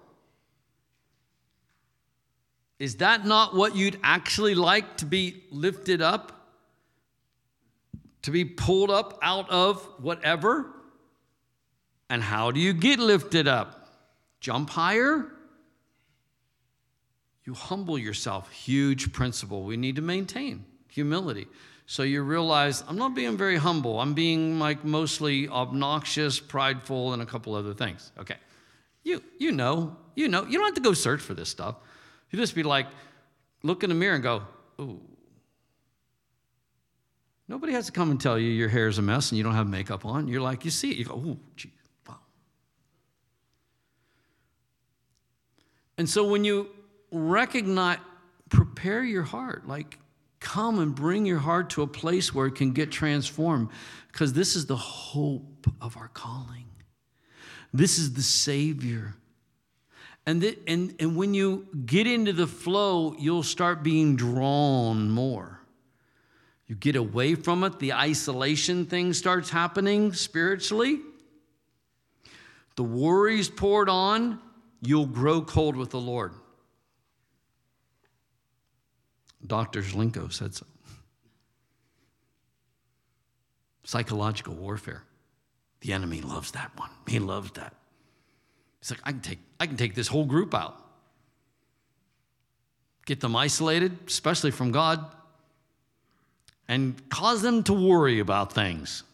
Is 2.79 2.97
that 2.97 3.25
not 3.25 3.55
what 3.55 3.75
you'd 3.75 3.99
actually 4.03 4.55
like 4.55 4.99
to 4.99 5.07
be 5.07 5.45
lifted 5.51 6.03
up? 6.03 6.33
To 8.23 8.31
be 8.31 8.45
pulled 8.45 8.91
up 8.91 9.19
out 9.23 9.49
of 9.51 9.83
whatever? 9.99 10.67
And 12.11 12.23
how 12.23 12.51
do 12.51 12.61
you 12.61 12.73
get 12.73 12.99
lifted 12.99 13.49
up? 13.49 13.89
Jump 14.41 14.71
higher. 14.71 15.27
You 17.45 17.55
humble 17.55 17.99
yourself. 17.99 18.51
Huge 18.51 19.13
principle 19.13 19.63
we 19.63 19.77
need 19.77 19.97
to 19.97 20.03
maintain 20.03 20.65
humility. 20.89 21.47
So 21.87 22.03
you 22.03 22.23
realize 22.23 22.83
I'm 22.89 22.97
not 22.97 23.15
being 23.15 23.37
very 23.37 23.57
humble. 23.57 24.01
I'm 24.01 24.13
being 24.13 24.59
like 24.59 24.85
mostly 24.85 25.49
obnoxious, 25.49 26.41
prideful, 26.41 27.13
and 27.13 27.23
a 27.23 27.27
couple 27.27 27.55
other 27.55 27.75
things. 27.75 28.11
Okay. 28.19 28.37
You 29.05 29.23
you 29.39 29.53
know, 29.53 29.97
you 30.15 30.29
know, 30.29 30.45
you 30.45 30.59
don't 30.59 30.67
have 30.67 30.75
to 30.75 30.81
go 30.81 30.93
search 30.93 31.21
for 31.21 31.35
this 31.35 31.49
stuff. 31.49 31.77
You 32.31 32.39
just 32.39 32.55
be 32.55 32.65
like, 32.65 32.87
look 33.63 33.85
in 33.85 33.91
the 33.91 33.95
mirror 33.95 34.15
and 34.15 34.23
go, 34.23 34.43
ooh. 34.81 35.01
Nobody 37.49 37.73
has 37.75 37.87
to 37.87 37.93
come 37.93 38.11
and 38.11 38.21
tell 38.21 38.37
you 38.37 38.51
your 38.51 38.69
hair 38.69 38.89
is 38.89 38.99
a 38.99 39.03
mess 39.03 39.31
and 39.31 39.39
you 39.39 39.45
don't 39.45 39.55
have 39.55 39.69
makeup 39.69 40.05
on. 40.05 40.27
You're 40.27 40.41
like, 40.41 40.65
you 40.65 40.73
see 40.73 40.91
it, 40.91 40.97
you 40.97 41.05
go, 41.05 41.15
ooh, 41.15 41.39
gee, 41.55 41.71
And 45.99 46.09
so 46.09 46.29
when 46.29 46.45
you 46.45 46.69
recognize, 47.11 47.99
prepare 48.51 49.03
your 49.03 49.23
heart, 49.23 49.67
like 49.67 49.99
come 50.41 50.79
and 50.79 50.95
bring 50.95 51.27
your 51.27 51.39
heart 51.39 51.71
to 51.71 51.83
a 51.83 51.87
place 51.87 52.35
where 52.35 52.47
it 52.47 52.55
can 52.55 52.73
get 52.73 52.91
transformed, 52.91 53.69
because 54.13 54.33
this 54.33 54.57
is 54.57 54.67
the 54.67 54.77
hope 54.77 55.67
of 55.81 55.97
our 55.97 56.09
calling. 56.09 56.67
This 57.73 57.99
is 57.99 58.15
the 58.15 58.23
Savior. 58.23 59.15
And, 60.27 60.41
the, 60.41 60.59
and, 60.67 60.95
and 60.99 61.17
when 61.17 61.35
you 61.35 61.69
get 61.87 62.07
into 62.07 62.33
the 62.33 62.47
flow, 62.47 63.15
you'll 63.19 63.43
start 63.43 63.83
being 63.83 64.17
drawn 64.17 65.11
more. 65.11 65.61
You 66.67 66.75
get 66.75 66.97
away 66.97 67.37
from 67.37 67.63
it, 67.63 67.79
the 67.79 67.93
isolation 67.93 68.87
thing 68.87 69.13
starts 69.13 69.51
happening 69.51 70.13
spiritually. 70.13 70.99
The 72.75 72.83
worries 72.83 73.49
poured 73.49 73.89
on, 73.89 74.41
you'll 74.83 75.07
grow 75.07 75.43
cold 75.43 75.77
with 75.77 75.91
the 75.91 76.01
Lord. 76.01 76.33
Dr. 79.47 79.83
Zelenko 79.83 80.33
said 80.33 80.55
so. 80.55 80.67
Psychological 83.85 84.55
warfare. 84.55 85.05
The 85.81 85.93
enemy 85.93 86.21
loves 86.21 86.53
that 86.53 86.73
one. 86.77 86.91
He 87.07 87.19
loves 87.19 87.53
that. 87.53 87.75
He's 88.81 88.91
like, 88.91 89.01
I 89.05 89.13
can 89.13 89.21
take, 89.21 89.39
I 89.61 89.67
can 89.67 89.77
take 89.77 89.95
this 89.95 90.09
whole 90.09 90.25
group 90.25 90.55
out. 90.55 90.77
Get 93.05 93.21
them 93.21 93.37
isolated, 93.37 93.97
especially 94.07 94.51
from 94.51 94.73
God, 94.73 95.05
and 96.67 97.09
cause 97.09 97.43
them 97.43 97.63
to 97.65 97.73
worry 97.73 98.19
about 98.19 98.53
things. 98.53 99.05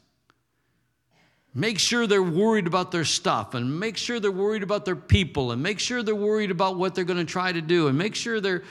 Make 1.54 1.78
sure 1.78 2.06
they're 2.06 2.22
worried 2.22 2.66
about 2.66 2.92
their 2.92 3.04
stuff 3.04 3.52
and 3.52 3.78
make 3.78 3.98
sure 3.98 4.18
they're 4.18 4.30
worried 4.30 4.62
about 4.62 4.86
their 4.86 4.96
people 4.96 5.52
and 5.52 5.62
make 5.62 5.78
sure 5.78 6.02
they're 6.02 6.14
worried 6.14 6.50
about 6.50 6.78
what 6.78 6.94
they're 6.94 7.04
going 7.04 7.18
to 7.18 7.30
try 7.30 7.52
to 7.52 7.60
do 7.60 7.88
and 7.88 7.98
make 7.98 8.14
sure 8.14 8.40
they're. 8.40 8.62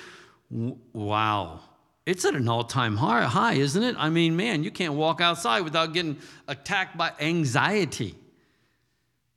Wow. 0.52 1.62
It's 2.06 2.26
at 2.26 2.34
an 2.34 2.48
all 2.50 2.64
time 2.64 2.98
high, 2.98 3.54
isn't 3.54 3.84
it? 3.84 3.96
I 3.98 4.10
mean, 4.10 4.36
man, 4.36 4.64
you 4.64 4.72
can't 4.72 4.94
walk 4.94 5.22
outside 5.22 5.62
without 5.62 5.94
getting 5.94 6.18
attacked 6.48 6.98
by 6.98 7.12
anxiety. 7.20 8.16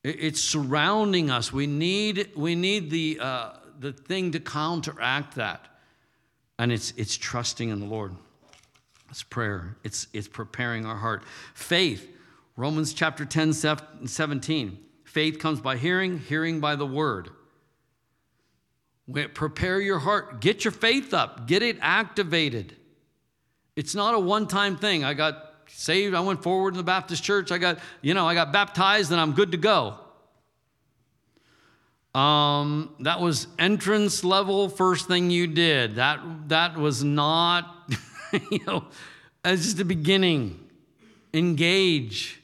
It's 0.02 0.40
surrounding 0.40 1.30
us. 1.30 1.52
We 1.52 1.66
need, 1.66 2.30
we 2.36 2.54
need 2.54 2.90
the, 2.90 3.18
uh, 3.20 3.52
the 3.78 3.92
thing 3.92 4.32
to 4.32 4.40
counteract 4.40 5.36
that. 5.36 5.66
And 6.58 6.72
it's, 6.72 6.92
it's 6.96 7.16
trusting 7.16 7.68
in 7.68 7.80
the 7.80 7.86
Lord. 7.86 8.14
It's 9.10 9.22
prayer, 9.22 9.76
it's, 9.84 10.08
it's 10.12 10.26
preparing 10.26 10.84
our 10.86 10.96
heart. 10.96 11.22
Faith 11.54 12.10
Romans 12.56 12.94
chapter 12.94 13.24
10, 13.24 13.52
17. 13.52 14.78
Faith 15.04 15.38
comes 15.40 15.60
by 15.60 15.76
hearing, 15.76 16.18
hearing 16.18 16.60
by 16.60 16.76
the 16.76 16.86
word. 16.86 17.30
Prepare 19.12 19.80
your 19.80 19.98
heart, 19.98 20.40
get 20.40 20.64
your 20.64 20.72
faith 20.72 21.12
up, 21.12 21.46
get 21.46 21.62
it 21.62 21.76
activated. 21.80 22.74
It's 23.76 23.94
not 23.94 24.14
a 24.14 24.18
one 24.18 24.46
time 24.46 24.76
thing. 24.76 25.04
I 25.04 25.12
got 25.12 25.54
saved, 25.68 26.14
I 26.14 26.20
went 26.20 26.42
forward 26.42 26.74
in 26.74 26.78
the 26.78 26.84
Baptist 26.84 27.22
church, 27.22 27.52
I 27.52 27.58
got, 27.58 27.78
you 28.00 28.14
know, 28.14 28.26
I 28.26 28.34
got 28.34 28.52
baptized 28.52 29.12
and 29.12 29.20
I'm 29.20 29.32
good 29.32 29.52
to 29.52 29.58
go. 29.58 29.98
Um, 32.14 32.94
that 33.00 33.20
was 33.20 33.48
entrance 33.58 34.22
level 34.22 34.68
first 34.68 35.08
thing 35.08 35.30
you 35.30 35.48
did. 35.48 35.96
That 35.96 36.20
that 36.48 36.76
was 36.76 37.02
not, 37.02 37.90
you 38.50 38.60
know, 38.66 38.84
that's 39.42 39.64
just 39.64 39.78
the 39.78 39.84
beginning. 39.84 40.60
Engage. 41.32 42.40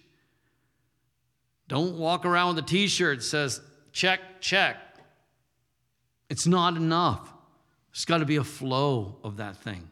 Don't 1.68 1.96
walk 1.98 2.26
around 2.26 2.56
with 2.56 2.64
a 2.64 2.66
t 2.66 2.88
shirt 2.88 3.18
that 3.18 3.24
says, 3.24 3.60
check, 3.92 4.20
check. 4.40 4.76
It's 6.30 6.46
not 6.46 6.76
enough. 6.76 7.32
It's 7.90 8.04
got 8.04 8.18
to 8.18 8.24
be 8.24 8.36
a 8.36 8.44
flow 8.44 9.16
of 9.22 9.38
that 9.38 9.56
thing. 9.56 9.88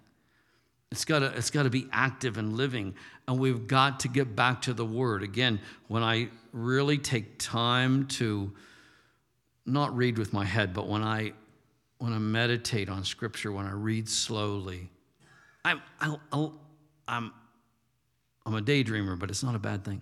It's 0.90 1.04
got 1.04 1.18
to 1.18 1.26
it's 1.26 1.50
got 1.50 1.64
to 1.64 1.70
be 1.70 1.86
active 1.92 2.38
and 2.38 2.56
living 2.56 2.94
and 3.26 3.38
we've 3.38 3.66
got 3.66 4.00
to 4.00 4.08
get 4.08 4.34
back 4.34 4.62
to 4.62 4.72
the 4.72 4.86
word. 4.86 5.22
Again, 5.22 5.60
when 5.88 6.02
I 6.02 6.28
really 6.52 6.96
take 6.96 7.38
time 7.38 8.06
to 8.06 8.52
not 9.66 9.94
read 9.94 10.16
with 10.16 10.32
my 10.32 10.46
head, 10.46 10.72
but 10.72 10.88
when 10.88 11.02
I 11.02 11.32
when 11.98 12.12
I 12.12 12.18
meditate 12.18 12.88
on 12.88 13.04
scripture, 13.04 13.52
when 13.52 13.66
I 13.66 13.72
read 13.72 14.08
slowly, 14.08 14.88
I'm 15.64 15.82
I'll, 16.00 16.20
I'll, 16.32 16.60
I'm 17.06 17.32
I'm 18.46 18.54
a 18.54 18.62
daydreamer, 18.62 19.18
but 19.18 19.28
it's 19.28 19.42
not 19.42 19.54
a 19.54 19.58
bad 19.58 19.84
thing. 19.84 20.00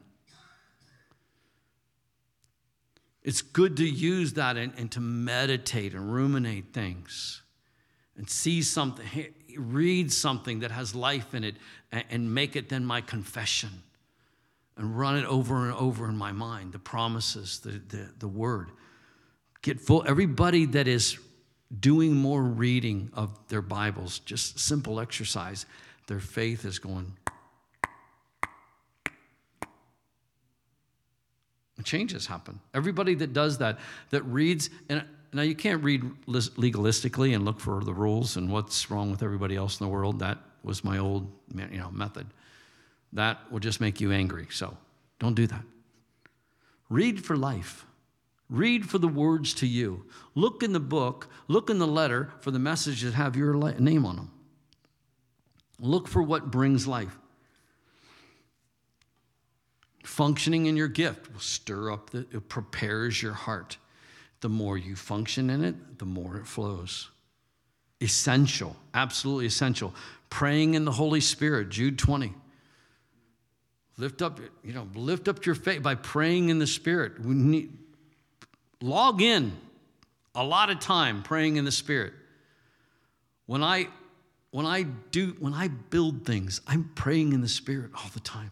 It's 3.27 3.43
good 3.43 3.77
to 3.79 3.85
use 3.85 4.35
that 4.35 4.57
and, 4.57 4.73
and 4.79 4.89
to 4.93 5.01
meditate 5.01 5.95
and 5.95 6.15
ruminate 6.15 6.73
things 6.73 7.43
and 8.17 8.31
see 8.31 8.63
something, 8.63 9.05
read 9.59 10.13
something 10.13 10.61
that 10.61 10.71
has 10.71 10.95
life 10.95 11.35
in 11.35 11.43
it 11.43 11.57
and, 11.91 12.05
and 12.09 12.35
make 12.35 12.55
it 12.55 12.69
then 12.69 12.85
my 12.85 13.01
confession 13.01 13.83
and 14.77 14.97
run 14.97 15.17
it 15.17 15.25
over 15.25 15.65
and 15.65 15.75
over 15.75 16.09
in 16.09 16.17
my 16.17 16.31
mind 16.31 16.73
the 16.73 16.79
promises, 16.79 17.59
the, 17.59 17.83
the, 17.89 18.09
the 18.21 18.29
word. 18.29 18.71
Get 19.61 19.81
full, 19.81 20.05
everybody 20.07 20.65
that 20.67 20.87
is 20.87 21.19
doing 21.81 22.15
more 22.15 22.45
reading 22.45 23.11
of 23.13 23.37
their 23.49 23.61
Bibles, 23.61 24.21
just 24.21 24.61
simple 24.61 25.01
exercise, 25.01 25.67
their 26.07 26.21
faith 26.21 26.65
is 26.65 26.79
going 26.79 27.17
changes 31.85 32.27
happen. 32.27 32.61
Everybody 32.75 33.15
that 33.17 33.33
does 33.33 33.59
that, 33.59 33.79
that 34.11 34.23
reads, 34.23 34.71
and 34.89 35.05
now 35.33 35.43
you 35.43 35.55
can't 35.55 35.83
read 35.83 36.03
legalistically 36.27 37.35
and 37.35 37.45
look 37.45 37.61
for 37.61 37.85
the 37.85 37.93
rules 37.93 38.37
and 38.37 38.51
what's 38.51 38.91
wrong 38.91 39.11
with 39.11 39.23
everybody 39.23 39.57
else 39.57 39.79
in 39.79 39.87
the 39.87 39.93
world. 39.93 40.19
That 40.21 40.39
was 40.63 40.83
my 40.85 40.99
old 40.99 41.31
you 41.55 41.79
know, 41.79 41.91
method. 41.91 42.27
That 43.13 43.51
will 43.53 43.61
just 43.61 43.81
make 43.81 44.01
you 44.01 44.13
angry. 44.13 44.47
So 44.51 44.77
don't 45.19 45.35
do 45.35 45.47
that. 45.47 45.63
Read 46.89 47.25
for 47.25 47.37
life. 47.37 47.85
Read 48.49 48.89
for 48.89 48.99
the 48.99 49.09
words 49.09 49.55
to 49.55 49.67
you. 49.67 50.05
Look 50.35 50.63
in 50.63 50.73
the 50.73 50.81
book, 50.81 51.29
look 51.49 51.69
in 51.69 51.79
the 51.79 51.87
letter 51.87 52.31
for 52.41 52.53
the 52.53 52.59
messages 52.59 53.03
that 53.03 53.17
have 53.17 53.37
your 53.37 53.55
name 53.79 54.07
on 54.07 54.17
them. 54.17 54.31
Look 55.81 56.09
for 56.09 56.23
what 56.23 56.51
brings 56.51 56.87
life 56.87 57.19
functioning 60.07 60.67
in 60.67 60.77
your 60.77 60.89
gift 60.89 61.33
will 61.33 61.41
stir 61.41 61.91
up 61.91 62.11
the 62.11 62.27
it 62.33 62.49
prepares 62.49 63.23
your 63.23 63.33
heart. 63.33 63.77
The 64.41 64.49
more 64.49 64.79
you 64.79 64.97
function 64.97 65.51
in 65.51 65.65
it 65.65 65.99
the 65.99 66.05
more 66.05 66.37
it 66.37 66.47
flows. 66.47 67.11
Essential 68.01 68.77
absolutely 68.95 69.47
essential. 69.47 69.95
Praying 70.31 70.75
in 70.75 70.85
the 70.85 70.93
holy 70.93 71.21
spirit 71.21 71.71
jude 71.71 71.99
20 71.99 72.33
lift 73.99 74.21
up 74.21 74.41
you 74.63 74.73
know 74.73 74.89
lift 74.95 75.29
up 75.29 75.45
your 75.47 75.55
faith 75.55 75.83
by 75.83 75.95
praying 75.95 76.49
in 76.49 76.59
the 76.59 76.67
spirit. 76.67 77.21
We 77.21 77.35
need 77.35 77.73
log 78.81 79.23
in 79.23 79.53
a 80.35 80.45
lot 80.45 80.71
of 80.71 80.81
time 80.81 81.23
praying 81.23 81.57
in 81.57 81.65
the 81.65 81.73
spirit. 81.73 82.13
When 83.47 83.63
i 83.63 83.89
when 84.51 84.67
i 84.67 84.83
do 85.11 85.37
when 85.39 85.53
i 85.53 85.69
build 85.69 86.25
things 86.25 86.63
i'm 86.67 86.91
praying 86.95 87.33
in 87.33 87.43
the 87.43 87.49
spirit 87.49 87.91
all 87.95 88.09
the 88.15 88.21
time 88.21 88.51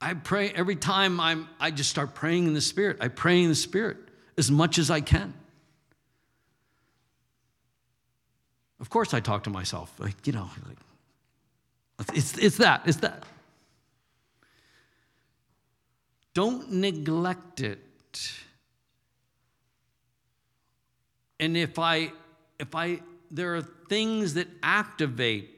I 0.00 0.14
pray 0.14 0.50
every 0.50 0.76
time 0.76 1.18
I'm, 1.18 1.48
I 1.58 1.70
just 1.70 1.90
start 1.90 2.14
praying 2.14 2.46
in 2.46 2.54
the 2.54 2.60
Spirit. 2.60 2.98
I 3.00 3.08
pray 3.08 3.42
in 3.42 3.48
the 3.48 3.54
Spirit 3.54 3.96
as 4.36 4.50
much 4.50 4.78
as 4.78 4.90
I 4.90 5.00
can. 5.00 5.34
Of 8.80 8.90
course, 8.90 9.12
I 9.12 9.20
talk 9.20 9.44
to 9.44 9.50
myself, 9.50 9.92
like, 9.98 10.26
you 10.26 10.32
know, 10.32 10.48
like, 10.66 10.78
it's, 12.14 12.38
it's 12.38 12.58
that, 12.58 12.82
it's 12.86 12.98
that. 12.98 13.24
Don't 16.32 16.70
neglect 16.74 17.60
it. 17.60 18.32
And 21.40 21.56
if 21.56 21.80
I, 21.80 22.12
if 22.60 22.76
I, 22.76 23.00
there 23.32 23.56
are 23.56 23.62
things 23.62 24.34
that 24.34 24.46
activate 24.62 25.50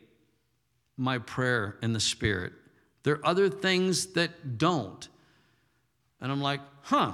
my 0.97 1.19
prayer 1.19 1.77
in 1.83 1.93
the 1.93 2.01
Spirit, 2.01 2.55
there 3.03 3.15
are 3.15 3.27
other 3.27 3.49
things 3.49 4.07
that 4.09 4.59
don't. 4.59 5.09
And 6.21 6.31
I'm 6.31 6.41
like, 6.41 6.61
huh, 6.83 7.13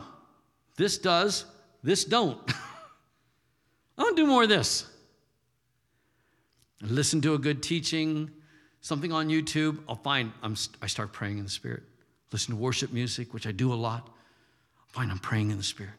this 0.77 0.99
does, 0.99 1.45
this 1.83 2.05
don't. 2.05 2.39
I'll 3.99 4.15
do 4.15 4.27
more 4.27 4.43
of 4.43 4.49
this. 4.49 4.91
Listen 6.83 7.21
to 7.23 7.35
a 7.35 7.39
good 7.39 7.63
teaching, 7.63 8.31
something 8.81 9.13
on 9.13 9.29
YouTube, 9.29 9.79
I'll 9.89 9.97
find 9.97 10.33
I'm, 10.43 10.57
I 10.83 10.87
start 10.87 11.13
praying 11.13 11.39
in 11.39 11.45
the 11.45 11.51
Spirit. 11.51 11.83
Listen 12.33 12.55
to 12.55 12.61
worship 12.61 12.93
music, 12.93 13.33
which 13.33 13.47
I 13.47 13.53
do 13.53 13.73
a 13.73 13.75
lot. 13.75 14.07
I'll 14.07 14.93
find 14.93 15.11
I'm 15.11 15.19
praying 15.19 15.51
in 15.51 15.57
the 15.57 15.63
Spirit. 15.63 15.95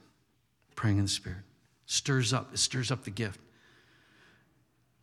Praying 0.76 0.98
in 0.98 1.06
the 1.06 1.10
Spirit. 1.10 1.40
Stirs 1.88 2.34
up, 2.34 2.54
it 2.54 2.60
stirs 2.60 2.92
up 2.92 3.04
the 3.04 3.10
gift. 3.10 3.40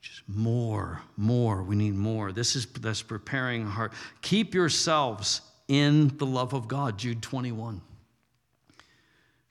Just 0.05 0.23
more, 0.29 1.01
more. 1.17 1.63
We 1.63 1.77
need 1.77 1.95
more. 1.95 2.31
This 2.31 2.57
is 2.57 2.67
that's 2.67 3.01
preparing 3.01 3.63
our 3.63 3.71
heart. 3.71 3.93
Keep 4.21 4.53
yourselves 4.53 5.41
in 5.67 6.15
the 6.19 6.27
love 6.27 6.53
of 6.53 6.69
God, 6.69 6.99
Jude 6.99 7.23
21. 7.23 7.81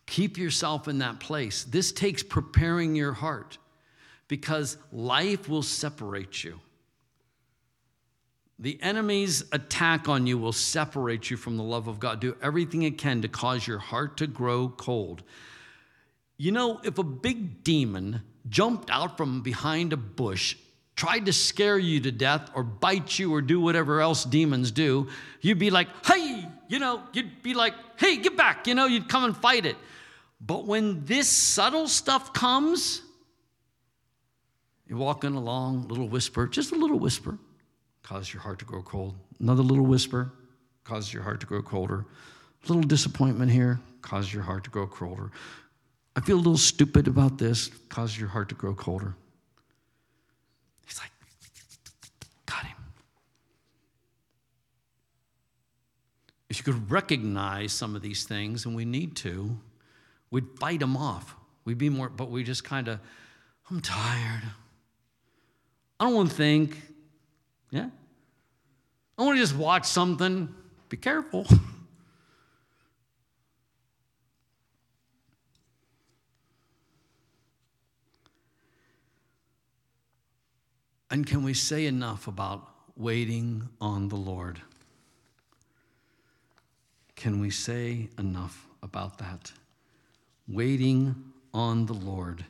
Keep 0.06 0.38
yourself 0.38 0.88
in 0.88 0.99
that 0.99 1.20
place. 1.20 1.64
This 1.64 1.91
takes 1.91 2.22
preparing 2.22 2.95
your 2.95 3.14
heart 3.14 3.58
because 4.28 4.78
life 4.91 5.49
will 5.49 5.64
separate 5.64 6.43
you. 6.43 6.60
The 8.60 8.80
enemy's 8.84 9.43
attack 9.54 10.08
on 10.08 10.28
you 10.28 10.38
will 10.38 10.54
separate 10.54 11.32
you 11.32 11.38
from 11.38 11.58
the 11.58 11.64
love 11.64 11.88
of 11.88 11.99
God. 11.99 12.20
Do 12.20 12.38
everything 12.43 12.84
it 12.84 12.99
can 12.99 13.24
to 13.24 13.28
cause 13.28 13.66
your 13.66 13.80
heart 13.80 14.18
to 14.18 14.28
grow 14.28 14.70
cold. 14.70 15.24
You 16.38 16.51
know, 16.51 16.80
if 16.84 16.99
a 16.99 17.04
big 17.04 17.64
demon 17.64 18.22
jumped 18.50 18.89
out 18.89 19.18
from 19.18 19.41
behind 19.41 19.94
a 19.94 19.98
bush, 19.98 20.56
tried 20.96 21.26
to 21.26 21.34
scare 21.34 21.78
you 21.78 22.00
to 22.02 22.12
death 22.12 22.52
or 22.54 22.64
bite 22.64 23.18
you 23.18 23.34
or 23.34 23.41
do 23.41 23.60
whatever 23.60 24.02
else 24.02 24.24
demons 24.26 24.72
do, 24.72 25.08
you'd 25.41 25.60
be 25.60 25.70
like, 25.70 25.88
hey, 26.06 26.48
you 26.68 26.80
know, 26.80 27.02
you'd 27.14 27.41
be 27.41 27.54
like, 27.54 27.74
hey, 27.98 28.18
get 28.18 28.38
back, 28.38 28.68
you 28.68 28.76
know, 28.76 28.86
you'd 28.86 29.10
come 29.10 29.24
and 29.24 29.36
fight 29.36 29.66
it. 29.66 29.78
But 30.39 30.66
when 30.66 31.06
this 31.06 31.28
subtle 31.28 31.88
stuff 31.88 32.34
comes, 32.34 33.02
you're 34.88 34.98
walking 34.98 35.36
along, 35.36 35.88
little 35.88 36.08
whisper, 36.08 36.48
just 36.48 36.72
a 36.72 36.76
little 36.76 37.00
whisper, 37.00 37.38
causes 38.04 38.34
your 38.34 38.41
heart 38.41 38.60
to 38.60 38.66
grow 38.66 38.82
cold. 38.82 39.16
Another 39.39 39.64
little 39.64 39.86
whisper 39.86 40.32
causes 40.84 41.14
your 41.14 41.24
heart 41.24 41.39
to 41.39 41.46
grow 41.46 41.62
colder. 41.62 42.06
A 42.64 42.68
little 42.68 42.84
disappointment 42.84 43.52
here 43.52 43.80
causes 44.02 44.34
your 44.34 44.44
heart 44.44 44.66
to 44.66 44.70
grow 44.70 44.86
colder. 44.86 45.32
I 46.16 46.22
feel 46.22 46.36
a 46.36 46.38
little 46.38 46.57
stupid 46.57 47.07
about 47.07 47.38
this, 47.38 47.70
causes 47.89 48.20
your 48.20 48.30
heart 48.30 48.49
to 48.49 48.55
grow 48.55 48.76
colder. 48.76 49.16
He's 50.86 50.99
like, 50.99 51.11
got 52.45 52.66
him. 52.66 52.78
If 56.49 56.59
you 56.59 56.64
could 56.64 56.91
recognize 56.91 57.72
some 57.72 57.95
of 57.95 58.01
these 58.03 58.26
things, 58.26 58.66
and 58.66 58.76
we 58.76 58.86
need 58.86 59.16
to, 59.18 59.57
we'd 60.30 60.47
fight 60.59 60.82
them 60.82 60.95
off. 60.95 61.36
We'd 61.66 61.78
be 61.78 61.89
more, 61.89 62.09
but 62.09 62.30
we 62.30 62.43
just 62.43 62.64
kind 62.64 62.88
of, 62.88 62.99
I'm 63.72 63.82
tired. 63.82 64.43
I 65.99 66.05
don't 66.05 66.14
want 66.14 66.30
to 66.30 66.36
think. 66.36 66.80
Yeah? 67.72 67.89
I 69.18 69.24
want 69.24 69.38
to 69.38 69.41
just 69.41 69.55
watch 69.55 69.86
something. 69.86 70.53
Be 70.89 70.97
careful. 70.97 71.47
And 81.14 81.28
can 81.28 81.43
we 81.43 81.53
say 81.53 81.86
enough 81.86 82.26
about 82.28 82.68
waiting 82.97 83.70
on 83.80 84.09
the 84.09 84.16
Lord? 84.16 84.59
Can 87.16 87.39
we 87.39 87.51
say 87.51 88.09
enough 88.18 88.66
about 88.82 89.20
that? 89.20 89.51
Waiting 90.47 91.14
on 91.53 91.86
the 91.86 91.93
Lord 91.93 92.43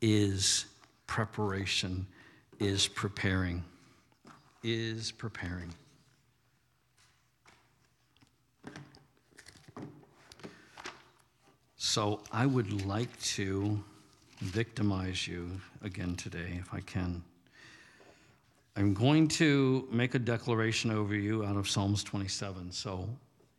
is 0.00 0.66
preparation, 1.08 2.06
is 2.60 2.86
preparing, 2.86 3.64
is 4.62 5.10
preparing. 5.10 5.74
So 11.76 12.20
I 12.30 12.46
would 12.46 12.86
like 12.86 13.20
to 13.34 13.82
victimize 14.38 15.26
you 15.26 15.60
again 15.82 16.14
today, 16.14 16.60
if 16.60 16.72
I 16.72 16.78
can. 16.78 17.24
I'm 18.78 18.94
going 18.94 19.26
to 19.28 19.88
make 19.90 20.14
a 20.14 20.20
declaration 20.20 20.92
over 20.92 21.12
you 21.12 21.44
out 21.44 21.56
of 21.56 21.68
Psalms 21.68 22.04
27. 22.04 22.70
So 22.70 23.08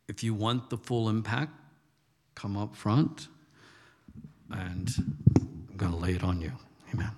if 0.07 0.23
you 0.23 0.33
want 0.33 0.69
the 0.69 0.77
full 0.77 1.09
impact, 1.09 1.51
come 2.35 2.55
up 2.55 2.73
front. 2.73 3.27
and 4.49 4.89
I'm 5.37 5.75
going 5.75 5.91
to 5.91 5.97
lay 5.97 6.13
it 6.13 6.23
on 6.23 6.39
you. 6.39 6.53
Amen. 6.93 7.11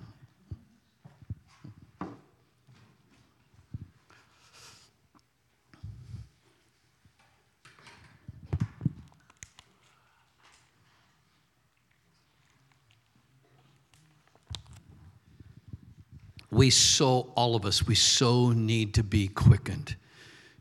We 16.52 16.68
so, 16.68 17.32
all 17.34 17.56
of 17.56 17.64
us, 17.64 17.86
we 17.86 17.94
so 17.94 18.50
need 18.50 18.92
to 18.94 19.02
be 19.02 19.26
quickened. 19.28 19.96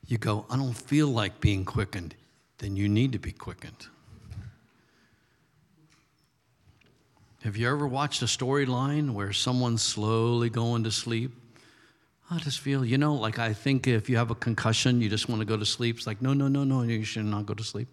You 0.08 0.18
go, 0.18 0.46
I 0.50 0.56
don't 0.56 0.74
feel 0.74 1.10
like 1.10 1.42
being 1.42 1.66
quickened. 1.66 2.16
Then 2.60 2.78
you 2.78 2.88
need 2.88 3.12
to 3.12 3.20
be 3.20 3.34
quickened. 3.34 3.88
Have 7.44 7.58
you 7.58 7.70
ever 7.70 7.86
watched 7.86 8.22
a 8.22 8.26
storyline 8.26 9.12
where 9.12 9.34
someone's 9.34 9.82
slowly 9.82 10.50
going 10.50 10.86
to 10.86 10.92
sleep? 10.92 11.34
I 12.30 12.38
just 12.38 12.62
feel, 12.62 12.86
you 12.86 12.98
know, 12.98 13.16
like 13.16 13.38
I 13.38 13.52
think 13.52 13.86
if 13.86 14.10
you 14.10 14.16
have 14.16 14.32
a 14.32 14.36
concussion, 14.36 15.02
you 15.02 15.10
just 15.10 15.28
want 15.28 15.42
to 15.42 15.46
go 15.46 15.58
to 15.58 15.66
sleep. 15.66 15.98
It's 15.98 16.08
like, 16.08 16.22
no, 16.22 16.34
no, 16.34 16.48
no, 16.48 16.64
no, 16.64 16.84
you 16.84 17.04
should 17.04 17.26
not 17.26 17.46
go 17.46 17.54
to 17.54 17.64
sleep. 17.64 17.90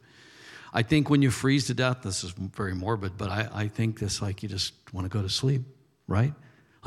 I 0.72 0.82
think 0.82 1.10
when 1.10 1.20
you 1.20 1.32
freeze 1.32 1.66
to 1.66 1.74
death, 1.74 2.02
this 2.02 2.22
is 2.22 2.30
very 2.30 2.76
morbid, 2.76 3.18
but 3.18 3.30
I, 3.30 3.48
I 3.52 3.68
think 3.68 3.98
this 3.98 4.22
like 4.22 4.44
you 4.44 4.48
just 4.48 4.72
want 4.92 5.04
to 5.04 5.08
go 5.08 5.20
to 5.20 5.28
sleep, 5.28 5.62
right? 6.06 6.32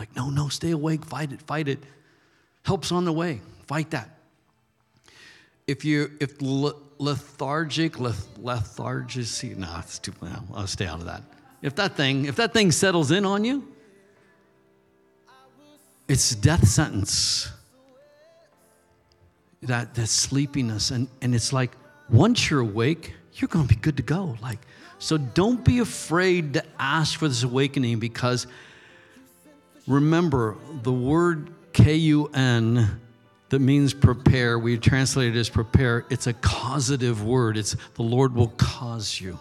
Like, 0.01 0.15
no, 0.15 0.31
no, 0.31 0.47
stay 0.47 0.71
awake, 0.71 1.05
fight 1.05 1.31
it, 1.31 1.43
fight 1.43 1.67
it. 1.67 1.77
Help's 2.63 2.91
on 2.91 3.05
the 3.05 3.13
way, 3.13 3.39
fight 3.67 3.91
that. 3.91 4.09
If 5.67 5.85
you 5.85 6.09
if 6.19 6.41
lethargic, 6.41 7.99
leth, 7.99 8.27
lethargic, 8.39 9.55
no, 9.59 9.75
it's 9.77 9.99
too, 9.99 10.11
I'll 10.55 10.65
stay 10.65 10.87
out 10.87 11.01
of 11.01 11.05
that. 11.05 11.21
If 11.61 11.75
that 11.75 11.95
thing, 11.95 12.25
if 12.25 12.35
that 12.37 12.51
thing 12.51 12.71
settles 12.71 13.11
in 13.11 13.25
on 13.25 13.45
you, 13.45 13.67
it's 16.07 16.33
death 16.33 16.67
sentence. 16.67 17.51
That, 19.61 19.93
that 19.93 20.07
sleepiness. 20.07 20.89
And, 20.89 21.09
and 21.21 21.35
it's 21.35 21.53
like, 21.53 21.73
once 22.09 22.49
you're 22.49 22.61
awake, 22.61 23.13
you're 23.35 23.49
to 23.49 23.63
be 23.65 23.75
good 23.75 23.97
to 23.97 24.03
go. 24.03 24.35
Like, 24.41 24.57
so 24.97 25.19
don't 25.19 25.63
be 25.63 25.77
afraid 25.77 26.55
to 26.55 26.63
ask 26.79 27.19
for 27.19 27.27
this 27.27 27.43
awakening 27.43 27.99
because 27.99 28.47
Remember, 29.87 30.55
the 30.83 30.91
word 30.93 31.49
K 31.73 31.95
U 31.95 32.29
N 32.33 32.99
that 33.49 33.59
means 33.59 33.93
prepare, 33.93 34.57
we 34.57 34.77
translate 34.77 35.35
it 35.35 35.39
as 35.39 35.49
prepare, 35.49 36.05
it's 36.09 36.27
a 36.27 36.33
causative 36.33 37.23
word. 37.25 37.57
It's 37.57 37.75
the 37.95 38.03
Lord 38.03 38.33
will 38.33 38.53
cause 38.57 39.19
you 39.19 39.37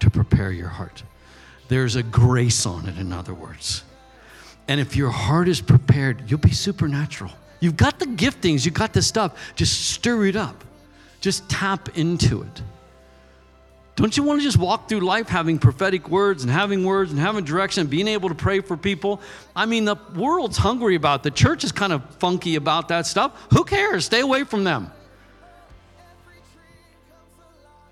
to 0.00 0.10
prepare 0.10 0.50
your 0.50 0.68
heart. 0.68 1.02
There's 1.68 1.96
a 1.96 2.02
grace 2.02 2.66
on 2.66 2.88
it, 2.88 2.98
in 2.98 3.12
other 3.12 3.34
words. 3.34 3.84
And 4.68 4.80
if 4.80 4.96
your 4.96 5.10
heart 5.10 5.48
is 5.48 5.60
prepared, 5.60 6.28
you'll 6.28 6.40
be 6.40 6.52
supernatural. 6.52 7.30
You've 7.60 7.76
got 7.76 7.98
the 7.98 8.06
giftings, 8.06 8.64
you've 8.64 8.74
got 8.74 8.92
the 8.92 9.02
stuff. 9.02 9.54
Just 9.54 9.90
stir 9.90 10.26
it 10.26 10.36
up, 10.36 10.64
just 11.20 11.48
tap 11.48 11.96
into 11.96 12.42
it. 12.42 12.62
Don't 13.96 14.14
you 14.14 14.22
want 14.22 14.40
to 14.40 14.44
just 14.44 14.58
walk 14.58 14.90
through 14.90 15.00
life 15.00 15.26
having 15.26 15.58
prophetic 15.58 16.10
words 16.10 16.42
and 16.42 16.52
having 16.52 16.84
words 16.84 17.10
and 17.10 17.18
having 17.18 17.44
direction 17.44 17.80
and 17.80 17.90
being 17.90 18.08
able 18.08 18.28
to 18.28 18.34
pray 18.34 18.60
for 18.60 18.76
people? 18.76 19.22
I 19.54 19.64
mean, 19.64 19.86
the 19.86 19.96
world's 20.14 20.58
hungry 20.58 20.96
about 20.96 21.20
it. 21.20 21.22
The 21.22 21.30
church 21.30 21.64
is 21.64 21.72
kind 21.72 21.94
of 21.94 22.04
funky 22.16 22.56
about 22.56 22.88
that 22.88 23.06
stuff. 23.06 23.32
Who 23.54 23.64
cares? 23.64 24.04
Stay 24.04 24.20
away 24.20 24.44
from 24.44 24.64
them. 24.64 24.92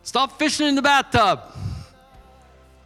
Stop 0.03 0.39
fishing 0.39 0.67
in 0.67 0.75
the 0.75 0.83
bathtub. 0.83 1.41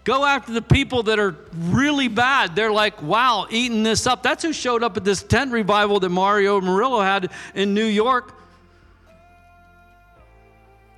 Go 0.05 0.25
after 0.25 0.53
the 0.53 0.63
people 0.63 1.03
that 1.03 1.19
are 1.19 1.37
really 1.53 2.07
bad. 2.07 2.55
They're 2.55 2.73
like, 2.73 3.03
wow, 3.03 3.49
eating 3.51 3.83
this 3.83 4.07
up. 4.07 4.23
That's 4.23 4.45
who 4.45 4.53
showed 4.53 4.85
up 4.85 4.97
at 4.97 5.05
this 5.05 5.25
tent 5.25 5.51
revival 5.51 5.99
that 6.01 6.09
Mario 6.09 6.61
Murillo 6.61 7.01
had 7.01 7.33
in 7.57 7.75
New 7.75 7.85
York 7.85 8.38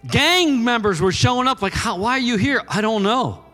Gang 0.06 0.64
members 0.64 1.00
were 1.00 1.12
showing 1.12 1.46
up 1.46 1.62
like, 1.62 1.74
How, 1.74 1.98
why 1.98 2.12
are 2.12 2.18
you 2.20 2.36
here? 2.36 2.62
I 2.68 2.80
don't 2.80 3.02
know. 3.02 3.44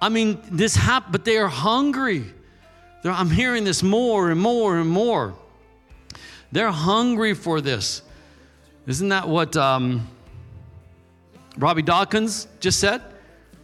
I 0.00 0.08
mean, 0.08 0.40
this 0.50 0.76
happened, 0.76 1.12
but 1.12 1.24
they 1.24 1.36
are 1.38 1.48
hungry. 1.48 2.24
They're, 3.02 3.12
I'm 3.12 3.30
hearing 3.30 3.64
this 3.64 3.82
more 3.82 4.30
and 4.30 4.40
more 4.40 4.78
and 4.78 4.88
more. 4.88 5.34
They're 6.50 6.70
hungry 6.70 7.34
for 7.34 7.60
this. 7.60 8.02
Isn't 8.86 9.08
that 9.10 9.28
what 9.28 9.56
um, 9.56 10.08
Robby 11.56 11.82
Dawkins 11.82 12.48
just 12.60 12.80
said? 12.80 13.02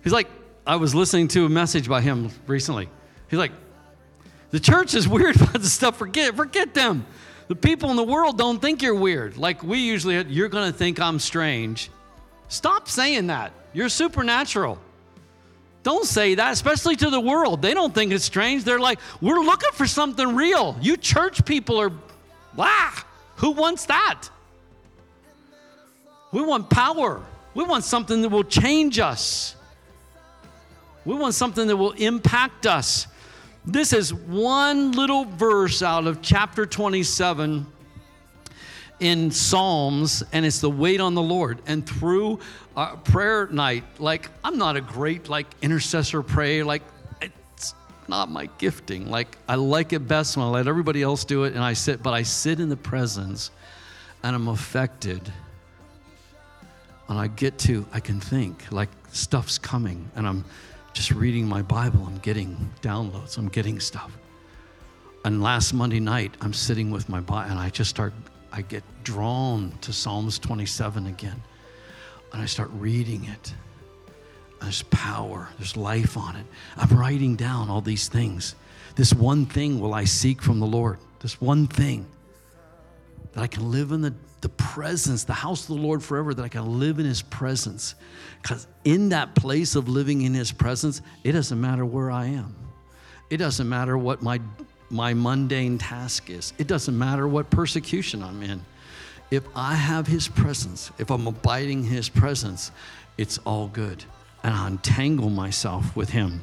He's 0.03 0.13
like, 0.13 0.29
I 0.67 0.77
was 0.77 0.95
listening 0.95 1.29
to 1.29 1.47
a 1.47 1.49
message 1.49 1.89
by 1.89 2.01
him 2.01 2.31
recently. 2.47 2.89
He's 3.29 3.39
like, 3.39 3.53
the 4.51 4.61
church 4.61 4.95
is 4.95 5.09
weird 5.09 5.37
about 5.37 5.55
this 5.55 5.73
stuff. 5.73 5.97
Forget, 5.97 6.37
forget 6.37 6.75
them. 6.75 7.07
The 7.49 7.57
people 7.57 7.91
in 7.91 7.97
the 7.97 8.05
world 8.05 8.39
don't 8.39 8.61
think 8.61 8.83
you're 8.83 8.95
weird. 8.95 9.37
Like 9.37 9.63
we 9.63 9.79
usually, 9.79 10.23
you're 10.25 10.49
going 10.49 10.71
to 10.71 10.77
think 10.77 11.01
I'm 11.01 11.19
strange. 11.19 11.91
Stop 12.49 12.89
saying 12.89 13.29
that. 13.29 13.53
You're 13.73 13.89
supernatural. 13.89 14.79
Don't 15.83 16.07
say 16.07 16.35
that, 16.37 16.53
especially 16.53 16.97
to 16.97 17.11
the 17.11 17.21
world. 17.21 17.61
They 17.61 17.75
don't 17.75 17.95
think 17.95 18.13
it's 18.13 18.25
strange. 18.25 18.65
They're 18.65 18.81
like, 18.81 18.99
we're 19.21 19.41
looking 19.41 19.71
for 19.73 19.87
something 19.87 20.35
real. 20.35 20.77
You 20.81 20.97
church 20.97 21.45
people 21.45 21.79
are, 21.79 21.93
ah, 22.59 23.05
who 23.37 23.51
wants 23.51 23.87
that? 23.87 24.29
We 26.33 26.43
want 26.43 26.71
power. 26.71 27.23
We 27.55 27.65
want 27.65 27.85
something 27.85 28.23
that 28.23 28.31
will 28.31 28.45
change 28.45 28.99
us. 28.99 29.57
We 31.05 31.15
want 31.15 31.35
something 31.35 31.67
that 31.67 31.77
will 31.77 31.93
impact 31.93 32.67
us. 32.67 33.07
This 33.67 33.93
is 33.93 34.13
one 34.13 34.93
little 34.93 35.25
verse 35.25 35.83
out 35.83 36.07
of 36.07 36.23
chapter 36.23 36.67
27 36.67 37.67
in 39.01 39.31
Psalms, 39.31 40.23
and 40.33 40.47
it's 40.47 40.61
the 40.61 40.71
wait 40.71 41.01
on 41.01 41.15
the 41.15 41.23
Lord. 41.23 41.61
And 41.67 41.87
through 41.87 42.41
prayer 43.05 43.47
night, 43.49 43.85
like 43.99 44.31
I'm 44.43 44.59
not 44.59 44.77
a 44.77 44.81
great 44.81 45.29
like 45.29 45.47
intercessor 45.63 46.23
pray, 46.23 46.63
like 46.63 46.83
it's 47.21 47.75
not 48.09 48.31
my 48.31 48.49
gifting. 48.59 49.11
Like 49.11 49.37
I 49.49 49.57
like 49.57 49.93
it 49.93 50.07
best 50.07 50.37
when 50.37 50.47
I 50.47 50.49
let 50.49 50.69
everybody 50.69 51.03
else 51.03 51.25
do 51.25 51.45
it, 51.45 51.55
and 51.55 51.63
I 51.63 51.73
sit, 51.73 52.03
but 52.03 52.15
I 52.15 52.23
sit 52.23 52.61
in 52.61 52.69
the 52.69 52.77
presence, 52.77 53.51
and 54.23 54.35
I'm 54.35 54.49
affected. 54.49 55.33
And 57.09 57.19
I 57.19 57.27
get 57.27 57.59
to, 57.59 57.87
I 57.93 58.01
can 58.01 58.19
think 58.19 58.73
like 58.73 58.89
stuff's 59.13 59.59
coming, 59.59 60.11
and 60.17 60.27
I'm 60.27 60.45
just 60.95 61.11
reading 61.11 61.47
my 61.47 61.61
Bible. 61.61 62.05
I'm 62.07 62.19
getting 62.19 62.57
downloads. 62.81 63.37
I'm 63.37 63.49
getting 63.49 63.81
stuff. 63.81 64.17
And 65.25 65.43
last 65.43 65.73
Monday 65.73 66.01
night, 66.01 66.35
I'm 66.41 66.53
sitting 66.53 66.91
with 66.91 67.09
my 67.09 67.21
Bible, 67.21 67.51
and 67.51 67.59
I 67.59 67.69
just 67.69 67.91
start 67.91 68.15
I 68.55 68.63
get 68.63 68.85
drawn 69.03 69.73
to 69.81 69.93
Psalms 69.93 70.39
27 70.39 71.09
again. 71.09 71.43
And 72.33 72.41
I 72.41 72.47
start 72.47 72.71
reading 72.75 73.25
it. 73.25 73.53
There's 74.61 74.85
power, 74.85 75.49
there's 75.59 75.77
life 75.77 76.17
on 76.17 76.37
it. 76.37 76.47
I'm 76.77 76.97
writing 76.97 77.35
down 77.35 77.69
all 77.69 77.81
these 77.81 78.07
things. 78.07 78.55
This 78.95 79.13
one 79.13 79.45
thing 79.45 79.81
will 79.81 79.93
I 79.93 80.05
seek 80.05 80.41
from 80.41 80.61
the 80.61 80.67
Lord. 80.67 80.99
This 81.19 81.41
one 81.41 81.67
thing 81.67 82.07
that 83.33 83.43
I 83.43 83.49
can 83.49 83.73
live 83.73 83.91
in 83.91 84.01
the, 84.03 84.15
the 84.41 84.49
presence, 84.51 85.25
the 85.25 85.33
house 85.33 85.63
of 85.63 85.77
the 85.77 85.83
Lord 85.83 86.01
forever, 86.01 86.33
that 86.33 86.43
I 86.45 86.49
can 86.49 86.79
live 86.79 87.01
in 87.01 87.07
His 87.07 87.23
presence. 87.23 87.97
Because 88.41 88.69
in 88.85 89.09
that 89.09 89.35
place 89.35 89.75
of 89.75 89.89
living 89.89 90.23
in 90.23 90.33
His 90.33 90.53
presence, 90.53 91.03
it 91.25 91.33
doesn't 91.33 91.61
matter 91.61 91.85
where 91.85 92.09
I 92.09 92.27
am. 92.27 92.55
It 93.31 93.39
doesn't 93.39 93.69
matter 93.69 93.99
what 93.99 94.23
my 94.23 94.41
my 94.91 95.15
mundane 95.15 95.79
task 95.79 96.31
is. 96.31 96.53
It 96.59 96.67
doesn't 96.67 96.97
matter 96.97 97.27
what 97.27 97.51
persecution 97.51 98.23
I'm 98.23 98.43
in. 98.43 98.61
If 99.31 99.45
I 99.55 99.75
have 99.75 100.07
His 100.07 100.29
presence, 100.29 100.91
if 100.99 101.11
I'm 101.11 101.27
abiding 101.27 101.85
His 101.85 102.09
presence, 102.09 102.71
it's 103.19 103.39
all 103.39 103.69
good. 103.69 104.05
And 104.43 104.55
I 104.55 104.67
entangle 104.69 105.31
myself 105.31 105.97
with 105.97 106.11
Him. 106.11 106.43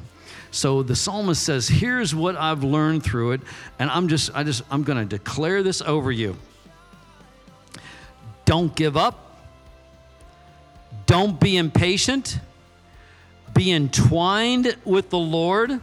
So 0.50 0.82
the 0.82 0.94
psalmist 0.94 1.42
says, 1.42 1.68
Here's 1.68 2.14
what 2.14 2.36
I've 2.36 2.62
learned 2.62 3.02
through 3.02 3.32
it. 3.32 3.40
And 3.78 3.90
I'm 3.90 4.08
just, 4.08 4.30
I 4.34 4.42
just, 4.42 4.62
I'm 4.70 4.82
going 4.82 4.98
to 4.98 5.04
declare 5.04 5.62
this 5.62 5.80
over 5.80 6.12
you. 6.12 6.36
Don't 8.44 8.74
give 8.74 8.96
up. 8.96 9.40
Don't 11.06 11.40
be 11.40 11.56
impatient. 11.56 12.38
Be 13.54 13.72
entwined 13.72 14.76
with 14.84 15.10
the 15.10 15.18
Lord. 15.18 15.80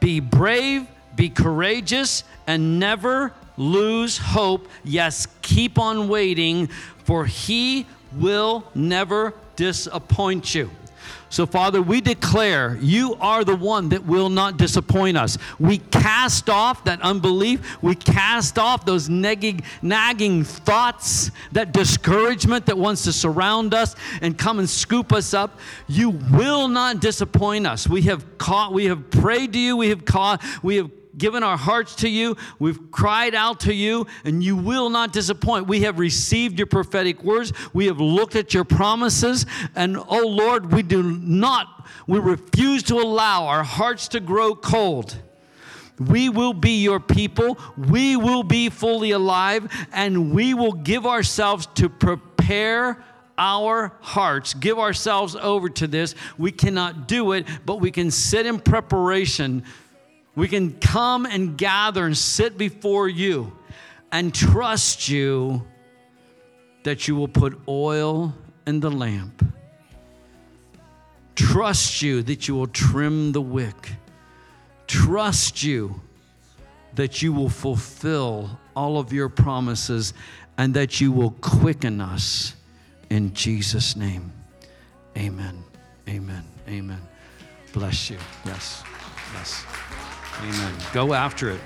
Be 0.00 0.20
brave 0.20 0.86
be 1.16 1.28
courageous 1.28 2.24
and 2.46 2.78
never 2.78 3.32
lose 3.56 4.18
hope. 4.18 4.68
Yes, 4.84 5.26
keep 5.42 5.78
on 5.78 6.08
waiting, 6.08 6.68
for 7.04 7.26
He 7.26 7.86
will 8.14 8.64
never 8.74 9.34
disappoint 9.56 10.54
you. 10.54 10.70
So, 11.32 11.46
Father, 11.46 11.80
we 11.80 12.02
declare 12.02 12.76
you 12.82 13.14
are 13.14 13.42
the 13.42 13.56
one 13.56 13.88
that 13.88 14.04
will 14.04 14.28
not 14.28 14.58
disappoint 14.58 15.16
us. 15.16 15.38
We 15.58 15.78
cast 15.78 16.50
off 16.50 16.84
that 16.84 17.00
unbelief. 17.00 17.82
We 17.82 17.94
cast 17.94 18.58
off 18.58 18.84
those 18.84 19.08
nagging, 19.08 19.62
nagging 19.80 20.44
thoughts, 20.44 21.30
that 21.52 21.72
discouragement 21.72 22.66
that 22.66 22.76
wants 22.76 23.04
to 23.04 23.14
surround 23.14 23.72
us 23.72 23.96
and 24.20 24.36
come 24.36 24.58
and 24.58 24.68
scoop 24.68 25.10
us 25.10 25.32
up. 25.32 25.58
You 25.88 26.10
will 26.10 26.68
not 26.68 27.00
disappoint 27.00 27.66
us. 27.66 27.88
We 27.88 28.02
have 28.02 28.36
caught, 28.36 28.74
we 28.74 28.84
have 28.84 29.10
prayed 29.10 29.54
to 29.54 29.58
you, 29.58 29.78
we 29.78 29.88
have 29.88 30.04
caught, 30.04 30.42
we 30.62 30.76
have 30.76 30.90
given 31.16 31.42
our 31.42 31.56
hearts 31.56 31.94
to 31.96 32.08
you. 32.08 32.36
We've 32.58 32.90
cried 32.90 33.34
out 33.34 33.60
to 33.60 33.74
you, 33.74 34.06
and 34.24 34.42
you 34.42 34.56
will 34.56 34.90
not 34.90 35.12
disappoint. 35.12 35.66
We 35.66 35.82
have 35.82 35.98
received 35.98 36.58
your 36.58 36.66
prophetic 36.66 37.22
words. 37.22 37.52
We 37.72 37.86
have 37.86 38.00
looked 38.00 38.36
at 38.36 38.54
your 38.54 38.64
promises. 38.64 39.46
And 39.74 39.96
oh 39.96 40.26
Lord, 40.26 40.72
we 40.72 40.82
do 40.82 41.02
not, 41.02 41.86
we 42.06 42.18
refuse 42.18 42.82
to 42.84 42.96
allow 42.96 43.46
our 43.46 43.64
hearts 43.64 44.08
to 44.08 44.20
grow 44.20 44.54
cold. 44.54 45.16
We 45.98 46.28
will 46.28 46.54
be 46.54 46.82
your 46.82 47.00
people. 47.00 47.58
We 47.76 48.16
will 48.16 48.42
be 48.42 48.70
fully 48.70 49.10
alive, 49.10 49.70
and 49.92 50.32
we 50.32 50.54
will 50.54 50.72
give 50.72 51.06
ourselves 51.06 51.66
to 51.74 51.88
prepare 51.88 53.04
our 53.38 53.92
hearts, 54.00 54.54
give 54.54 54.78
ourselves 54.78 55.36
over 55.36 55.68
to 55.68 55.86
this. 55.86 56.14
We 56.38 56.52
cannot 56.52 57.08
do 57.08 57.32
it, 57.32 57.46
but 57.64 57.80
we 57.80 57.90
can 57.90 58.10
sit 58.10 58.46
in 58.46 58.60
preparation 58.60 59.64
we 60.34 60.48
can 60.48 60.72
come 60.78 61.26
and 61.26 61.56
gather 61.58 62.06
and 62.06 62.16
sit 62.16 62.56
before 62.56 63.08
you 63.08 63.56
and 64.10 64.34
trust 64.34 65.08
you 65.08 65.66
that 66.84 67.06
you 67.06 67.14
will 67.14 67.28
put 67.28 67.58
oil 67.68 68.34
in 68.66 68.80
the 68.80 68.90
lamp. 68.90 69.44
Trust 71.34 72.02
you 72.02 72.22
that 72.22 72.48
you 72.48 72.54
will 72.54 72.66
trim 72.66 73.32
the 73.32 73.40
wick. 73.40 73.92
Trust 74.86 75.62
you 75.62 76.00
that 76.94 77.22
you 77.22 77.32
will 77.32 77.48
fulfill 77.48 78.58
all 78.76 78.98
of 78.98 79.12
your 79.12 79.28
promises 79.28 80.12
and 80.58 80.74
that 80.74 81.00
you 81.00 81.10
will 81.10 81.30
quicken 81.40 82.00
us 82.00 82.54
in 83.10 83.32
Jesus' 83.32 83.96
name. 83.96 84.32
Amen. 85.16 85.64
Amen. 86.08 86.44
Amen. 86.68 87.00
Bless 87.72 88.10
you. 88.10 88.18
Yes. 88.44 88.82
Yes. 89.34 89.64
Amen. 90.40 90.74
Go 90.92 91.14
after 91.14 91.50
it. 91.50 91.60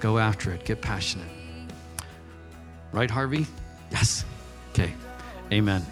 Go 0.00 0.18
after 0.18 0.52
it. 0.52 0.64
Get 0.64 0.80
passionate. 0.80 1.28
Right, 2.92 3.10
Harvey? 3.10 3.46
Yes. 3.90 4.24
Okay. 4.70 4.92
Amen. 5.52 5.84